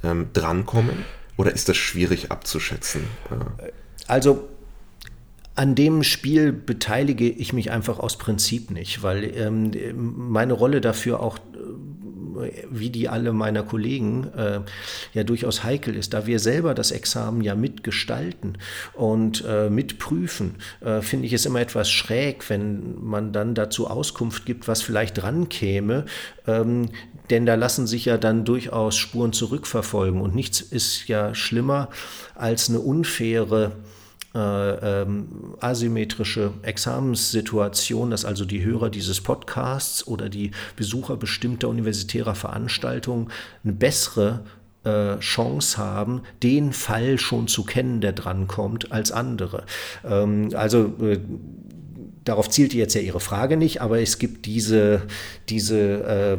ähm, 0.05 0.27
drankommen? 0.35 1.07
Oder 1.37 1.53
ist 1.53 1.68
das 1.68 1.76
schwierig 1.76 2.30
abzuschätzen? 2.30 3.05
Also 4.07 4.49
an 5.55 5.74
dem 5.74 6.03
Spiel 6.03 6.53
beteilige 6.53 7.28
ich 7.28 7.53
mich 7.53 7.70
einfach 7.70 7.99
aus 7.99 8.16
Prinzip 8.16 8.70
nicht, 8.70 9.03
weil 9.03 9.24
ähm, 9.37 9.72
meine 9.95 10.55
Rolle 10.55 10.80
dafür 10.80 11.20
auch 11.20 11.39
wie 12.70 12.90
die 12.90 13.09
alle 13.09 13.32
meiner 13.32 13.62
Kollegen 13.62 14.28
äh, 14.36 14.61
ja 15.12 15.24
durchaus 15.24 15.64
heikel 15.64 15.95
ist, 15.97 16.14
da 16.14 16.26
wir 16.26 16.38
selber 16.38 16.74
das 16.74 16.90
Examen 16.90 17.43
ja 17.43 17.55
mitgestalten 17.55 18.59
und 18.95 19.45
äh, 19.47 19.70
mitprüfen, 19.70 20.57
äh, 20.80 21.01
finde 21.01 21.26
ich 21.26 21.32
es 21.32 21.47
immer 21.47 21.61
etwas 21.61 21.90
schräg, 21.90 22.49
wenn 22.51 23.03
man 23.03 23.32
dann 23.32 23.55
dazu 23.55 23.88
Auskunft 23.88 24.47
gibt, 24.47 24.68
was 24.68 24.82
vielleicht 24.82 25.22
dran 25.22 25.49
käme, 25.49 26.05
ähm, 26.47 26.88
denn 27.30 27.47
da 27.47 27.55
lassen 27.55 27.86
sich 27.86 28.05
ja 28.07 28.18
dann 28.18 28.45
durchaus 28.45 28.97
Spuren 28.97 29.32
zurückverfolgen 29.32 30.20
und 30.20 30.34
nichts 30.34 30.61
ist 30.61 31.09
ja 31.09 31.34
schlimmer 31.34 31.88
als 32.34 32.68
eine 32.68 32.80
unfaire 32.80 33.72
äh, 34.35 35.03
ähm, 35.03 35.55
asymmetrische 35.61 36.53
Examenssituation, 36.62 38.11
dass 38.11 38.24
also 38.24 38.45
die 38.45 38.64
Hörer 38.64 38.91
dieses 38.91 39.20
Podcasts 39.20 40.07
oder 40.07 40.28
die 40.28 40.53
Besucher 40.76 41.16
bestimmter 41.16 41.68
universitärer 41.68 42.35
Veranstaltungen 42.35 43.30
eine 43.62 43.74
bessere 43.74 44.41
äh, 44.85 45.18
Chance 45.18 45.78
haben, 45.78 46.22
den 46.43 46.72
Fall 46.72 47.18
schon 47.18 47.47
zu 47.47 47.64
kennen, 47.64 48.01
der 48.01 48.12
drankommt, 48.12 48.91
als 48.91 49.12
andere. 49.12 49.64
Ähm, 50.05 50.51
also 50.55 50.95
äh, 51.01 51.20
darauf 52.25 52.49
zielte 52.49 52.77
jetzt 52.77 52.95
ja 52.95 53.01
Ihre 53.01 53.20
Frage 53.20 53.57
nicht, 53.57 53.81
aber 53.81 54.01
es 54.01 54.18
gibt 54.18 54.47
diese, 54.47 55.03
diese 55.49 55.79
äh, 55.79 56.39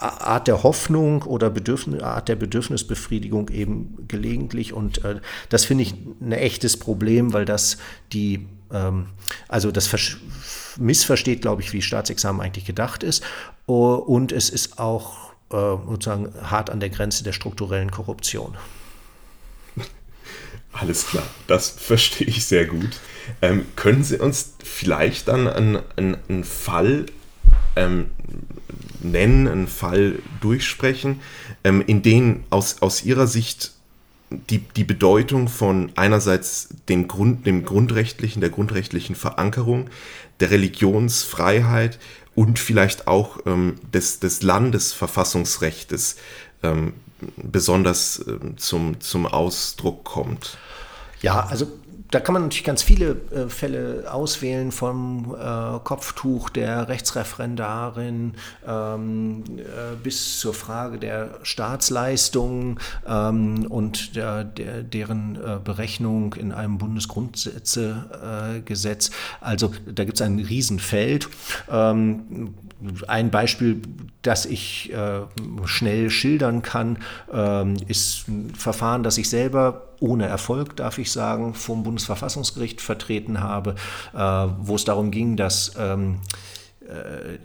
Art 0.00 0.48
der 0.48 0.62
Hoffnung 0.62 1.22
oder 1.22 1.50
Bedürfnis, 1.50 2.02
Art 2.02 2.28
der 2.28 2.36
Bedürfnisbefriedigung 2.36 3.48
eben 3.50 4.06
gelegentlich 4.08 4.72
und 4.72 5.04
äh, 5.04 5.20
das 5.48 5.64
finde 5.64 5.82
ich 5.82 5.94
ein 6.20 6.32
echtes 6.32 6.76
Problem, 6.76 7.32
weil 7.32 7.44
das 7.44 7.78
die, 8.12 8.46
ähm, 8.72 9.08
also 9.48 9.70
das 9.70 9.90
missversteht, 10.78 11.42
glaube 11.42 11.62
ich, 11.62 11.72
wie 11.72 11.82
Staatsexamen 11.82 12.40
eigentlich 12.40 12.64
gedacht 12.64 13.02
ist 13.02 13.22
und 13.66 14.32
es 14.32 14.48
ist 14.48 14.78
auch 14.78 15.32
äh, 15.50 15.56
sozusagen 15.56 16.32
hart 16.42 16.70
an 16.70 16.80
der 16.80 16.90
Grenze 16.90 17.24
der 17.24 17.32
strukturellen 17.32 17.90
Korruption. 17.90 18.54
Alles 20.72 21.06
klar, 21.06 21.26
das 21.46 21.70
verstehe 21.78 22.26
ich 22.26 22.44
sehr 22.44 22.66
gut. 22.66 23.00
Ähm, 23.42 23.66
können 23.76 24.04
Sie 24.04 24.18
uns 24.18 24.54
vielleicht 24.62 25.28
dann 25.28 25.48
einen, 25.48 25.82
einen, 25.96 26.16
einen 26.28 26.44
Fall 26.44 27.06
ähm, 27.76 28.06
nennen, 29.00 29.48
einen 29.48 29.68
Fall 29.68 30.18
durchsprechen, 30.40 31.20
ähm, 31.64 31.82
in 31.86 32.02
dem 32.02 32.44
aus, 32.50 32.80
aus 32.80 33.04
Ihrer 33.04 33.26
Sicht 33.26 33.72
die, 34.30 34.58
die 34.58 34.84
Bedeutung 34.84 35.48
von 35.48 35.90
einerseits 35.96 36.68
den 36.88 37.08
Grund, 37.08 37.46
dem 37.46 37.64
grundrechtlichen, 37.64 38.40
der 38.40 38.50
grundrechtlichen 38.50 39.16
Verankerung, 39.16 39.88
der 40.40 40.50
Religionsfreiheit 40.50 41.98
und 42.34 42.58
vielleicht 42.58 43.08
auch 43.08 43.38
ähm, 43.46 43.76
des, 43.92 44.20
des 44.20 44.42
Landesverfassungsrechtes 44.42 46.16
ähm, 46.62 46.92
besonders 47.36 48.20
äh, 48.20 48.38
zum, 48.56 49.00
zum 49.00 49.26
Ausdruck 49.26 50.04
kommt? 50.04 50.56
Ja, 51.20 51.40
also 51.40 51.66
da 52.10 52.20
kann 52.20 52.32
man 52.32 52.42
natürlich 52.42 52.64
ganz 52.64 52.82
viele 52.82 53.20
äh, 53.30 53.48
Fälle 53.48 54.06
auswählen, 54.10 54.72
vom 54.72 55.36
äh, 55.38 55.78
Kopftuch 55.84 56.48
der 56.48 56.88
Rechtsreferendarin 56.88 58.32
ähm, 58.66 59.44
äh, 59.58 59.94
bis 60.02 60.40
zur 60.40 60.54
Frage 60.54 60.96
der 60.98 61.38
Staatsleistungen 61.42 62.80
ähm, 63.06 63.66
und 63.68 64.16
der, 64.16 64.44
der, 64.44 64.82
deren 64.82 65.36
äh, 65.36 65.58
Berechnung 65.62 66.32
in 66.34 66.52
einem 66.52 66.78
Bundesgrundsätzegesetz. 66.78 69.10
also 69.40 69.70
da 69.86 70.04
gibt 70.04 70.18
es 70.18 70.26
ein 70.26 70.38
Riesenfeld. 70.38 71.28
Ähm, 71.70 72.54
ein 73.06 73.30
Beispiel, 73.30 73.82
das 74.22 74.46
ich 74.46 74.92
äh, 74.92 75.20
schnell 75.64 76.10
schildern 76.10 76.62
kann, 76.62 76.98
ähm, 77.32 77.76
ist 77.88 78.28
ein 78.28 78.54
Verfahren, 78.54 79.02
das 79.02 79.18
ich 79.18 79.28
selber 79.28 79.88
ohne 80.00 80.26
Erfolg, 80.26 80.76
darf 80.76 80.98
ich 80.98 81.10
sagen, 81.10 81.54
vom 81.54 81.82
Bundesverfassungsgericht 81.82 82.80
vertreten 82.80 83.40
habe, 83.40 83.74
äh, 84.14 84.18
wo 84.18 84.76
es 84.76 84.84
darum 84.84 85.10
ging, 85.10 85.36
dass 85.36 85.74
ähm, 85.78 86.20
äh, 86.88 87.38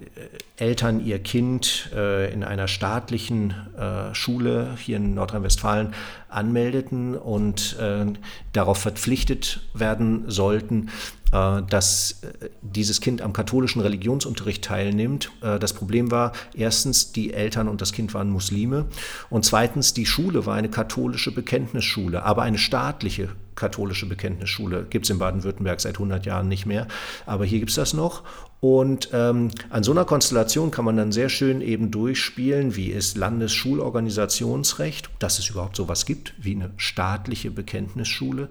Eltern 0.56 1.04
ihr 1.06 1.20
Kind 1.20 1.90
äh, 1.94 2.32
in 2.32 2.44
einer 2.44 2.68
staatlichen 2.70 3.54
äh, 3.78 4.14
Schule 4.16 4.78
hier 4.78 4.98
in 4.98 5.16
Nordrhein-Westfalen 5.16 5.94
anmeldeten 6.34 7.16
und 7.16 7.78
äh, 7.80 8.06
darauf 8.52 8.78
verpflichtet 8.80 9.62
werden 9.74 10.26
sollten, 10.28 10.90
äh, 11.32 11.62
dass 11.70 12.24
äh, 12.24 12.50
dieses 12.62 13.02
Kind 13.02 13.22
am 13.22 13.34
katholischen 13.34 13.82
Religionsunterricht 13.82 14.64
teilnimmt. 14.64 15.32
Das 15.42 15.74
Problem 15.74 16.12
war 16.12 16.32
erstens, 16.54 17.12
die 17.12 17.34
Eltern 17.34 17.68
und 17.68 17.82
das 17.82 17.92
Kind 17.92 18.14
waren 18.14 18.30
Muslime 18.30 18.86
und 19.30 19.46
zweitens, 19.46 19.94
die 19.94 20.06
Schule 20.06 20.46
war 20.46 20.56
eine 20.56 20.70
katholische 20.70 21.34
Bekenntnisschule, 21.34 22.24
aber 22.24 22.44
eine 22.44 22.58
staatliche 22.58 23.30
katholische 23.56 24.08
Bekenntnisschule. 24.08 24.86
Gibt 24.90 25.06
es 25.06 25.10
in 25.10 25.20
Baden-Württemberg 25.20 25.80
seit 25.80 25.96
100 25.96 26.26
Jahren 26.26 26.48
nicht 26.48 26.66
mehr, 26.66 26.88
aber 27.26 27.46
hier 27.46 27.60
gibt 27.60 27.70
es 27.70 27.76
das 27.76 27.94
noch. 27.94 28.24
Und 28.64 29.10
ähm, 29.12 29.52
an 29.72 29.84
so 29.84 29.92
einer 29.92 30.06
Konstellation 30.06 30.72
kann 30.72 30.86
man 30.86 30.96
dann 30.96 31.12
sehr 31.12 31.28
schön 31.28 31.60
eben 31.60 31.92
durchspielen, 31.92 32.78
wie 32.78 32.92
ist 32.92 33.18
Landesschulorganisationsrecht, 33.18 35.10
dass 35.20 35.38
es 35.38 35.50
überhaupt 35.50 35.76
sowas 35.76 36.06
gibt, 36.06 36.23
wie 36.38 36.56
eine 36.56 36.72
staatliche 36.78 37.52
Bekenntnisschule, 37.52 38.50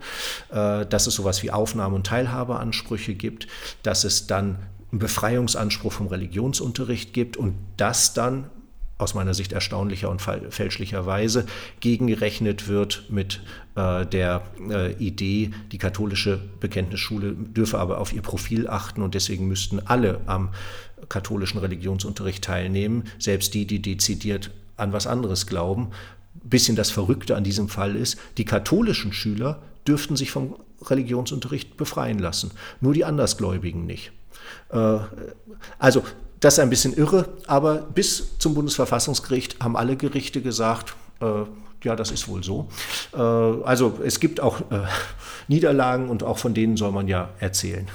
äh, 0.51 0.85
dass 0.85 1.07
es 1.07 1.15
sowas 1.15 1.43
wie 1.43 1.51
Aufnahme- 1.51 1.97
und 1.97 2.07
Teilhabeanspruch 2.07 2.83
Ansprüche 2.83 3.15
gibt, 3.15 3.47
dass 3.83 4.05
es 4.05 4.27
dann 4.27 4.57
einen 4.91 4.99
Befreiungsanspruch 4.99 5.93
vom 5.93 6.09
Religionsunterricht 6.09 7.13
gibt 7.13 7.37
und 7.37 7.55
das 7.77 8.13
dann 8.13 8.51
aus 8.99 9.15
meiner 9.15 9.35
Sicht 9.35 9.53
erstaunlicher 9.53 10.11
und 10.11 10.21
fälschlicherweise 10.23 11.47
gegengerechnet 11.81 12.69
wird 12.69 13.05
mit 13.09 13.41
äh, 13.75 14.07
der 14.07 14.43
äh, 14.71 14.93
Idee, 14.95 15.51
die 15.73 15.79
katholische 15.79 16.41
Bekenntnisschule 16.61 17.33
dürfe 17.33 17.79
aber 17.79 17.99
auf 17.99 18.13
ihr 18.13 18.23
Profil 18.23 18.69
achten 18.69 19.03
und 19.03 19.15
deswegen 19.15 19.49
müssten 19.49 19.81
alle 19.81 20.21
am 20.27 20.51
katholischen 21.09 21.59
Religionsunterricht 21.59 22.45
teilnehmen, 22.45 23.05
selbst 23.19 23.55
die, 23.55 23.67
die 23.67 23.83
dezidiert 23.83 24.51
an 24.77 24.93
was 24.93 25.07
anderes 25.07 25.47
glauben. 25.47 25.91
Bisschen 26.35 26.77
das 26.77 26.91
Verrückte 26.91 27.37
an 27.37 27.45
diesem 27.45 27.69
Fall 27.69 27.97
ist, 27.97 28.19
die 28.37 28.45
katholischen 28.45 29.13
Schüler 29.13 29.63
dürften 29.87 30.17
sich 30.17 30.31
vom 30.31 30.57
Religionsunterricht 30.83 31.77
befreien 31.77 32.19
lassen, 32.19 32.53
nur 32.81 32.95
die 32.95 33.05
Andersgläubigen 33.05 33.87
nicht. 33.87 34.13
Äh, 34.71 34.99
also 35.79 36.03
das 36.41 36.55
ist 36.55 36.61
ein 36.61 36.71
bisschen 36.71 36.95
irre, 36.95 37.29
aber 37.47 37.77
bis 37.77 38.39
zum 38.39 38.55
Bundesverfassungsgericht 38.55 39.63
haben 39.63 39.77
alle 39.77 39.97
Gerichte 39.97 40.43
gesagt, 40.43 40.95
äh, 41.21 41.45
ja, 41.85 41.97
das 41.97 42.11
ist 42.11 42.29
wohl 42.29 42.43
so. 42.43 42.69
Äh, 43.13 43.19
also 43.19 43.99
es 44.05 44.19
gibt 44.21 44.41
auch 44.41 44.61
Niederlagen 45.49 46.09
und 46.09 46.23
auch 46.23 46.39
von 46.39 46.55
denen 46.55 46.77
soll 46.77 46.93
man 46.93 47.09
ja 47.09 47.31
erzählen. 47.39 47.89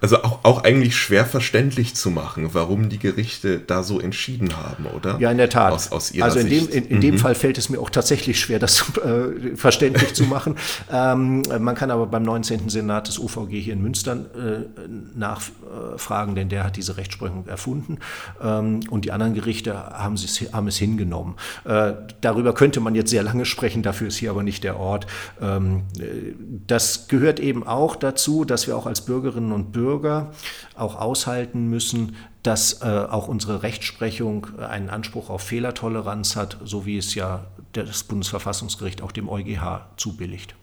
Also 0.00 0.22
auch, 0.22 0.40
auch 0.44 0.64
eigentlich 0.64 0.94
schwer 0.94 1.24
verständlich 1.24 1.94
zu 1.94 2.10
machen, 2.10 2.50
warum 2.52 2.90
die 2.90 2.98
Gerichte 2.98 3.58
da 3.58 3.82
so 3.82 3.98
entschieden 3.98 4.54
haben, 4.54 4.84
oder? 4.94 5.18
Ja, 5.20 5.30
in 5.30 5.38
der 5.38 5.48
Tat. 5.48 5.72
Aus, 5.72 5.90
aus 5.90 6.10
ihrer 6.10 6.26
also 6.26 6.38
in 6.38 6.48
Sicht. 6.48 6.74
dem, 6.74 6.84
in, 6.84 6.90
in 6.90 6.96
mhm. 6.96 7.00
dem 7.00 7.18
Fall 7.18 7.34
fällt 7.34 7.56
es 7.56 7.70
mir 7.70 7.80
auch 7.80 7.88
tatsächlich 7.88 8.38
schwer, 8.38 8.58
das 8.58 8.84
äh, 9.04 9.56
verständlich 9.56 10.12
zu 10.12 10.24
machen. 10.24 10.56
Ähm, 10.92 11.42
man 11.60 11.74
kann 11.74 11.90
aber 11.90 12.06
beim 12.06 12.24
19. 12.24 12.68
Senat 12.68 13.08
des 13.08 13.18
UVG 13.18 13.58
hier 13.58 13.72
in 13.72 13.82
Münster 13.82 14.12
äh, 14.12 14.66
nachfragen, 15.14 16.34
denn 16.34 16.50
der 16.50 16.64
hat 16.64 16.76
diese 16.76 16.98
Rechtsprechung 16.98 17.46
erfunden. 17.46 17.98
Ähm, 18.42 18.80
und 18.90 19.06
die 19.06 19.12
anderen 19.12 19.32
Gerichte 19.32 19.74
haben, 19.74 20.16
haben 20.52 20.68
es 20.68 20.76
hingenommen. 20.76 21.36
Äh, 21.64 21.94
darüber 22.20 22.52
könnte 22.52 22.80
man 22.80 22.94
jetzt 22.94 23.10
sehr 23.10 23.22
lange 23.22 23.46
sprechen, 23.46 23.82
dafür 23.82 24.08
ist 24.08 24.18
hier 24.18 24.30
aber 24.30 24.42
nicht 24.42 24.62
der 24.62 24.78
Ort. 24.78 25.06
Ähm, 25.40 25.84
äh, 25.98 26.34
das 26.66 27.08
gehört 27.08 27.40
eben 27.40 27.66
auch 27.66 27.96
dazu, 27.96 28.44
dass 28.44 28.66
wir 28.66 28.76
auch 28.76 28.86
als 28.86 29.00
Bürgerinnen 29.00 29.52
und 29.52 29.72
Bürger 29.72 29.85
Bürger 29.86 30.32
auch 30.74 30.96
aushalten 30.96 31.70
müssen, 31.70 32.16
dass 32.42 32.82
äh, 32.82 32.86
auch 32.86 33.28
unsere 33.28 33.62
Rechtsprechung 33.62 34.58
einen 34.58 34.90
Anspruch 34.90 35.30
auf 35.30 35.42
Fehlertoleranz 35.42 36.34
hat, 36.34 36.58
so 36.64 36.86
wie 36.86 36.98
es 36.98 37.14
ja 37.14 37.46
das 37.72 38.02
Bundesverfassungsgericht 38.02 39.00
auch 39.00 39.12
dem 39.12 39.28
EuGH 39.28 39.86
zubilligt. 39.96 40.56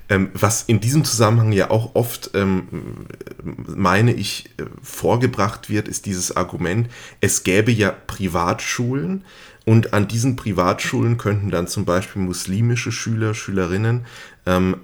Ähm, 0.08 0.30
was 0.34 0.62
in 0.62 0.80
diesem 0.82 1.04
Zusammenhang 1.04 1.52
ja 1.52 1.72
auch 1.72 1.96
oft, 1.96 2.30
ähm, 2.36 3.08
meine 3.44 4.14
ich, 4.14 4.52
äh, 4.58 4.66
vorgebracht 4.84 5.68
wird, 5.68 5.88
ist 5.88 6.06
dieses 6.06 6.36
Argument, 6.36 6.90
es 7.22 7.44
gäbe 7.44 7.72
ja 7.72 7.90
Privatschulen 7.90 9.26
und 9.66 9.94
an 9.94 10.08
diesen 10.08 10.36
Privatschulen 10.36 11.18
könnten 11.18 11.50
dann 11.50 11.68
zum 11.68 11.86
Beispiel 11.86 12.22
muslimische 12.22 12.92
Schüler, 12.92 13.34
Schülerinnen 13.34 14.06
ähm, 14.46 14.78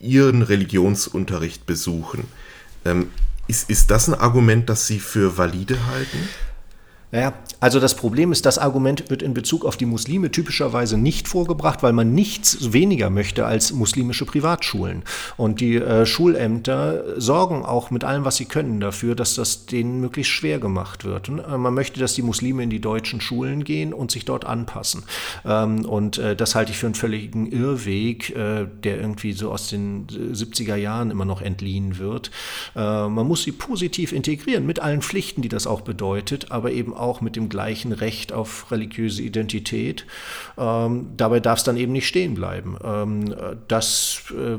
ihren 0.00 0.42
Religionsunterricht 0.42 1.66
besuchen. 1.66 2.24
Ähm, 2.84 3.10
ist, 3.46 3.70
ist 3.70 3.90
das 3.90 4.08
ein 4.08 4.14
Argument, 4.14 4.68
das 4.68 4.86
Sie 4.86 5.00
für 5.00 5.38
valide 5.38 5.86
halten? 5.86 6.28
Naja, 7.10 7.32
also 7.60 7.80
das 7.80 7.96
Problem 7.96 8.32
ist, 8.32 8.44
das 8.44 8.58
Argument 8.58 9.08
wird 9.08 9.22
in 9.22 9.32
Bezug 9.32 9.64
auf 9.64 9.78
die 9.78 9.86
Muslime 9.86 10.30
typischerweise 10.30 10.98
nicht 10.98 11.26
vorgebracht, 11.26 11.82
weil 11.82 11.94
man 11.94 12.12
nichts 12.12 12.72
weniger 12.74 13.08
möchte 13.08 13.46
als 13.46 13.72
muslimische 13.72 14.26
Privatschulen. 14.26 15.02
Und 15.38 15.60
die 15.62 15.76
äh, 15.76 16.04
Schulämter 16.04 17.18
sorgen 17.18 17.64
auch 17.64 17.90
mit 17.90 18.04
allem, 18.04 18.26
was 18.26 18.36
sie 18.36 18.44
können, 18.44 18.80
dafür, 18.80 19.14
dass 19.14 19.34
das 19.34 19.64
denen 19.64 20.00
möglichst 20.02 20.32
schwer 20.32 20.58
gemacht 20.58 21.06
wird. 21.06 21.30
Und, 21.30 21.38
äh, 21.38 21.56
man 21.56 21.72
möchte, 21.72 21.98
dass 21.98 22.12
die 22.12 22.22
Muslime 22.22 22.62
in 22.62 22.70
die 22.70 22.80
deutschen 22.80 23.22
Schulen 23.22 23.64
gehen 23.64 23.94
und 23.94 24.10
sich 24.10 24.26
dort 24.26 24.44
anpassen. 24.44 25.04
Ähm, 25.46 25.86
und 25.86 26.18
äh, 26.18 26.36
das 26.36 26.54
halte 26.54 26.72
ich 26.72 26.78
für 26.78 26.86
einen 26.86 26.94
völligen 26.94 27.50
Irrweg, 27.50 28.36
äh, 28.36 28.66
der 28.84 29.00
irgendwie 29.00 29.32
so 29.32 29.50
aus 29.50 29.68
den 29.68 30.06
70er 30.06 30.76
Jahren 30.76 31.10
immer 31.10 31.24
noch 31.24 31.40
entliehen 31.40 31.98
wird. 31.98 32.30
Äh, 32.76 32.80
man 32.80 33.26
muss 33.26 33.44
sie 33.44 33.52
positiv 33.52 34.12
integrieren 34.12 34.66
mit 34.66 34.80
allen 34.80 35.00
Pflichten, 35.00 35.40
die 35.40 35.48
das 35.48 35.66
auch 35.66 35.80
bedeutet, 35.80 36.50
aber 36.50 36.70
eben 36.70 36.97
auch 36.98 37.20
mit 37.20 37.36
dem 37.36 37.48
gleichen 37.48 37.92
Recht 37.92 38.32
auf 38.32 38.70
religiöse 38.70 39.22
Identität. 39.22 40.06
Ähm, 40.56 41.10
dabei 41.16 41.40
darf 41.40 41.58
es 41.58 41.64
dann 41.64 41.76
eben 41.76 41.92
nicht 41.92 42.08
stehen 42.08 42.34
bleiben. 42.34 42.76
Ähm, 42.82 43.34
das 43.68 44.22
äh, 44.30 44.58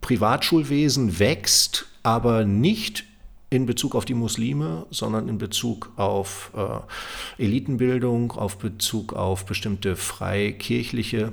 Privatschulwesen 0.00 1.18
wächst, 1.18 1.86
aber 2.02 2.44
nicht 2.44 3.04
in 3.48 3.66
Bezug 3.66 3.94
auf 3.94 4.04
die 4.04 4.14
Muslime, 4.14 4.86
sondern 4.90 5.28
in 5.28 5.38
Bezug 5.38 5.92
auf 5.96 6.50
äh, 6.56 7.42
Elitenbildung, 7.42 8.32
auf 8.32 8.58
Bezug 8.58 9.12
auf 9.12 9.46
bestimmte 9.46 9.94
freikirchliche 9.94 11.32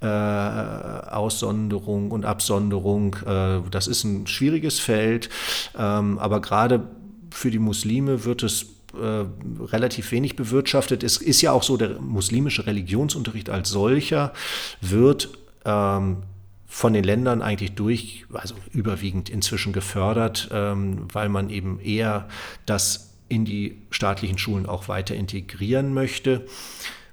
äh, 0.00 0.06
Aussonderung 0.06 2.10
und 2.10 2.24
Absonderung. 2.24 3.14
Äh, 3.24 3.60
das 3.70 3.86
ist 3.86 4.02
ein 4.02 4.26
schwieriges 4.26 4.80
Feld, 4.80 5.30
ähm, 5.78 6.18
aber 6.18 6.40
gerade 6.40 6.88
für 7.30 7.50
die 7.50 7.60
Muslime 7.60 8.24
wird 8.24 8.42
es 8.42 8.66
äh, 8.94 9.24
relativ 9.64 10.12
wenig 10.12 10.36
bewirtschaftet. 10.36 11.02
Es 11.02 11.16
ist 11.16 11.40
ja 11.40 11.52
auch 11.52 11.62
so, 11.62 11.76
der 11.76 12.00
muslimische 12.00 12.66
Religionsunterricht 12.66 13.50
als 13.50 13.70
solcher 13.70 14.32
wird 14.80 15.30
ähm, 15.64 16.18
von 16.66 16.92
den 16.92 17.04
Ländern 17.04 17.42
eigentlich 17.42 17.74
durch, 17.74 18.24
also 18.32 18.54
überwiegend 18.72 19.28
inzwischen 19.28 19.72
gefördert, 19.72 20.48
ähm, 20.52 21.06
weil 21.12 21.28
man 21.28 21.50
eben 21.50 21.80
eher 21.80 22.28
das 22.66 23.10
in 23.28 23.44
die 23.44 23.78
staatlichen 23.90 24.38
Schulen 24.38 24.66
auch 24.66 24.88
weiter 24.88 25.14
integrieren 25.14 25.94
möchte. 25.94 26.46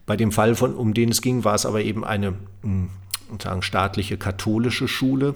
Bei 0.06 0.18
dem 0.18 0.32
Fall, 0.32 0.56
von, 0.56 0.76
um 0.76 0.94
den 0.94 1.10
es 1.10 1.22
ging, 1.22 1.44
war 1.44 1.56
es 1.56 1.66
aber 1.66 1.82
eben 1.82 2.04
eine 2.04 2.36
hm, 2.62 2.90
sagen, 3.42 3.62
staatliche 3.62 4.18
katholische 4.18 4.88
Schule 4.88 5.36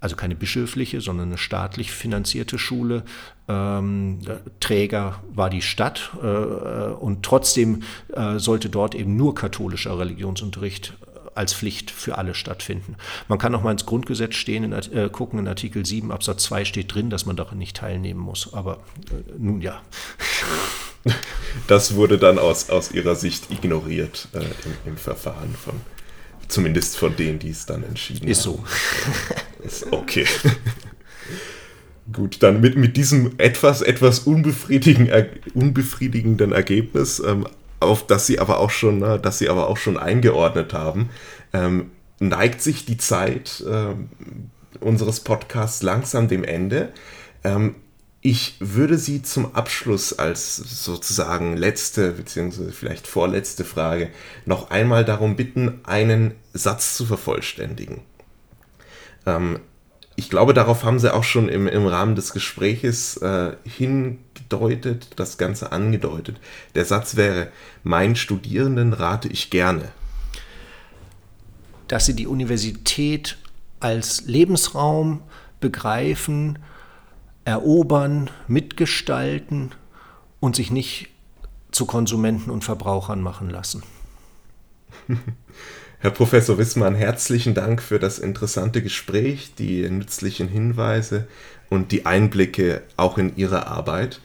also 0.00 0.16
keine 0.16 0.34
bischöfliche, 0.34 1.00
sondern 1.00 1.28
eine 1.28 1.38
staatlich 1.38 1.90
finanzierte 1.90 2.58
Schule. 2.58 3.02
Ähm, 3.48 4.20
Träger 4.60 5.22
war 5.32 5.50
die 5.50 5.62
Stadt 5.62 6.10
äh, 6.22 6.26
und 6.26 7.24
trotzdem 7.24 7.82
äh, 8.12 8.38
sollte 8.38 8.68
dort 8.68 8.94
eben 8.94 9.16
nur 9.16 9.34
katholischer 9.34 9.98
Religionsunterricht 9.98 10.94
als 11.34 11.54
Pflicht 11.54 11.90
für 11.90 12.18
alle 12.18 12.34
stattfinden. 12.34 12.96
Man 13.28 13.38
kann 13.38 13.54
auch 13.54 13.62
mal 13.62 13.70
ins 13.70 13.86
Grundgesetz 13.86 14.34
stehen, 14.34 14.64
in, 14.64 14.72
äh, 14.72 15.08
gucken, 15.10 15.38
in 15.38 15.48
Artikel 15.48 15.86
7 15.86 16.10
Absatz 16.10 16.44
2 16.44 16.64
steht 16.64 16.92
drin, 16.92 17.10
dass 17.10 17.26
man 17.26 17.36
daran 17.36 17.58
nicht 17.58 17.76
teilnehmen 17.76 18.20
muss. 18.20 18.52
Aber 18.52 18.78
äh, 19.10 19.32
nun 19.38 19.60
ja. 19.60 19.80
Das 21.68 21.94
wurde 21.94 22.18
dann 22.18 22.38
aus, 22.38 22.70
aus 22.70 22.90
Ihrer 22.90 23.14
Sicht 23.14 23.50
ignoriert 23.50 24.28
äh, 24.32 24.38
im, 24.38 24.92
im 24.92 24.96
Verfahren 24.96 25.54
von 25.54 25.74
Zumindest 26.48 26.96
von 26.96 27.14
denen, 27.14 27.38
die 27.38 27.50
es 27.50 27.66
dann 27.66 27.84
entschieden 27.84 28.26
Ist 28.26 28.46
haben. 28.46 28.64
Ist 29.64 29.80
so. 29.80 29.86
okay. 29.90 30.24
Gut, 32.12 32.42
dann 32.42 32.62
mit, 32.62 32.76
mit 32.76 32.96
diesem 32.96 33.32
etwas, 33.36 33.82
etwas 33.82 34.20
unbefriedigenden 34.20 36.52
Ergebnis, 36.52 37.22
ähm, 37.24 37.46
auf 37.80 38.06
das 38.06 38.26
sie 38.26 38.38
aber 38.38 38.60
auch 38.60 38.70
schon, 38.70 39.02
äh, 39.02 39.20
das 39.20 39.38
sie 39.38 39.50
aber 39.50 39.68
auch 39.68 39.76
schon 39.76 39.98
eingeordnet 39.98 40.72
haben, 40.72 41.10
ähm, 41.52 41.90
neigt 42.18 42.62
sich 42.62 42.86
die 42.86 42.96
Zeit 42.96 43.62
äh, 43.68 43.94
unseres 44.80 45.20
Podcasts 45.20 45.82
langsam 45.82 46.28
dem 46.28 46.44
Ende. 46.44 46.94
Ich 48.20 48.56
würde 48.58 48.98
Sie 48.98 49.22
zum 49.22 49.54
Abschluss 49.54 50.12
als 50.12 50.56
sozusagen 50.56 51.56
letzte 51.56 52.12
bzw. 52.12 52.72
vielleicht 52.72 53.06
vorletzte 53.06 53.64
Frage 53.64 54.10
noch 54.44 54.70
einmal 54.70 55.04
darum 55.04 55.36
bitten, 55.36 55.80
einen 55.84 56.34
Satz 56.52 56.96
zu 56.96 57.06
vervollständigen. 57.06 58.00
Ähm, 59.24 59.60
ich 60.16 60.30
glaube, 60.30 60.52
darauf 60.52 60.82
haben 60.82 60.98
Sie 60.98 61.14
auch 61.14 61.22
schon 61.22 61.48
im, 61.48 61.68
im 61.68 61.86
Rahmen 61.86 62.16
des 62.16 62.32
Gespräches 62.32 63.18
äh, 63.18 63.52
hingedeutet, 63.62 65.10
das 65.14 65.38
Ganze 65.38 65.70
angedeutet. 65.70 66.38
Der 66.74 66.84
Satz 66.84 67.14
wäre, 67.14 67.52
meinen 67.84 68.16
Studierenden 68.16 68.94
rate 68.94 69.28
ich 69.28 69.48
gerne. 69.48 69.92
Dass 71.86 72.06
sie 72.06 72.14
die 72.14 72.26
Universität 72.26 73.38
als 73.78 74.22
Lebensraum 74.26 75.22
begreifen, 75.60 76.58
erobern, 77.48 78.30
mitgestalten 78.46 79.72
und 80.38 80.54
sich 80.54 80.70
nicht 80.70 81.08
zu 81.70 81.86
Konsumenten 81.86 82.50
und 82.50 82.62
Verbrauchern 82.62 83.22
machen 83.22 83.48
lassen. 83.48 83.82
Herr 86.00 86.10
Professor 86.10 86.58
Wissmann, 86.58 86.94
herzlichen 86.94 87.54
Dank 87.54 87.82
für 87.82 87.98
das 87.98 88.18
interessante 88.18 88.82
Gespräch, 88.82 89.54
die 89.58 89.88
nützlichen 89.88 90.46
Hinweise 90.48 91.26
und 91.70 91.90
die 91.90 92.04
Einblicke 92.04 92.82
auch 92.98 93.16
in 93.16 93.34
Ihre 93.36 93.66
Arbeit. 93.66 94.20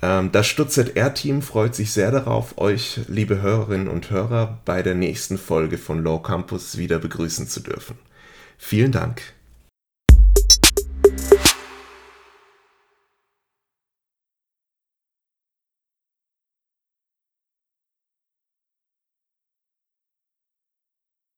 Ähm, 0.00 0.32
das 0.32 0.46
StutzR-Team 0.46 1.42
freut 1.42 1.74
sich 1.74 1.92
sehr 1.92 2.10
darauf, 2.10 2.56
euch, 2.56 3.00
liebe 3.08 3.42
Hörerinnen 3.42 3.88
und 3.88 4.10
Hörer, 4.10 4.58
bei 4.64 4.82
der 4.82 4.94
nächsten 4.94 5.36
Folge 5.36 5.76
von 5.76 6.02
Law 6.02 6.22
Campus 6.22 6.78
wieder 6.78 6.98
begrüßen 6.98 7.46
zu 7.46 7.60
dürfen. 7.60 7.98
Vielen 8.56 8.90
Dank. 8.90 9.22